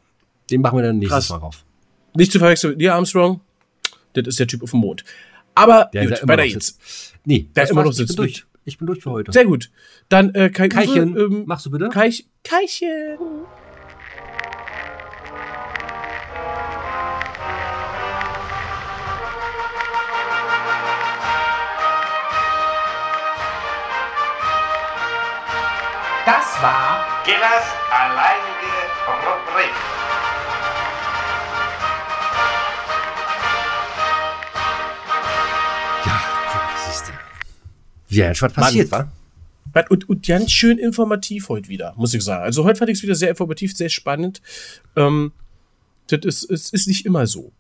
Den 0.51 0.61
machen 0.61 0.79
wir 0.79 0.83
dann 0.85 0.99
nächstes 0.99 1.29
Krass. 1.29 1.31
Mal 1.31 1.37
rauf. 1.37 1.65
nicht 2.15 2.33
zu 2.33 2.39
verwechseln 2.41 2.71
mit 2.71 2.81
Neil 2.81 2.91
Armstrong. 2.91 3.41
Das 4.15 4.27
ist 4.27 4.39
der 4.41 4.47
Typ 4.49 4.63
auf 4.63 4.73
dem 4.73 4.81
Mond. 4.81 5.05
Aber 5.59 5.91
Der 5.93 6.07
gut, 6.07 6.29
weiter 6.29 6.45
jetzt. 6.45 6.81
Nee, 7.25 7.49
Der 7.57 7.65
das 7.65 7.71
immer 7.71 7.83
noch 7.83 7.91
ich 7.91 7.97
sitzt. 7.97 8.09
bin 8.17 8.17
durch. 8.17 8.45
Ich 8.65 8.79
bin 8.79 8.87
durch 8.87 9.01
für 9.03 9.11
heute. 9.11 9.33
Sehr 9.33 9.45
gut. 9.45 9.71
Dann 10.09 10.35
äh, 10.35 10.51
Kai 10.51 10.69
Keichen, 10.69 11.13
Uwe, 11.17 11.23
ähm, 11.25 11.43
machst 11.47 11.67
du 11.67 11.71
bitte? 11.71 11.89
Keich, 11.89 12.27
Keichen. 12.45 13.19
Das 26.25 26.63
war 26.63 27.07
Gillers 27.25 27.67
alleinige 27.91 28.75
Rubrik. 29.25 29.75
Ein 38.11 38.35
was 38.41 38.53
passiert, 38.53 38.91
wa? 38.91 39.11
Und, 39.91 40.09
und 40.09 40.27
ganz 40.27 40.51
schön 40.51 40.79
informativ 40.79 41.49
heute 41.51 41.69
wieder, 41.69 41.95
muss 41.97 42.15
ich 42.15 42.23
sagen. 42.23 42.43
Also 42.43 42.65
heute 42.65 42.79
fand 42.79 42.91
ich 42.91 42.99
es 42.99 43.03
wieder 43.03 43.15
sehr 43.15 43.29
informativ, 43.31 43.77
sehr 43.77 43.91
spannend. 43.91 44.41
Ähm, 44.97 45.33
das 46.09 46.21
ist, 46.25 46.51
es 46.51 46.71
ist 46.71 46.89
nicht 46.89 47.05
immer 47.07 47.27
so. 47.27 47.53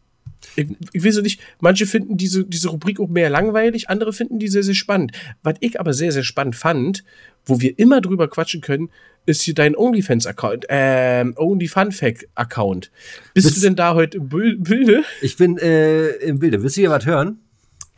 Ich, 0.56 0.66
ich 0.92 1.04
weiß 1.04 1.18
nicht, 1.18 1.40
manche 1.60 1.84
finden 1.86 2.16
diese, 2.16 2.44
diese 2.44 2.68
Rubrik 2.70 2.98
auch 2.98 3.08
mehr 3.08 3.28
langweilig, 3.28 3.90
andere 3.90 4.12
finden 4.12 4.38
die 4.38 4.48
sehr, 4.48 4.62
sehr 4.62 4.74
spannend. 4.74 5.12
Was 5.42 5.56
ich 5.60 5.78
aber 5.78 5.92
sehr, 5.92 6.12
sehr 6.12 6.24
spannend 6.24 6.56
fand, 6.56 7.04
wo 7.44 7.60
wir 7.60 7.78
immer 7.78 8.00
drüber 8.00 8.28
quatschen 8.28 8.60
können, 8.62 8.90
ist 9.26 9.42
hier 9.42 9.54
dein 9.54 9.76
OnlyFans-Account, 9.76 10.64
ähm, 10.70 11.34
OnlyFunFact-Account. 11.36 12.90
Bist 13.34 13.46
Bist- 13.46 13.56
du 13.58 13.60
denn 13.60 13.76
da 13.76 13.94
heute 13.94 14.16
im 14.18 14.28
Bil- 14.28 14.56
Bilde? 14.58 15.02
Ich 15.20 15.36
bin 15.36 15.58
äh, 15.58 16.08
im 16.16 16.38
Bilde. 16.38 16.62
Willst 16.62 16.76
du 16.76 16.80
hier 16.80 16.90
was 16.90 17.04
hören? 17.04 17.38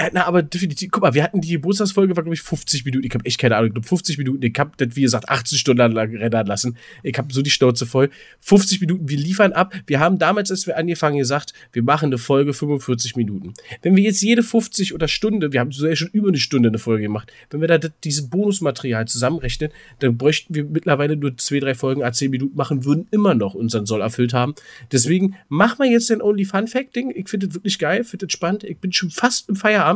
Ja, 0.00 0.08
na, 0.14 0.24
aber 0.26 0.42
definitiv. 0.42 0.90
Guck 0.90 1.02
mal, 1.02 1.12
wir 1.12 1.22
hatten 1.22 1.42
die 1.42 1.50
Geburtstagsfolge, 1.50 2.16
war, 2.16 2.22
glaube 2.22 2.34
ich, 2.34 2.40
50 2.40 2.86
Minuten. 2.86 3.04
Ich 3.04 3.12
habe 3.12 3.26
echt 3.26 3.38
keine 3.38 3.56
Ahnung. 3.56 3.68
Ich 3.68 3.74
glaub, 3.74 3.84
50 3.84 4.16
Minuten. 4.16 4.42
Ich 4.42 4.58
habe 4.58 4.70
das, 4.78 4.96
wie 4.96 5.02
gesagt, 5.02 5.28
18 5.28 5.58
Stunden 5.58 5.92
lang 5.92 6.16
rennen 6.16 6.46
lassen. 6.46 6.78
Ich 7.02 7.18
habe 7.18 7.30
so 7.30 7.42
die 7.42 7.50
Schnauze 7.50 7.84
voll. 7.84 8.08
50 8.40 8.80
Minuten, 8.80 9.10
wir 9.10 9.18
liefern 9.18 9.52
ab. 9.52 9.74
Wir 9.86 10.00
haben 10.00 10.18
damals, 10.18 10.50
als 10.50 10.66
wir 10.66 10.78
angefangen, 10.78 11.18
gesagt, 11.18 11.52
wir 11.72 11.82
machen 11.82 12.06
eine 12.06 12.16
Folge 12.16 12.54
45 12.54 13.16
Minuten. 13.16 13.52
Wenn 13.82 13.94
wir 13.94 14.02
jetzt 14.02 14.22
jede 14.22 14.42
50 14.42 14.94
oder 14.94 15.06
Stunde, 15.06 15.52
wir 15.52 15.60
haben 15.60 15.70
so 15.70 15.86
ja 15.86 15.94
schon 15.94 16.08
über 16.12 16.28
eine 16.28 16.38
Stunde 16.38 16.70
eine 16.70 16.78
Folge 16.78 17.02
gemacht, 17.02 17.30
wenn 17.50 17.60
wir 17.60 17.68
da 17.68 17.76
dieses 18.02 18.30
Bonusmaterial 18.30 19.06
zusammenrechnen, 19.06 19.70
dann 19.98 20.16
bräuchten 20.16 20.54
wir 20.54 20.64
mittlerweile 20.64 21.14
nur 21.16 21.36
zwei, 21.36 21.60
drei 21.60 21.74
Folgen 21.74 22.02
a 22.02 22.10
10 22.10 22.30
Minuten 22.30 22.56
machen, 22.56 22.86
würden 22.86 23.06
immer 23.10 23.34
noch 23.34 23.52
unseren 23.52 23.84
Soll 23.84 24.00
erfüllt 24.00 24.32
haben. 24.32 24.54
Deswegen 24.92 25.36
machen 25.50 25.76
wir 25.80 25.90
jetzt 25.90 26.08
den 26.08 26.22
Only 26.22 26.46
Fun 26.46 26.68
Fact 26.68 26.96
Ding. 26.96 27.12
Ich 27.14 27.28
finde 27.28 27.48
das 27.48 27.54
wirklich 27.54 27.78
geil, 27.78 28.02
finde 28.02 28.26
das 28.26 28.32
spannend. 28.32 28.64
Ich 28.64 28.78
bin 28.78 28.92
schon 28.92 29.10
fast 29.10 29.50
im 29.50 29.56
Feierabend 29.56 29.89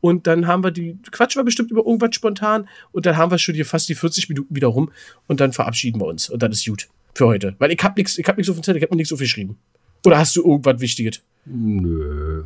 und 0.00 0.26
dann 0.26 0.46
haben 0.46 0.62
wir 0.62 0.70
die, 0.70 0.98
quatschen 1.10 1.40
wir 1.40 1.44
bestimmt 1.44 1.70
über 1.70 1.84
irgendwas 1.84 2.14
spontan 2.14 2.68
und 2.92 3.06
dann 3.06 3.16
haben 3.16 3.30
wir 3.30 3.38
schon 3.38 3.54
hier 3.54 3.66
fast 3.66 3.88
die 3.88 3.94
40 3.94 4.28
Minuten 4.28 4.54
wieder 4.54 4.68
rum 4.68 4.90
und 5.26 5.40
dann 5.40 5.52
verabschieden 5.52 6.00
wir 6.00 6.06
uns 6.06 6.28
und 6.28 6.42
dann 6.42 6.52
ist 6.52 6.64
gut 6.66 6.88
für 7.14 7.26
heute. 7.26 7.56
Weil 7.58 7.72
ich 7.72 7.82
hab 7.82 7.96
nichts, 7.96 8.18
ich 8.18 8.26
hab 8.26 8.36
nichts 8.36 8.50
auf 8.50 8.56
dem 8.56 8.62
Zettel, 8.62 8.78
ich 8.78 8.82
hab 8.82 8.90
mir 8.90 8.96
nichts 8.96 9.12
aufgeschrieben. 9.12 9.56
Oder 10.04 10.18
hast 10.18 10.36
du 10.36 10.44
irgendwas 10.44 10.80
Wichtiges? 10.80 11.20
Nö. 11.44 12.44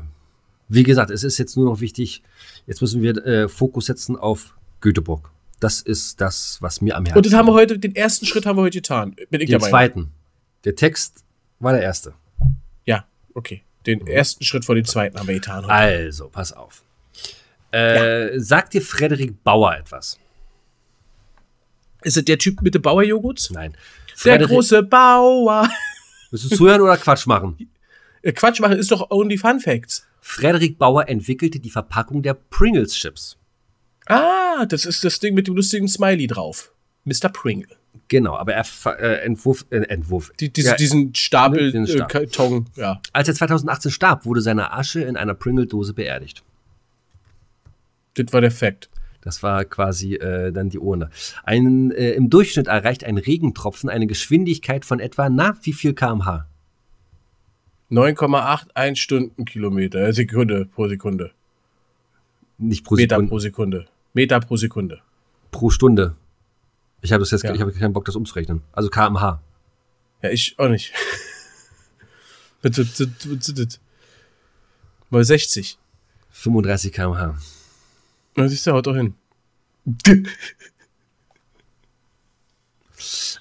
Wie 0.68 0.84
gesagt, 0.84 1.10
es 1.10 1.24
ist 1.24 1.36
jetzt 1.38 1.56
nur 1.56 1.66
noch 1.66 1.80
wichtig, 1.80 2.22
jetzt 2.66 2.80
müssen 2.80 3.02
wir 3.02 3.16
äh, 3.26 3.48
Fokus 3.48 3.86
setzen 3.86 4.16
auf 4.16 4.54
Göteborg. 4.80 5.30
Das 5.58 5.82
ist 5.82 6.20
das, 6.20 6.58
was 6.60 6.80
mir 6.80 6.96
am 6.96 7.04
Herzen 7.04 7.18
Und 7.18 7.26
das 7.26 7.34
haben 7.34 7.46
wir 7.46 7.52
heute, 7.52 7.78
den 7.78 7.94
ersten 7.94 8.24
Schritt 8.24 8.46
haben 8.46 8.56
wir 8.56 8.62
heute 8.62 8.78
getan. 8.78 9.14
Bin 9.30 9.40
ich 9.40 9.48
Den 9.48 9.58
dabei. 9.58 9.68
zweiten. 9.68 10.12
Der 10.64 10.74
Text 10.74 11.24
war 11.58 11.72
der 11.72 11.82
erste. 11.82 12.14
Ja, 12.86 13.04
okay. 13.34 13.62
Den 13.86 14.06
ersten 14.06 14.44
Schritt 14.44 14.64
vor 14.64 14.74
dem 14.74 14.84
zweiten 14.84 15.18
haben 15.18 15.26
wir 15.26 15.34
getan. 15.34 15.64
Heute. 15.64 15.72
Also, 15.72 16.28
pass 16.28 16.52
auf. 16.52 16.84
Äh, 17.72 18.38
Sagt 18.40 18.74
dir 18.74 18.82
Frederik 18.82 19.42
Bauer 19.44 19.76
etwas? 19.76 20.18
Ist 22.02 22.16
es 22.16 22.24
der 22.24 22.38
Typ 22.38 22.62
mit 22.62 22.74
dem 22.74 22.82
Bauerjoghurt? 22.82 23.48
Nein. 23.52 23.72
Der 24.08 24.16
Frederik- 24.16 24.48
große 24.48 24.82
Bauer. 24.82 25.68
Willst 26.30 26.50
du 26.50 26.56
zuhören 26.56 26.80
oder 26.80 26.96
Quatsch 26.96 27.26
machen? 27.26 27.70
Äh, 28.22 28.32
Quatsch 28.32 28.60
machen 28.60 28.78
ist 28.78 28.90
doch 28.90 29.10
Only 29.10 29.36
Fun 29.38 29.60
Facts. 29.60 30.06
Frederik 30.20 30.78
Bauer 30.78 31.08
entwickelte 31.08 31.58
die 31.60 31.70
Verpackung 31.70 32.22
der 32.22 32.34
Pringles 32.34 32.94
Chips. 32.94 33.36
Ah, 34.06 34.64
das 34.66 34.84
ist 34.84 35.04
das 35.04 35.18
Ding 35.20 35.34
mit 35.34 35.46
dem 35.46 35.56
lustigen 35.56 35.88
Smiley 35.88 36.26
drauf. 36.26 36.72
Mr. 37.04 37.28
Pringle. 37.32 37.68
Genau, 38.08 38.36
aber 38.36 38.54
er 38.54 38.64
äh, 39.00 39.24
entwurf, 39.24 39.64
äh, 39.70 39.78
Entwurf. 39.88 40.32
Die, 40.38 40.52
diese, 40.52 40.70
Ja, 40.70 40.76
diesen 40.76 41.14
Stapel, 41.14 41.72
Den 41.72 41.84
äh, 41.84 41.88
Stapel. 41.88 42.26
Karton, 42.26 42.66
ja. 42.76 43.00
Als 43.12 43.28
er 43.28 43.34
2018 43.34 43.90
starb, 43.90 44.26
wurde 44.26 44.40
seine 44.42 44.72
Asche 44.72 45.00
in 45.02 45.16
einer 45.16 45.34
Pringle-Dose 45.34 45.94
beerdigt. 45.94 46.42
Das 48.14 48.32
war 48.32 48.40
der 48.40 48.50
Fact. 48.50 48.88
Das 49.22 49.42
war 49.42 49.64
quasi 49.66 50.14
äh, 50.14 50.50
dann 50.50 50.70
die 50.70 50.78
Urne. 50.78 51.10
Ein, 51.44 51.90
äh, 51.90 52.12
Im 52.12 52.30
Durchschnitt 52.30 52.68
erreicht 52.68 53.04
ein 53.04 53.18
Regentropfen 53.18 53.90
eine 53.90 54.06
Geschwindigkeit 54.06 54.84
von 54.86 54.98
etwa, 54.98 55.28
na, 55.28 55.56
wie 55.62 55.74
viel 55.74 55.92
kmh? 55.94 56.46
9,81 57.90 58.96
Stundenkilometer, 58.96 59.98
äh, 60.08 60.12
Sekunde 60.12 60.64
pro 60.66 60.88
Sekunde. 60.88 61.32
Nicht 62.56 62.84
pro 62.84 62.94
Meter 62.94 63.16
Sekunde, 63.16 63.28
pro 63.28 63.38
Sekunde. 63.40 63.86
Meter 64.14 64.40
pro 64.40 64.56
Sekunde. 64.56 65.00
pro 65.50 65.70
Stunde. 65.70 66.14
Ich 67.02 67.12
habe 67.12 67.20
das 67.20 67.30
jetzt, 67.30 67.42
Ja. 67.44 67.54
ich 67.54 67.60
habe 67.60 67.72
keinen 67.72 67.92
Bock, 67.92 68.04
das 68.04 68.16
umzurechnen. 68.16 68.62
Also 68.72 68.88
kmh. 68.90 69.40
Ja, 70.22 70.30
ich 70.30 70.54
auch 70.58 70.68
nicht. 70.68 70.92
Mal 75.10 75.24
60. 75.24 75.78
35 76.30 76.92
kmh. 76.92 77.36
Na, 78.36 78.48
siehst 78.48 78.66
du, 78.66 78.72
haut 78.72 78.86
doch 78.86 78.96
hin. 78.96 79.14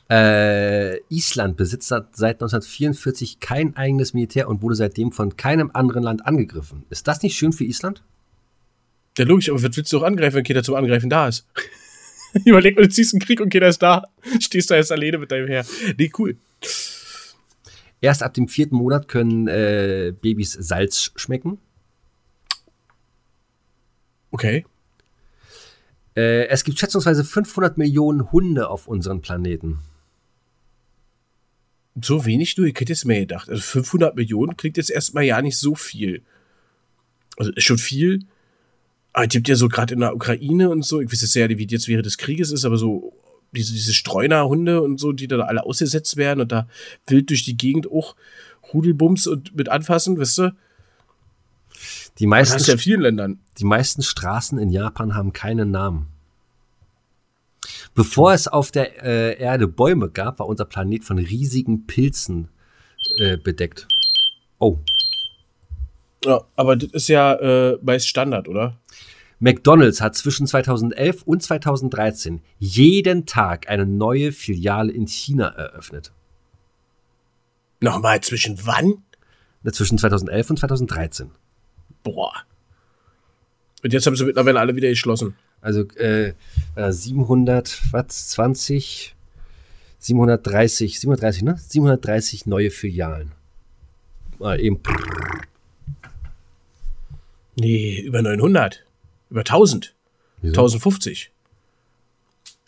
Äh, 0.09 1.01
Island 1.09 1.57
besitzt 1.57 1.89
seit 1.89 2.15
seit 2.15 2.35
1944 2.37 3.39
kein 3.39 3.75
eigenes 3.75 4.13
Militär 4.13 4.47
und 4.47 4.61
wurde 4.61 4.75
seitdem 4.75 5.11
von 5.11 5.37
keinem 5.37 5.69
anderen 5.73 6.03
Land 6.03 6.25
angegriffen. 6.25 6.85
Ist 6.89 7.07
das 7.07 7.21
nicht 7.21 7.37
schön 7.37 7.53
für 7.53 7.65
Island? 7.65 8.01
Ja, 9.17 9.25
logisch, 9.25 9.49
aber 9.49 9.61
was 9.61 9.75
willst 9.75 9.91
du 9.91 9.99
auch 9.99 10.03
angreifen, 10.03 10.37
wenn 10.37 10.43
keiner 10.43 10.63
zum 10.63 10.75
Angreifen 10.75 11.09
da 11.09 11.27
ist? 11.27 11.45
Überleg 12.45 12.75
mal, 12.75 12.83
du 12.83 12.89
ziehst 12.89 13.13
einen 13.13 13.21
Krieg 13.21 13.41
und 13.41 13.51
keiner 13.51 13.67
ist 13.67 13.79
da. 13.79 14.07
Stehst 14.39 14.71
da 14.71 14.75
jetzt 14.75 14.91
alleine 14.91 15.17
mit 15.17 15.31
deinem 15.31 15.47
Heer. 15.47 15.65
Nee, 15.97 16.11
cool. 16.17 16.37
Erst 18.01 18.23
ab 18.23 18.33
dem 18.33 18.47
vierten 18.47 18.75
Monat 18.75 19.07
können 19.07 19.47
äh, 19.47 20.13
Babys 20.19 20.53
Salz 20.53 21.11
schmecken. 21.15 21.59
Okay. 24.31 24.65
Äh, 26.15 26.47
es 26.47 26.63
gibt 26.63 26.79
schätzungsweise 26.79 27.23
500 27.23 27.77
Millionen 27.77 28.31
Hunde 28.31 28.69
auf 28.69 28.87
unserem 28.87 29.21
Planeten. 29.21 29.79
So 32.01 32.25
wenig, 32.25 32.55
du, 32.55 32.63
ich 32.63 32.79
hätte 32.79 32.93
es 32.93 33.05
mir 33.05 33.19
gedacht. 33.21 33.49
Also 33.49 33.61
500 33.61 34.15
Millionen 34.15 34.57
klingt 34.57 34.77
jetzt 34.77 34.91
erstmal 34.91 35.23
ja 35.23 35.41
nicht 35.41 35.57
so 35.57 35.75
viel. 35.75 36.21
Also 37.37 37.51
ist 37.51 37.63
schon 37.63 37.77
viel. 37.77 38.25
Aber 39.13 39.25
es 39.25 39.31
gibt 39.31 39.47
ja 39.47 39.55
so 39.55 39.67
gerade 39.67 39.93
in 39.93 40.01
der 40.01 40.15
Ukraine 40.15 40.69
und 40.69 40.85
so, 40.85 41.01
ich 41.01 41.11
weiß 41.11 41.21
jetzt 41.21 41.35
ja, 41.35 41.49
wie 41.49 41.67
jetzt 41.67 41.87
während 41.87 42.05
des 42.05 42.17
Krieges 42.17 42.51
ist, 42.51 42.63
aber 42.63 42.77
so 42.77 43.13
diese, 43.51 43.73
diese 43.73 43.93
Streunerhunde 43.93 44.81
und 44.81 44.99
so, 44.99 45.11
die 45.11 45.27
da 45.27 45.39
alle 45.39 45.65
ausgesetzt 45.65 46.17
werden 46.17 46.41
und 46.41 46.51
da 46.51 46.67
wild 47.07 47.29
durch 47.29 47.43
die 47.43 47.57
Gegend 47.57 47.91
auch 47.91 48.15
Rudelbums 48.73 49.27
und 49.27 49.55
mit 49.55 49.69
anfassen, 49.69 50.19
weißt 50.19 50.37
du? 50.37 50.55
Die 52.19 52.27
meisten, 52.27 52.69
in 52.69 52.77
vielen 52.77 53.01
Ländern. 53.01 53.39
die 53.57 53.65
meisten 53.65 54.01
Straßen 54.03 54.59
in 54.59 54.69
Japan 54.69 55.15
haben 55.15 55.31
keinen 55.31 55.71
Namen. 55.71 56.07
Bevor 57.95 58.33
es 58.33 58.47
auf 58.47 58.71
der 58.71 59.03
äh, 59.03 59.41
Erde 59.41 59.67
Bäume 59.67 60.09
gab, 60.09 60.39
war 60.39 60.47
unser 60.47 60.65
Planet 60.65 61.03
von 61.03 61.17
riesigen 61.17 61.87
Pilzen 61.87 62.49
äh, 63.17 63.37
bedeckt. 63.37 63.87
Oh. 64.59 64.77
Ja, 66.25 66.41
aber 66.55 66.75
das 66.75 66.91
ist 66.91 67.07
ja 67.07 67.33
äh, 67.35 67.77
meist 67.81 68.07
Standard, 68.07 68.49
oder? 68.49 68.77
McDonald's 69.39 70.01
hat 70.01 70.15
zwischen 70.15 70.47
2011 70.47 71.23
und 71.23 71.41
2013 71.41 72.41
jeden 72.57 73.25
Tag 73.25 73.69
eine 73.69 73.85
neue 73.85 74.33
Filiale 74.33 74.91
in 74.91 75.07
China 75.07 75.47
eröffnet. 75.47 76.11
Nochmal, 77.79 78.19
zwischen 78.19 78.59
wann? 78.65 79.03
Zwischen 79.71 79.97
2011 79.97 80.49
und 80.49 80.59
2013. 80.59 81.31
Boah. 82.03 82.33
Und 83.83 83.93
jetzt 83.93 84.05
haben 84.05 84.15
sie 84.15 84.25
mittlerweile 84.25 84.59
alle 84.59 84.75
wieder 84.75 84.89
geschlossen. 84.89 85.35
Also 85.61 85.83
äh, 85.97 86.33
äh, 86.75 86.91
700, 86.91 87.81
was, 87.91 88.29
20, 88.29 89.15
730, 89.99 90.99
730, 90.99 91.43
ne? 91.43 91.57
730 91.57 92.45
neue 92.45 92.71
Filialen. 92.71 93.31
Mal 94.39 94.59
eben. 94.59 94.79
Nee, 97.55 98.01
über 98.01 98.21
900. 98.21 98.85
Über 99.29 99.41
1000. 99.41 99.93
Wieso? 100.41 100.53
1050. 100.53 101.31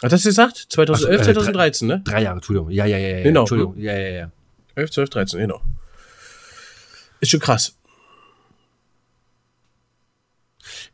Hat 0.03 0.11
das 0.11 0.23
gesagt? 0.23 0.65
2011, 0.69 1.21
Ach 1.21 1.27
äh, 1.27 1.33
2013, 1.33 1.87
ne? 1.87 2.01
Drei 2.03 2.23
Jahre, 2.23 2.37
Entschuldigung. 2.37 2.71
Ja, 2.71 2.85
ja, 2.85 2.97
ja, 2.97 3.17
ja. 3.17 3.23
Genau. 3.23 3.41
Entschuldigung. 3.41 3.77
Ja, 3.77 3.93
ja, 3.93 4.09
ja. 4.09 4.31
11, 4.75 4.91
12, 4.91 5.09
13, 5.09 5.39
genau. 5.39 5.61
Ist 7.19 7.29
schon 7.29 7.39
krass. 7.39 7.75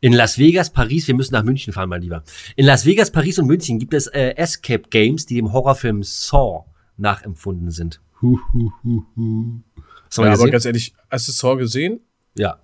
In 0.00 0.12
Las 0.12 0.38
Vegas, 0.38 0.70
Paris, 0.70 1.06
wir 1.08 1.14
müssen 1.14 1.34
nach 1.34 1.42
München 1.44 1.72
fahren, 1.72 1.88
mein 1.88 2.02
Lieber. 2.02 2.22
In 2.56 2.66
Las 2.66 2.84
Vegas, 2.86 3.10
Paris 3.10 3.38
und 3.38 3.46
München 3.46 3.78
gibt 3.78 3.94
es 3.94 4.06
äh, 4.08 4.34
Escape 4.36 4.84
Games, 4.90 5.26
die 5.26 5.36
dem 5.36 5.52
Horrorfilm 5.52 6.02
Saw 6.02 6.64
nachempfunden 6.96 7.70
sind. 7.70 8.00
Hu, 8.20 8.38
hu, 8.52 8.72
hu, 8.82 9.04
hu. 9.16 9.60
Hast 10.06 10.18
du 10.18 10.22
mal 10.22 10.26
Ja, 10.28 10.32
aber 10.32 10.36
gesehen? 10.38 10.50
ganz 10.52 10.64
ehrlich, 10.64 10.94
hast 11.10 11.28
du 11.28 11.32
Saw 11.32 11.56
gesehen? 11.56 12.00
Ja, 12.34 12.58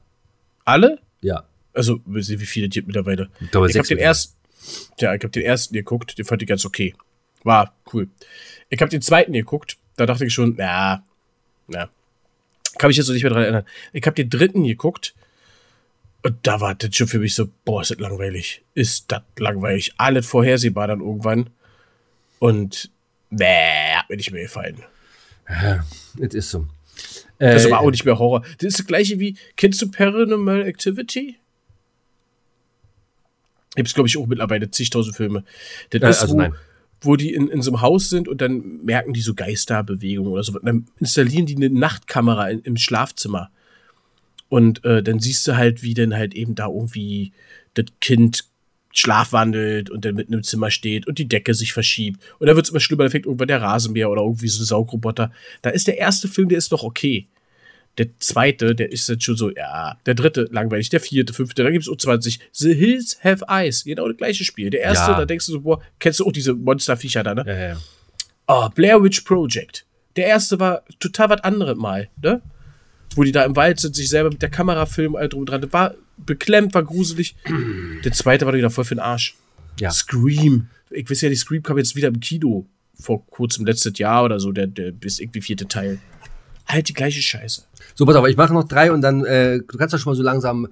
Alle? 0.64 0.98
ja. 1.20 1.44
Also, 1.72 1.98
wie 2.06 2.40
wie 2.40 2.46
viele 2.46 2.68
gibt 2.68 2.86
mittlerweile? 2.86 3.28
Ich 3.40 3.50
glaube, 3.50 3.68
Ich 3.68 3.76
habe 3.76 3.88
den 3.88 3.98
ersten, 3.98 4.34
ja, 5.00 5.12
ich 5.12 5.20
habe 5.22 5.30
den 5.30 5.42
ersten 5.42 5.74
geguckt, 5.74 6.16
den 6.16 6.24
fand 6.24 6.40
ich 6.40 6.48
ganz 6.48 6.64
okay. 6.64 6.94
War 7.42 7.74
cool. 7.92 8.08
Ich 8.70 8.80
habe 8.80 8.90
den 8.90 9.02
zweiten 9.02 9.32
geguckt, 9.32 9.76
da 9.96 10.06
dachte 10.06 10.24
ich 10.24 10.32
schon, 10.32 10.54
na, 10.56 11.04
na, 11.66 11.88
kann 12.78 12.88
mich 12.88 12.96
jetzt 12.96 13.06
so 13.06 13.12
nicht 13.12 13.24
mehr 13.24 13.32
dran 13.32 13.42
erinnern. 13.42 13.64
Ich 13.92 14.06
habe 14.06 14.14
den 14.14 14.30
dritten 14.30 14.62
geguckt 14.62 15.14
und 16.24 16.36
da 16.42 16.60
war 16.60 16.74
das 16.74 16.96
schon 16.96 17.06
für 17.06 17.18
mich 17.18 17.34
so, 17.34 17.48
boah, 17.66 17.82
ist 17.82 17.90
das 17.90 17.98
langweilig. 17.98 18.62
Ist 18.74 19.12
das 19.12 19.22
langweilig. 19.38 19.92
Alles 19.98 20.26
vorhersehbar 20.26 20.88
dann 20.88 21.00
irgendwann. 21.00 21.50
Und, 22.38 22.90
nee, 23.28 23.92
hat 23.94 24.08
mir 24.08 24.16
nicht 24.16 24.32
mehr 24.32 24.42
gefallen. 24.44 24.82
Es 26.18 26.32
ist 26.34 26.50
so. 26.50 26.66
Das 27.38 27.66
Äh, 27.66 27.70
war 27.70 27.80
auch 27.80 27.90
nicht 27.90 28.06
mehr 28.06 28.18
Horror. 28.18 28.40
Das 28.58 28.68
ist 28.68 28.78
das 28.78 28.86
gleiche 28.86 29.20
wie, 29.20 29.36
kennst 29.56 29.82
du 29.82 29.90
Paranormal 29.90 30.62
Activity? 30.62 31.36
Gibt 33.76 33.88
es, 33.88 33.94
glaube 33.94 34.08
ich, 34.08 34.16
auch 34.16 34.26
mittlerweile 34.26 34.70
zigtausend 34.70 35.16
Filme. 35.16 35.44
Das 35.90 36.00
Äh, 36.00 36.08
ist, 36.10 36.22
also 36.22 36.34
wo, 36.34 36.38
nein. 36.38 36.54
wo 37.02 37.16
die 37.16 37.34
in, 37.34 37.48
in 37.48 37.60
so 37.60 37.70
einem 37.72 37.82
Haus 37.82 38.08
sind 38.08 38.28
und 38.28 38.40
dann 38.40 38.82
merken 38.84 39.12
die 39.12 39.20
so 39.20 39.34
Geisterbewegungen 39.34 40.32
oder 40.32 40.42
so. 40.42 40.54
Und 40.54 40.64
dann 40.64 40.86
installieren 41.00 41.44
die 41.44 41.56
eine 41.56 41.68
Nachtkamera 41.68 42.48
in, 42.48 42.60
im 42.60 42.76
Schlafzimmer. 42.78 43.50
Und 44.48 44.84
äh, 44.84 45.02
dann 45.02 45.20
siehst 45.20 45.46
du 45.48 45.56
halt, 45.56 45.82
wie 45.82 45.94
dann 45.94 46.14
halt 46.14 46.34
eben 46.34 46.54
da 46.54 46.66
irgendwie 46.68 47.32
das 47.74 47.86
Kind 48.00 48.44
schlafwandelt 48.92 49.90
und 49.90 50.04
dann 50.04 50.14
mitten 50.14 50.32
im 50.32 50.42
Zimmer 50.44 50.70
steht 50.70 51.06
und 51.06 51.18
die 51.18 51.26
Decke 51.28 51.52
sich 51.54 51.72
verschiebt. 51.72 52.20
Und 52.38 52.46
dann 52.46 52.54
wird 52.56 52.66
es 52.66 52.70
immer 52.70 52.80
schlimmer, 52.80 53.04
da 53.04 53.10
fängt 53.10 53.26
irgendwann 53.26 53.48
der 53.48 53.60
Rasenmäher 53.60 54.08
oder 54.08 54.22
irgendwie 54.22 54.48
so 54.48 54.62
ein 54.62 54.66
Saugroboter. 54.66 55.32
Da 55.62 55.70
ist 55.70 55.88
der 55.88 55.98
erste 55.98 56.28
Film, 56.28 56.48
der 56.48 56.58
ist 56.58 56.70
noch 56.70 56.84
okay. 56.84 57.26
Der 57.98 58.06
zweite, 58.18 58.74
der 58.74 58.90
ist 58.92 59.08
jetzt 59.08 59.24
schon 59.24 59.36
so, 59.36 59.50
ja. 59.52 59.98
Der 60.06 60.14
dritte, 60.14 60.48
langweilig. 60.50 60.88
Der 60.90 61.00
vierte, 61.00 61.32
fünfte, 61.32 61.62
da 61.62 61.70
gibt 61.70 61.82
es 61.82 61.88
auch 61.88 61.96
20. 61.96 62.40
The 62.52 62.74
Hills 62.74 63.18
Have 63.22 63.44
Eyes. 63.48 63.84
Genau 63.84 64.08
das 64.08 64.16
gleiche 64.16 64.44
Spiel. 64.44 64.70
Der 64.70 64.80
erste, 64.80 65.12
Ja. 65.12 65.18
da 65.18 65.24
denkst 65.24 65.46
du 65.46 65.52
so, 65.52 65.60
boah, 65.60 65.80
kennst 65.98 66.20
du 66.20 66.26
auch 66.26 66.32
diese 66.32 66.54
Monsterviecher 66.54 67.22
da, 67.22 67.34
ne? 67.34 67.44
ja, 67.46 67.68
ja. 67.68 67.80
Oh, 68.46 68.68
Blair 68.68 69.02
Witch 69.02 69.20
Project. 69.22 69.86
Der 70.16 70.26
erste 70.26 70.58
war 70.60 70.82
total 71.00 71.30
was 71.30 71.40
anderes 71.42 71.76
mal, 71.76 72.08
ne? 72.22 72.40
Wo 73.14 73.22
die 73.22 73.32
da 73.32 73.44
im 73.44 73.56
Wald 73.56 73.80
sind, 73.80 73.94
sich 73.94 74.08
selber 74.08 74.30
mit 74.30 74.42
der 74.42 74.50
Kamera 74.50 74.86
filmen, 74.86 75.16
all 75.16 75.28
drum 75.28 75.40
und 75.40 75.46
dran. 75.46 75.60
Das 75.60 75.72
war 75.72 75.94
beklemmt, 76.16 76.74
war 76.74 76.82
gruselig. 76.82 77.36
Der 78.04 78.12
zweite 78.12 78.46
war 78.46 78.54
wieder 78.54 78.70
voll 78.70 78.84
für 78.84 78.94
den 78.94 79.00
Arsch. 79.00 79.36
Ja. 79.78 79.90
Scream. 79.90 80.68
Ich 80.90 81.10
weiß 81.10 81.22
ja, 81.22 81.28
die 81.28 81.36
Scream 81.36 81.62
kam 81.62 81.78
jetzt 81.78 81.96
wieder 81.96 82.08
im 82.08 82.20
Kino. 82.20 82.66
Vor 83.00 83.26
kurzem, 83.26 83.66
letztes 83.66 83.98
Jahr 83.98 84.24
oder 84.24 84.38
so, 84.38 84.52
der, 84.52 84.68
der 84.68 84.92
bis 84.92 85.18
irgendwie 85.18 85.40
vierte 85.40 85.66
Teil. 85.66 85.98
Halt 86.66 86.88
die 86.88 86.94
gleiche 86.94 87.20
Scheiße. 87.20 87.62
So, 87.94 88.06
pass 88.06 88.16
auf, 88.16 88.26
ich 88.26 88.36
mache 88.36 88.54
noch 88.54 88.64
drei 88.64 88.92
und 88.92 89.02
dann, 89.02 89.24
äh, 89.24 89.58
du 89.58 89.78
kannst 89.78 89.92
ja 89.92 89.98
schon 89.98 90.12
mal 90.12 90.16
so 90.16 90.22
langsam. 90.22 90.68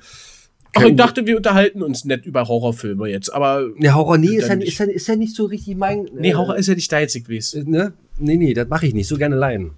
Ach, 0.75 0.85
ich 0.85 0.97
dachte, 0.97 1.27
wir 1.27 1.37
unterhalten 1.37 1.83
uns 1.83 2.05
nett 2.07 2.25
über 2.25 2.49
Horrorfilme 2.49 3.09
jetzt, 3.09 3.29
aber. 3.29 3.69
Ne, 3.77 3.95
Horror, 3.95 4.17
nee, 4.17 4.37
ist 4.37 4.49
ja, 4.49 4.55
ist, 4.55 4.79
ja, 4.79 4.87
ist 4.87 5.07
ja 5.09 5.17
nicht 5.17 5.35
so 5.35 5.45
richtig 5.45 5.77
mein. 5.77 6.09
Nee, 6.15 6.35
Horror 6.35 6.57
ist 6.57 6.69
ja 6.69 6.75
nicht 6.75 6.91
ich 6.91 7.29
weiß. 7.29 7.55
äh, 7.55 7.65
ne? 7.65 7.93
Nee, 8.17 8.37
nee, 8.37 8.55
das 8.55 8.69
mache 8.69 8.87
ich 8.87 8.95
nicht. 8.95 9.09
So 9.09 9.19
gerne 9.19 9.37
leiden. 9.37 9.73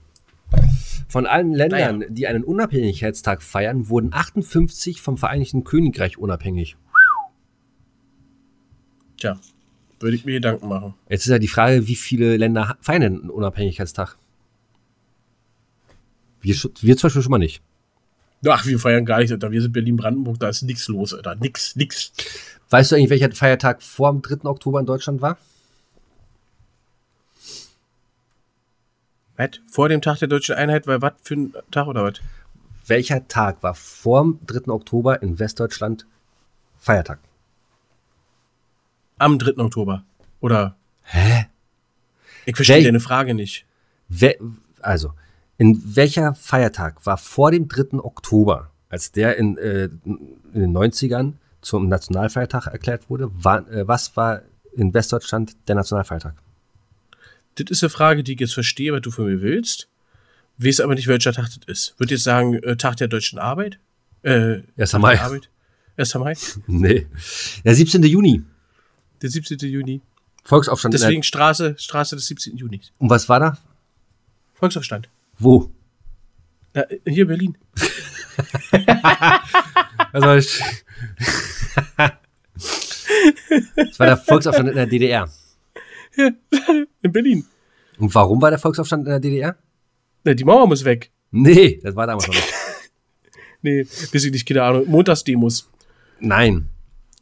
Von 1.08 1.26
allen 1.26 1.52
Ländern, 1.52 1.98
Naja. 1.98 2.10
die 2.10 2.26
einen 2.26 2.44
Unabhängigkeitstag 2.44 3.42
feiern, 3.42 3.88
wurden 3.88 4.12
58 4.12 5.00
vom 5.00 5.16
Vereinigten 5.18 5.64
Königreich 5.64 6.18
unabhängig. 6.18 6.76
Tja, 9.18 9.38
würde 10.00 10.16
ich 10.16 10.24
mir 10.24 10.32
Gedanken 10.34 10.68
machen. 10.68 10.94
Jetzt 11.08 11.26
ist 11.26 11.30
ja 11.30 11.38
die 11.38 11.48
Frage, 11.48 11.86
wie 11.86 11.94
viele 11.96 12.36
Länder 12.36 12.76
feiern 12.80 13.00
denn 13.02 13.20
einen 13.20 13.30
Unabhängigkeitstag? 13.30 14.16
Wir, 16.40 16.54
wir 16.80 16.96
zum 16.96 17.06
Beispiel 17.08 17.22
schon 17.22 17.30
mal 17.30 17.38
nicht. 17.38 17.62
Ach, 18.46 18.66
wir 18.66 18.78
feiern 18.78 19.06
gar 19.06 19.20
nicht, 19.20 19.32
Alter. 19.32 19.50
Wir 19.50 19.62
sind 19.62 19.72
Berlin-Brandenburg, 19.72 20.38
da 20.38 20.48
ist 20.48 20.62
nichts 20.62 20.88
los, 20.88 21.14
Alter. 21.14 21.34
Nix, 21.36 21.76
nix. 21.76 22.12
Weißt 22.68 22.92
du 22.92 22.96
eigentlich, 22.96 23.08
welcher 23.10 23.30
Feiertag 23.32 23.82
vor 23.82 24.10
dem 24.12 24.20
3. 24.20 24.44
Oktober 24.48 24.80
in 24.80 24.86
Deutschland 24.86 25.22
war? 25.22 25.38
Was? 29.36 29.50
Vor 29.70 29.88
dem 29.88 30.00
Tag 30.00 30.18
der 30.18 30.28
deutschen 30.28 30.54
Einheit 30.54 30.86
war 30.86 31.02
was 31.02 31.14
für 31.22 31.34
ein 31.34 31.52
Tag 31.70 31.86
oder 31.86 32.04
was? 32.04 32.20
Welcher 32.86 33.26
Tag 33.28 33.62
war 33.62 33.74
vor 33.74 34.22
dem 34.22 34.38
3. 34.46 34.70
Oktober 34.72 35.22
in 35.22 35.38
Westdeutschland 35.38 36.06
Feiertag? 36.78 37.18
Am 39.18 39.38
3. 39.38 39.58
Oktober. 39.62 40.04
Oder? 40.40 40.76
Hä? 41.02 41.46
Ich 42.44 42.56
verstehe 42.56 42.76
Wel- 42.78 42.84
deine 42.84 43.00
Frage 43.00 43.34
nicht. 43.34 43.64
We 44.08 44.36
also, 44.82 45.14
in 45.56 45.80
welcher 45.96 46.34
Feiertag 46.34 47.06
war 47.06 47.16
vor 47.16 47.50
dem 47.50 47.68
3. 47.68 47.98
Oktober, 48.04 48.70
als 48.90 49.12
der 49.12 49.36
in, 49.38 49.56
äh, 49.56 49.84
in 50.04 50.36
den 50.52 50.72
90ern 50.72 51.34
zum 51.62 51.88
Nationalfeiertag 51.88 52.66
erklärt 52.66 53.08
wurde, 53.08 53.30
war, 53.32 53.66
äh, 53.70 53.88
was 53.88 54.14
war 54.16 54.42
in 54.74 54.92
Westdeutschland 54.92 55.56
der 55.68 55.76
Nationalfeiertag? 55.76 56.34
Das 57.56 57.70
ist 57.70 57.82
eine 57.82 57.90
Frage, 57.90 58.22
die 58.24 58.34
ich 58.34 58.40
jetzt 58.40 58.54
verstehe, 58.54 58.92
was 58.92 59.02
du 59.02 59.10
von 59.10 59.26
mir 59.26 59.40
willst. 59.40 59.88
Weiß 60.58 60.80
aber 60.80 60.94
nicht, 60.94 61.08
welcher 61.08 61.32
Tag 61.32 61.46
das 61.46 61.58
ist. 61.66 61.94
Würde 61.98 62.14
jetzt 62.14 62.24
sagen, 62.24 62.54
äh, 62.54 62.76
Tag 62.76 62.96
der 62.96 63.08
deutschen 63.08 63.38
Arbeit? 63.38 63.78
Äh, 64.22 64.62
1. 64.76 64.90
Tag 64.90 65.00
Mai. 65.00 65.20
Arbeit? 65.20 65.48
1. 65.96 66.14
Mai? 66.14 66.34
Nee. 66.66 67.06
Der 67.64 67.74
17. 67.74 68.02
Juni. 68.04 68.42
Der 69.22 69.30
17. 69.30 69.58
Juni. 69.58 70.00
Volksaufstand. 70.44 70.94
Deswegen 70.94 71.22
Straße, 71.22 71.74
Straße 71.78 72.16
des 72.16 72.26
17. 72.26 72.56
Juni. 72.56 72.80
und 72.98 73.10
was 73.10 73.28
war 73.28 73.40
da? 73.40 73.58
Volksaufstand. 74.54 75.08
Wo? 75.38 75.70
Na, 76.74 76.84
hier 77.06 77.22
in 77.22 77.28
Berlin. 77.28 77.58
Also, 80.12 80.26
das 81.96 82.18
war 83.98 84.06
der 84.06 84.16
Volksaufstand 84.16 84.68
in 84.68 84.74
der 84.76 84.86
DDR. 84.86 85.28
In 87.02 87.12
Berlin. 87.12 87.44
Und 87.98 88.14
warum 88.14 88.40
war 88.42 88.50
der 88.50 88.58
Volksaufstand 88.58 89.04
in 89.04 89.10
der 89.10 89.20
DDR? 89.20 89.56
Na, 90.24 90.34
die 90.34 90.44
Mauer 90.44 90.66
muss 90.66 90.84
weg. 90.84 91.10
Nee, 91.30 91.80
das 91.82 91.94
war 91.94 92.06
damals 92.06 92.26
noch 92.26 92.34
nicht. 92.34 92.52
Nee, 93.62 93.80
weiß 93.86 94.24
ich 94.24 94.30
nicht, 94.30 94.46
keine 94.46 94.62
Ahnung. 94.62 94.84
Montagsdemos. 94.86 95.70
Nein. 96.20 96.68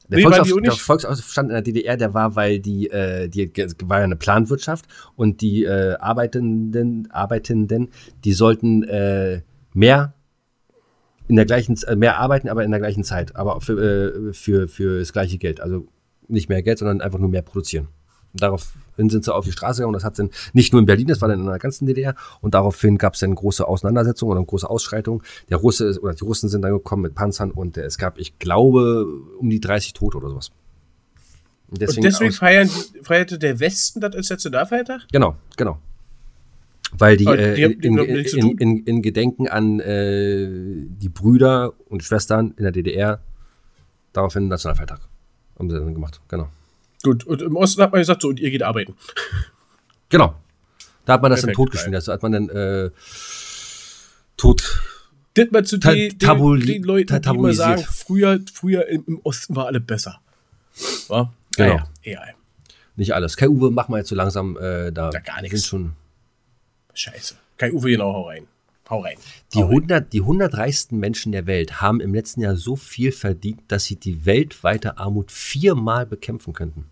Der, 0.08 0.18
Nee, 0.18 0.24
waren 0.24 0.32
die 0.32 0.38
Volksauf 0.38 0.56
auch 0.56 0.60
nicht? 0.60 0.72
der 0.72 0.76
Volksaufstand 0.76 1.48
in 1.50 1.54
der 1.54 1.62
DDR, 1.62 1.96
der 1.96 2.14
war, 2.14 2.34
weil 2.34 2.58
die, 2.58 2.90
äh, 2.90 3.28
die 3.28 3.48
war 3.84 3.98
ja 3.98 4.04
eine 4.04 4.16
Planwirtschaft 4.16 4.86
und 5.14 5.40
die 5.40 5.64
äh, 5.64 5.94
Arbeitenden, 6.00 7.08
Arbeitenden, 7.12 7.90
die 8.24 8.32
sollten 8.32 8.82
äh, 8.82 9.42
mehr 9.72 10.14
in 11.28 11.36
der 11.36 11.44
gleichen, 11.44 11.76
äh, 11.86 11.94
mehr 11.94 12.18
arbeiten, 12.18 12.48
aber 12.48 12.64
in 12.64 12.72
der 12.72 12.80
gleichen 12.80 13.04
Zeit, 13.04 13.36
aber 13.36 13.60
für, 13.60 13.78
äh, 13.80 14.32
für, 14.32 14.66
für 14.66 14.98
das 14.98 15.12
gleiche 15.12 15.38
Geld. 15.38 15.60
Also 15.60 15.86
nicht 16.26 16.48
mehr 16.48 16.62
Geld, 16.64 16.78
sondern 16.78 17.00
einfach 17.00 17.20
nur 17.20 17.28
mehr 17.28 17.42
produzieren. 17.42 17.86
Und 18.32 18.42
daraufhin 18.42 19.10
sind 19.10 19.24
sie 19.24 19.34
auf 19.34 19.44
die 19.44 19.52
Straße 19.52 19.78
gegangen 19.78 19.94
und 19.94 19.94
das 19.94 20.04
hat 20.04 20.18
dann 20.18 20.30
nicht 20.52 20.72
nur 20.72 20.80
in 20.80 20.86
Berlin, 20.86 21.06
das 21.06 21.20
war 21.20 21.28
dann 21.28 21.40
in 21.40 21.46
der 21.46 21.58
ganzen 21.58 21.86
DDR 21.86 22.14
und 22.40 22.54
daraufhin 22.54 22.96
gab 22.96 23.14
es 23.14 23.20
dann 23.20 23.34
große 23.34 23.66
Auseinandersetzungen 23.66 24.36
oder 24.36 24.46
große 24.46 24.68
Ausschreitungen. 24.68 25.22
Der 25.50 25.58
Russe 25.58 25.86
ist, 25.86 25.98
oder 25.98 26.14
die 26.14 26.24
Russen 26.24 26.48
sind 26.48 26.62
dann 26.62 26.72
gekommen 26.72 27.02
mit 27.02 27.14
Panzern 27.14 27.50
und 27.50 27.76
es 27.76 27.98
gab, 27.98 28.18
ich 28.18 28.38
glaube, 28.38 29.06
um 29.38 29.50
die 29.50 29.60
30 29.60 29.92
Tote 29.92 30.16
oder 30.18 30.30
sowas. 30.30 30.50
Und 31.68 31.82
Und 31.82 32.04
deswegen 32.04 32.32
feiern, 32.32 32.70
feierte 33.02 33.38
der 33.38 33.60
Westen 33.60 34.00
das 34.00 34.14
als 34.14 34.30
Nationalfeiertag? 34.30 35.02
genau, 35.10 35.36
genau. 35.56 35.78
Weil 36.94 37.16
die, 37.16 37.24
äh, 37.24 37.54
die 37.54 37.78
die 37.78 37.86
in, 37.88 37.98
in, 37.98 38.58
in, 38.58 38.84
in 38.84 39.02
Gedenken 39.02 39.48
an 39.48 39.80
äh, 39.80 40.46
die 40.86 41.08
Brüder 41.08 41.72
und 41.88 42.02
Schwestern 42.02 42.52
in 42.58 42.64
der 42.64 42.72
DDR 42.72 43.20
daraufhin 44.12 44.48
Nationalfeiertag 44.48 45.00
haben 45.58 45.70
sie 45.70 45.78
dann 45.78 45.94
gemacht. 45.94 46.20
Genau. 46.28 46.48
Gut, 47.02 47.24
und 47.24 47.42
im 47.42 47.56
Osten 47.56 47.82
hat 47.82 47.92
man 47.92 48.00
gesagt, 48.00 48.22
so, 48.22 48.28
und 48.28 48.38
ihr 48.40 48.50
geht 48.50 48.62
arbeiten. 48.62 48.94
Genau. 50.08 50.34
Da 51.04 51.14
hat 51.14 51.22
man 51.22 51.30
das 51.30 51.40
dann 51.40 51.48
Perfekt, 51.48 51.56
totgeschrieben. 51.56 51.94
Also 51.96 52.12
hat 52.12 52.22
man 52.22 52.32
dann 52.32 52.48
äh, 52.48 52.90
tot. 54.36 54.80
Das 55.34 55.50
mal 55.50 55.64
zu 55.64 55.78
Ta- 55.78 55.92
den, 55.92 56.16
den, 56.18 56.60
den 56.60 56.82
Leuten, 56.84 57.20
die 57.20 57.28
immer 57.28 57.52
sagen, 57.54 57.82
früher, 57.82 58.38
früher 58.52 58.86
im, 58.86 59.20
Osten 59.24 59.56
war 59.56 59.66
alle 59.66 59.80
besser. 59.80 60.20
War? 61.08 61.32
Genau. 61.56 61.74
Ja, 61.74 61.86
ja, 62.02 62.26
ja. 62.26 62.34
Nicht 62.96 63.14
alles. 63.14 63.36
Kai 63.36 63.48
Uwe, 63.48 63.70
mach 63.70 63.88
mal 63.88 63.98
jetzt 63.98 64.10
so 64.10 64.14
langsam 64.14 64.56
äh, 64.58 64.92
da. 64.92 65.10
Ja, 65.12 65.20
gar 65.20 65.40
nichts. 65.42 65.66
Schon 65.66 65.92
Scheiße. 66.94 67.34
Kai 67.56 67.72
Uwe, 67.72 67.90
genau, 67.90 68.12
hau 68.12 68.28
rein. 68.28 68.46
Hau 68.92 69.00
rein. 69.00 69.16
die, 69.54 69.58
Hau 69.60 69.62
rein. 69.68 69.70
100, 69.90 70.12
die 70.12 70.20
100 70.20 70.54
reichsten 70.58 70.98
Menschen 70.98 71.32
der 71.32 71.46
Welt 71.46 71.80
haben 71.80 72.00
im 72.00 72.12
letzten 72.14 72.42
Jahr 72.42 72.56
so 72.56 72.76
viel 72.76 73.10
verdient, 73.10 73.60
dass 73.68 73.84
sie 73.86 73.96
die 73.96 74.26
weltweite 74.26 74.98
Armut 74.98 75.32
viermal 75.32 76.04
bekämpfen 76.06 76.52
könnten. 76.52 76.84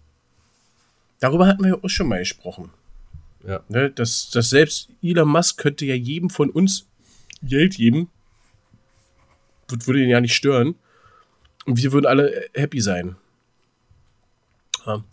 Darüber 1.21 1.47
hatten 1.47 1.63
wir 1.63 1.71
ja 1.73 1.79
auch 1.83 1.89
schon 1.91 2.09
mal 2.09 2.19
gesprochen. 2.21 2.71
Ja. 3.47 3.61
Ne, 3.69 3.91
dass, 3.91 4.31
dass 4.31 4.49
selbst 4.51 4.89
Elon 5.03 5.29
Musk 5.29 5.59
könnte 5.59 5.85
ja 5.85 5.95
jedem 5.95 6.31
von 6.31 6.49
uns 6.51 6.87
Geld 7.43 7.77
geben. 7.77 8.09
Wür- 9.69 9.87
Würde 9.87 10.03
ihn 10.03 10.09
ja 10.09 10.21
nicht 10.23 10.35
stören. 10.35 10.75
Und 11.67 11.77
wir 11.77 11.93
würden 11.93 12.07
alle 12.07 12.47
happy 12.55 12.81
sein. 12.81 13.17
Ja. 14.87 15.05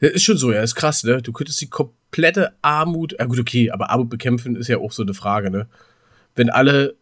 Ja, 0.00 0.08
ist 0.08 0.24
schon 0.24 0.36
so, 0.36 0.52
ja, 0.52 0.62
ist 0.62 0.74
krass, 0.74 1.04
ne? 1.04 1.22
Du 1.22 1.32
könntest 1.32 1.60
die 1.60 1.70
komplette 1.70 2.52
Armut, 2.62 3.18
ah 3.18 3.24
gut, 3.24 3.38
okay, 3.38 3.70
aber 3.70 3.90
Armut 3.90 4.10
bekämpfen 4.10 4.56
ist 4.56 4.68
ja 4.68 4.78
auch 4.78 4.92
so 4.92 5.02
eine 5.02 5.14
Frage, 5.14 5.50
ne? 5.50 5.66
Wenn 6.34 6.50
alle 6.50 6.96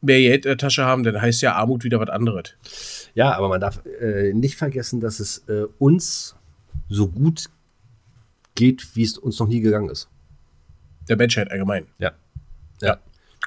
mehr 0.00 0.18
Geld 0.18 0.46
in 0.46 0.50
der 0.50 0.56
Tasche 0.56 0.84
haben, 0.84 1.02
dann 1.02 1.20
heißt 1.20 1.42
ja 1.42 1.54
Armut 1.54 1.84
wieder 1.84 2.00
was 2.00 2.08
anderes. 2.08 2.54
Ja, 3.14 3.34
aber 3.34 3.48
man 3.48 3.60
darf 3.60 3.84
äh, 4.00 4.32
nicht 4.32 4.56
vergessen, 4.56 5.00
dass 5.00 5.20
es 5.20 5.44
äh, 5.48 5.66
uns 5.78 6.36
so 6.88 7.08
gut 7.08 7.50
geht, 8.54 8.96
wie 8.96 9.02
es 9.02 9.18
uns 9.18 9.38
noch 9.38 9.48
nie 9.48 9.60
gegangen 9.60 9.90
ist. 9.90 10.08
Der 11.08 11.16
Menschheit 11.16 11.50
allgemein. 11.50 11.86
Ja. 11.98 12.12
Ja. 12.80 12.98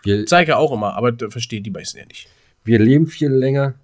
Wir, 0.04 0.26
Zeige 0.26 0.58
auch 0.58 0.72
immer, 0.72 0.94
aber 0.94 1.12
das 1.12 1.32
verstehen 1.32 1.64
die 1.64 1.72
meisten 1.72 1.98
ja 1.98 2.06
nicht. 2.06 2.28
wir 2.64 2.80
leben 2.80 3.08
viel 3.08 3.32
länger. 3.32 3.76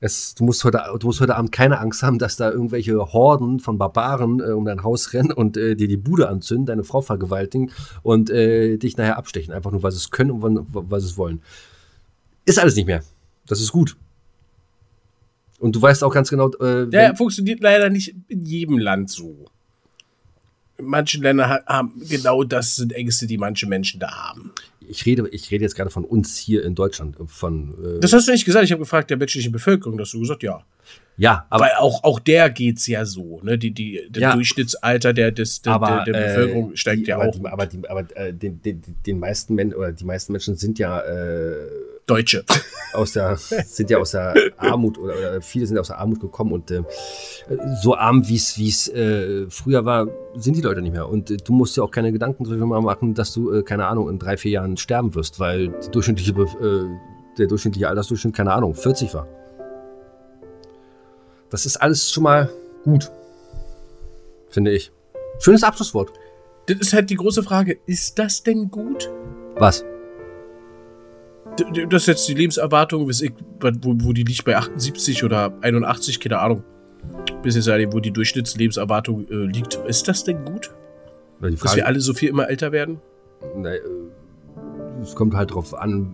Es, 0.00 0.34
du, 0.34 0.44
musst 0.44 0.62
heute, 0.64 0.82
du 0.98 1.06
musst 1.06 1.20
heute 1.20 1.36
Abend 1.36 1.50
keine 1.52 1.78
Angst 1.78 2.02
haben, 2.02 2.18
dass 2.18 2.36
da 2.36 2.50
irgendwelche 2.50 2.94
Horden 2.98 3.58
von 3.60 3.78
Barbaren 3.78 4.40
äh, 4.40 4.50
um 4.52 4.64
dein 4.66 4.82
Haus 4.82 5.12
rennen 5.14 5.32
und 5.32 5.56
äh, 5.56 5.76
dir 5.76 5.88
die 5.88 5.96
Bude 5.96 6.28
anzünden, 6.28 6.66
deine 6.66 6.84
Frau 6.84 7.00
vergewaltigen 7.00 7.70
und 8.02 8.28
äh, 8.28 8.76
dich 8.76 8.96
nachher 8.96 9.16
abstechen. 9.16 9.54
Einfach 9.54 9.70
nur, 9.70 9.82
weil 9.82 9.92
sie 9.92 9.98
es 9.98 10.10
können 10.10 10.30
und 10.30 10.42
wann- 10.42 10.66
weil 10.70 11.00
sie 11.00 11.06
es 11.06 11.16
wollen. 11.16 11.40
Ist 12.44 12.58
alles 12.58 12.76
nicht 12.76 12.86
mehr. 12.86 13.02
Das 13.46 13.60
ist 13.60 13.72
gut. 13.72 13.96
Und 15.58 15.74
du 15.76 15.80
weißt 15.80 16.04
auch 16.04 16.12
ganz 16.12 16.28
genau, 16.28 16.50
äh, 16.60 16.80
Ja, 16.84 16.86
wenn- 16.90 17.16
funktioniert 17.16 17.60
leider 17.62 17.88
nicht 17.88 18.14
in 18.28 18.44
jedem 18.44 18.76
Land 18.78 19.08
so. 19.10 19.46
Ländern 20.76 21.48
ha- 21.48 21.64
haben 21.66 22.02
genau 22.08 22.42
das 22.42 22.76
sind 22.76 22.92
Ängste, 22.92 23.26
die 23.26 23.38
manche 23.38 23.66
Menschen 23.66 24.00
da 24.00 24.10
haben. 24.10 24.52
Ich, 24.88 25.06
rede, 25.06 25.28
ich 25.30 25.50
rede 25.50 25.64
jetzt 25.64 25.74
gerade 25.74 25.90
von 25.90 26.04
uns 26.04 26.36
hier 26.36 26.64
in 26.64 26.74
Deutschland. 26.74 27.16
Von, 27.26 27.74
äh, 27.96 28.00
Das 28.00 28.12
hast 28.12 28.28
du 28.28 28.32
nicht 28.32 28.44
gesagt. 28.44 28.64
Ich 28.64 28.72
habe 28.72 28.80
gefragt 28.80 29.10
der 29.10 29.16
menschlichen 29.16 29.52
Bevölkerung, 29.52 29.98
dass 29.98 30.10
du 30.10 30.20
gesagt 30.20 30.42
ja. 30.42 30.64
ja, 31.16 31.46
aber 31.50 31.64
Weil 31.64 31.72
auch, 31.78 32.04
auch 32.04 32.20
der 32.20 32.50
geht's 32.50 32.86
ja 32.86 33.04
so. 33.04 33.40
Ne? 33.42 33.58
Die, 33.58 33.70
die, 33.72 34.06
der 34.08 34.22
Ja. 34.22 34.34
Durchschnittsalter 34.34 35.12
der, 35.12 35.32
des, 35.32 35.62
der, 35.62 35.72
aber, 35.72 36.04
der, 36.04 36.14
der 36.14 36.22
äh, 36.22 36.28
Bevölkerung 36.28 36.76
steigt 36.76 37.02
die, 37.02 37.10
ja 37.10 37.16
aber 37.16 37.28
auch. 37.28 37.34
Die, 37.36 37.46
aber 37.46 37.66
die, 37.66 37.88
aber 37.88 38.16
äh, 38.16 38.32
den, 38.32 38.60
den, 38.62 38.82
den 39.06 39.18
meisten 39.18 39.54
Men 39.54 39.74
oder 39.74 39.92
die 39.92 40.04
meisten 40.04 40.32
Menschen 40.32 40.56
sind 40.56 40.78
ja 40.78 41.00
äh, 41.00 41.54
Deutsche. 42.06 42.44
aus 42.94 43.12
der 43.12 43.36
sind 43.36 43.90
ja 43.90 43.98
aus 43.98 44.12
der 44.12 44.34
Armut 44.56 44.98
oder, 44.98 45.14
oder 45.14 45.40
viele 45.40 45.66
sind 45.66 45.78
aus 45.78 45.88
der 45.88 45.98
Armut 45.98 46.20
gekommen 46.20 46.52
und 46.52 46.70
äh, 46.70 46.82
so 47.82 47.96
arm 47.96 48.26
wie 48.28 48.36
es 48.36 48.88
äh, 48.88 49.46
früher 49.50 49.84
war 49.84 50.08
sind 50.36 50.56
die 50.56 50.60
Leute 50.60 50.80
nicht 50.80 50.92
mehr 50.92 51.08
und 51.08 51.30
äh, 51.30 51.36
du 51.36 51.52
musst 51.52 51.76
dir 51.76 51.82
auch 51.82 51.90
keine 51.90 52.12
Gedanken 52.12 52.44
darüber 52.44 52.80
machen 52.80 53.14
dass 53.14 53.32
du 53.32 53.52
äh, 53.52 53.62
keine 53.62 53.86
Ahnung 53.86 54.08
in 54.08 54.18
drei 54.18 54.36
vier 54.36 54.52
Jahren 54.52 54.76
sterben 54.76 55.14
wirst 55.14 55.40
weil 55.40 55.68
die 55.68 55.90
durchschnittliche 55.90 56.32
äh, 56.32 56.84
der 57.36 57.46
durchschnittliche 57.48 57.88
Altersdurchschnitt 57.88 58.34
keine 58.34 58.52
Ahnung 58.52 58.74
40 58.74 59.12
war 59.14 59.26
das 61.50 61.66
ist 61.66 61.76
alles 61.76 62.10
schon 62.10 62.22
mal 62.22 62.48
gut 62.84 63.10
finde 64.48 64.70
ich 64.70 64.92
schönes 65.40 65.64
Abschlusswort 65.64 66.10
Das 66.66 66.78
ist 66.78 66.92
halt 66.94 67.10
die 67.10 67.16
große 67.16 67.42
Frage. 67.42 67.78
Ist 67.86 68.18
das 68.18 68.42
denn 68.42 68.70
gut? 68.70 69.10
was 69.56 69.84
Das 71.88 72.02
ist 72.02 72.06
jetzt 72.06 72.28
die 72.28 72.34
Lebenserwartung, 72.34 73.08
weiß 73.08 73.22
ich, 73.22 73.32
wo, 73.60 73.94
wo 73.98 74.12
die 74.12 74.24
liegt 74.24 74.44
bei 74.44 74.56
78 74.56 75.24
oder 75.24 75.52
81, 75.60 76.18
keine 76.20 76.38
Ahnung. 76.40 76.64
Bis 77.42 77.54
jetzt, 77.54 77.68
wo 77.92 78.00
die 78.00 78.10
Durchschnittslebenserwartung 78.10 79.28
äh, 79.28 79.34
liegt. 79.46 79.74
Ist 79.86 80.08
das 80.08 80.24
denn 80.24 80.44
gut? 80.44 80.74
Weil 81.40 81.50
die 81.50 81.56
Dass 81.56 81.62
Frage, 81.62 81.76
wir 81.76 81.86
alle 81.86 82.00
so 82.00 82.14
viel 82.14 82.28
immer 82.30 82.48
älter 82.48 82.72
werden? 82.72 83.00
Ne, 83.56 83.76
äh, 83.76 83.80
es 85.02 85.14
kommt 85.14 85.34
halt 85.34 85.52
drauf 85.52 85.74
an, 85.74 86.12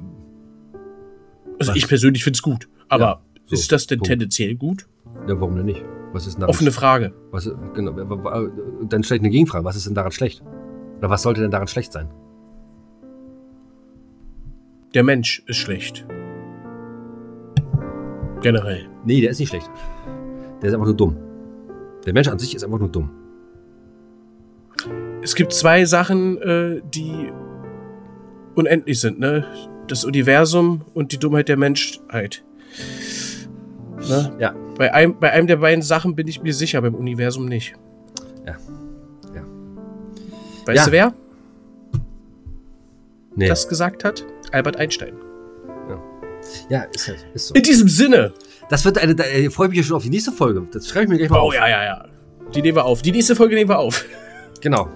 Also 1.59 1.73
ich 1.75 1.87
persönlich 1.89 2.25
finde 2.25 2.37
es 2.37 2.43
gut. 2.43 2.69
Aber 2.89 3.05
Ja, 3.05 3.21
so, 3.47 3.55
ist 3.55 3.71
das 3.71 3.87
denn 3.87 3.99
Punkt. 4.01 4.09
tendenziell 4.09 4.55
gut? 4.57 4.87
ja, 5.29 5.41
warum 5.41 5.57
denn 5.57 5.67
nicht? 5.67 5.85
Was 6.13 6.27
ist 6.27 6.43
Offene 6.43 6.73
Frage. 6.73 7.13
was, 7.31 7.49
genau, 7.75 7.93
dann 8.89 9.05
stellt 9.05 9.21
eine 9.21 9.31
Gegenfrage, 9.31 9.65
was 9.65 9.77
ist 9.77 9.87
denn 9.87 9.95
daran 9.95 10.11
schlecht? 10.11 10.43
Oder 10.99 11.09
was 11.09 11.23
sollte 11.23 11.41
denn 11.41 11.53
daran 11.53 11.69
schlecht 11.69 11.93
sein? 11.93 12.09
Der 14.95 15.03
Mensch 15.05 15.43
ist 15.47 15.57
schlecht. 15.59 16.05
Generell. 18.43 18.87
Nee, 19.05 19.21
der 19.21 19.31
ist 19.31 19.39
nicht 19.39 19.51
schlecht. 19.51 19.71
Der 20.61 20.69
ist 20.69 20.75
einfach 20.75 20.87
nur 20.87 20.97
dumm. 20.97 21.17
Der 22.05 22.13
Mensch 22.13 22.29
an 22.29 22.39
sich 22.39 22.55
ist 22.55 22.65
einfach 22.65 22.79
nur 22.79 22.89
dumm. 22.89 23.11
Es 25.23 25.35
gibt 25.35 25.53
zwei 25.53 25.85
Sachen, 25.85 26.41
äh, 26.41 26.81
die 26.95 27.31
unendlich 28.55 29.01
sind, 29.01 29.19
ne? 29.21 29.45
Das 29.87 30.05
Universum 30.05 30.83
und 30.95 31.13
die 31.13 31.19
Dummheit 31.19 31.49
der 31.49 31.57
Menschheit. 31.57 32.43
Ne? 34.09 34.33
Ja. 34.39 34.55
Bei 34.79 34.95
einem, 34.95 35.19
bei 35.21 35.31
einem 35.33 35.47
der 35.47 35.57
beiden 35.57 35.83
Sachen 35.83 36.15
bin 36.15 36.27
ich 36.27 36.43
mir 36.43 36.55
sicher, 36.55 36.81
beim 36.81 36.95
Universum 36.95 37.45
nicht. 37.47 37.75
Ja. 38.47 38.57
Ja. 39.35 39.43
Weißt 40.67 40.79
Ja. 40.79 40.85
du 40.87 40.93
wer 40.93 41.15
Nee. 43.37 43.49
das 43.49 43.69
gesagt 43.69 44.05
hat? 44.05 44.25
Albert 44.53 44.77
Einstein. 44.77 45.15
ja, 46.69 46.83
ist, 46.95 47.09
halt- 47.09 47.27
ist 47.35 47.49
so. 47.49 47.55
In 47.55 47.63
diesem 47.63 47.89
Sinne. 47.89 48.33
Das 48.69 48.85
wird 48.85 48.99
eine, 48.99 49.15
da 49.17 49.25
äh, 49.25 49.49
freue 49.51 49.67
ich 49.67 49.71
mich 49.71 49.79
ja 49.79 49.85
schon 49.85 49.97
auf 49.97 50.03
die 50.05 50.11
nächste 50.11 50.31
Folge. 50.33 50.67
Das 50.73 50.89
schreibe 50.89 51.05
ich 51.05 51.11
mir 51.11 51.19
gleich 51.19 51.31
mal 51.31 51.39
Oh 51.41 51.49
auf. 51.49 51.55
ja, 51.55 51.69
ja, 51.69 51.85
ja. 51.85 52.05
Die 52.55 52.63
nehmen 52.63 52.77
wir 52.77 52.85
auf. 52.85 53.03
Die 53.03 53.11
nächste 53.13 53.35
Folge 53.37 53.55
nehmen 53.57 53.69
wir 53.71 53.79
auf. 53.79 54.05
Genau. 54.61 54.89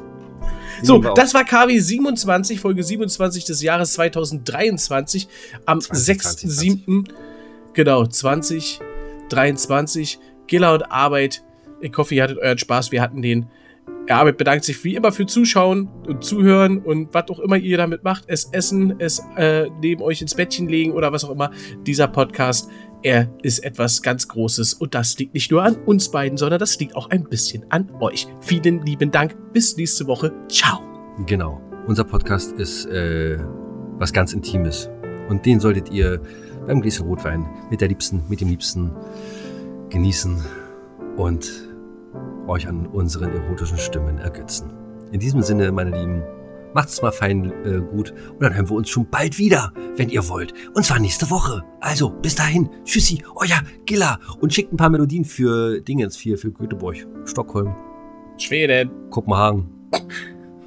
Die 0.80 0.86
So, 0.86 0.98
das 0.98 1.34
war 1.34 1.44
KW 1.44 1.78
27, 1.78 2.58
Folge 2.60 2.82
27 2.82 3.44
des 3.44 3.62
Jahres 3.62 3.92
2023 3.94 5.28
am 5.66 5.80
20, 5.80 6.20
6.7. 6.20 7.08
Genau, 7.72 8.06
2023. 8.06 10.18
Gilla 10.46 10.74
und 10.74 10.82
Arbeit. 10.90 11.42
Ich 11.80 11.96
hoffe, 11.96 12.14
ihr 12.14 12.22
hattet 12.22 12.38
euren 12.38 12.58
Spaß. 12.58 12.92
Wir 12.92 13.00
hatten 13.02 13.22
den. 13.22 13.46
Arbeit 14.10 14.36
bedankt 14.36 14.64
sich 14.64 14.82
wie 14.84 14.94
immer 14.94 15.12
für 15.12 15.26
Zuschauen 15.26 15.88
und 16.06 16.22
Zuhören 16.22 16.78
und 16.78 17.12
was 17.14 17.28
auch 17.30 17.38
immer 17.38 17.56
ihr 17.56 17.76
damit 17.76 18.04
macht. 18.04 18.24
Es 18.26 18.44
essen, 18.52 18.94
es 18.98 19.22
äh, 19.36 19.68
neben 19.80 20.02
euch 20.02 20.20
ins 20.20 20.34
Bettchen 20.34 20.68
legen 20.68 20.92
oder 20.92 21.12
was 21.12 21.24
auch 21.24 21.30
immer. 21.30 21.50
Dieser 21.86 22.08
Podcast, 22.08 22.68
er 23.02 23.30
ist 23.42 23.60
etwas 23.60 24.02
ganz 24.02 24.28
Großes 24.28 24.74
und 24.74 24.94
das 24.94 25.18
liegt 25.18 25.34
nicht 25.34 25.50
nur 25.50 25.62
an 25.62 25.76
uns 25.86 26.10
beiden, 26.10 26.36
sondern 26.36 26.58
das 26.58 26.78
liegt 26.78 26.96
auch 26.96 27.10
ein 27.10 27.24
bisschen 27.24 27.64
an 27.70 27.90
euch. 28.00 28.26
Vielen 28.40 28.84
lieben 28.84 29.10
Dank. 29.10 29.36
Bis 29.52 29.76
nächste 29.76 30.06
Woche. 30.06 30.32
Ciao. 30.48 30.80
Genau. 31.26 31.60
Unser 31.86 32.04
Podcast 32.04 32.52
ist 32.52 32.86
äh, 32.86 33.38
was 33.98 34.12
ganz 34.12 34.32
Intimes. 34.32 34.90
Und 35.28 35.46
den 35.46 35.60
solltet 35.60 35.90
ihr 35.90 36.20
beim 36.66 36.80
Gläschen 36.80 37.06
Rotwein 37.06 37.46
mit 37.70 37.80
der 37.80 37.88
Liebsten, 37.88 38.22
mit 38.28 38.40
dem 38.40 38.48
Liebsten 38.48 38.90
genießen 39.90 40.42
und 41.16 41.73
euch 42.48 42.66
an 42.68 42.86
unseren 42.86 43.32
erotischen 43.32 43.78
Stimmen 43.78 44.18
ergötzen. 44.18 44.72
In 45.12 45.20
diesem 45.20 45.42
Sinne, 45.42 45.70
meine 45.72 45.90
Lieben, 45.90 46.22
macht's 46.74 47.00
mal 47.02 47.12
fein 47.12 47.52
äh, 47.64 47.80
gut 47.80 48.12
und 48.32 48.42
dann 48.42 48.54
hören 48.54 48.68
wir 48.68 48.76
uns 48.76 48.88
schon 48.88 49.06
bald 49.08 49.38
wieder, 49.38 49.72
wenn 49.96 50.08
ihr 50.08 50.28
wollt. 50.28 50.52
Und 50.74 50.84
zwar 50.84 50.98
nächste 50.98 51.30
Woche. 51.30 51.62
Also, 51.80 52.10
bis 52.10 52.34
dahin. 52.34 52.68
Tschüssi, 52.84 53.22
euer 53.36 53.60
Gilla. 53.86 54.18
Und 54.40 54.52
schickt 54.52 54.72
ein 54.72 54.76
paar 54.76 54.90
Melodien 54.90 55.24
für 55.24 55.80
Dingens, 55.80 56.16
für, 56.16 56.36
für 56.36 56.50
Göteborg, 56.50 56.96
Stockholm, 57.26 57.74
Schweden. 58.38 58.90
Kopenhagen, 59.10 59.68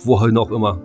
wohin 0.03 0.37
auch 0.37 0.51
immer. 0.51 0.81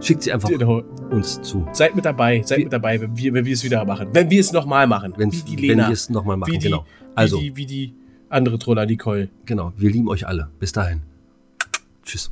Schickt 0.00 0.22
sie 0.24 0.32
einfach 0.32 0.50
Genau. 0.50 0.82
uns 1.10 1.40
zu. 1.40 1.66
Seid 1.72 1.94
mit 1.96 2.04
dabei, 2.04 2.42
seid 2.44 2.58
Wie- 2.58 2.64
mit 2.64 2.72
dabei, 2.72 3.00
wenn 3.00 3.16
wir, 3.16 3.32
wenn 3.32 3.44
wir 3.46 3.54
es 3.54 3.64
wieder 3.64 3.84
machen. 3.86 4.08
Wenn 4.12 4.28
wir 4.28 4.40
es 4.40 4.52
nochmal 4.52 4.86
machen. 4.86 5.14
Wenn, 5.16 5.32
wie 5.32 5.40
die 5.42 5.56
wenn 5.56 5.68
Lena. 5.78 5.86
wir 5.88 5.92
es 5.94 6.10
nochmal 6.10 6.36
machen, 6.36 6.52
wie 6.52 6.58
die, 6.58 6.64
genau. 6.68 6.84
Also, 7.14 7.38
wie, 7.40 7.50
die, 7.50 7.56
wie 7.56 7.66
die 7.66 7.94
andere 8.34 8.58
Troller 8.58 8.86
Nicole. 8.86 9.28
genau, 9.46 9.72
wir 9.76 9.90
lieben 9.90 10.08
euch 10.08 10.26
alle. 10.26 10.48
Bis 10.58 10.72
dahin. 10.72 11.02
Tschüss. 12.04 12.30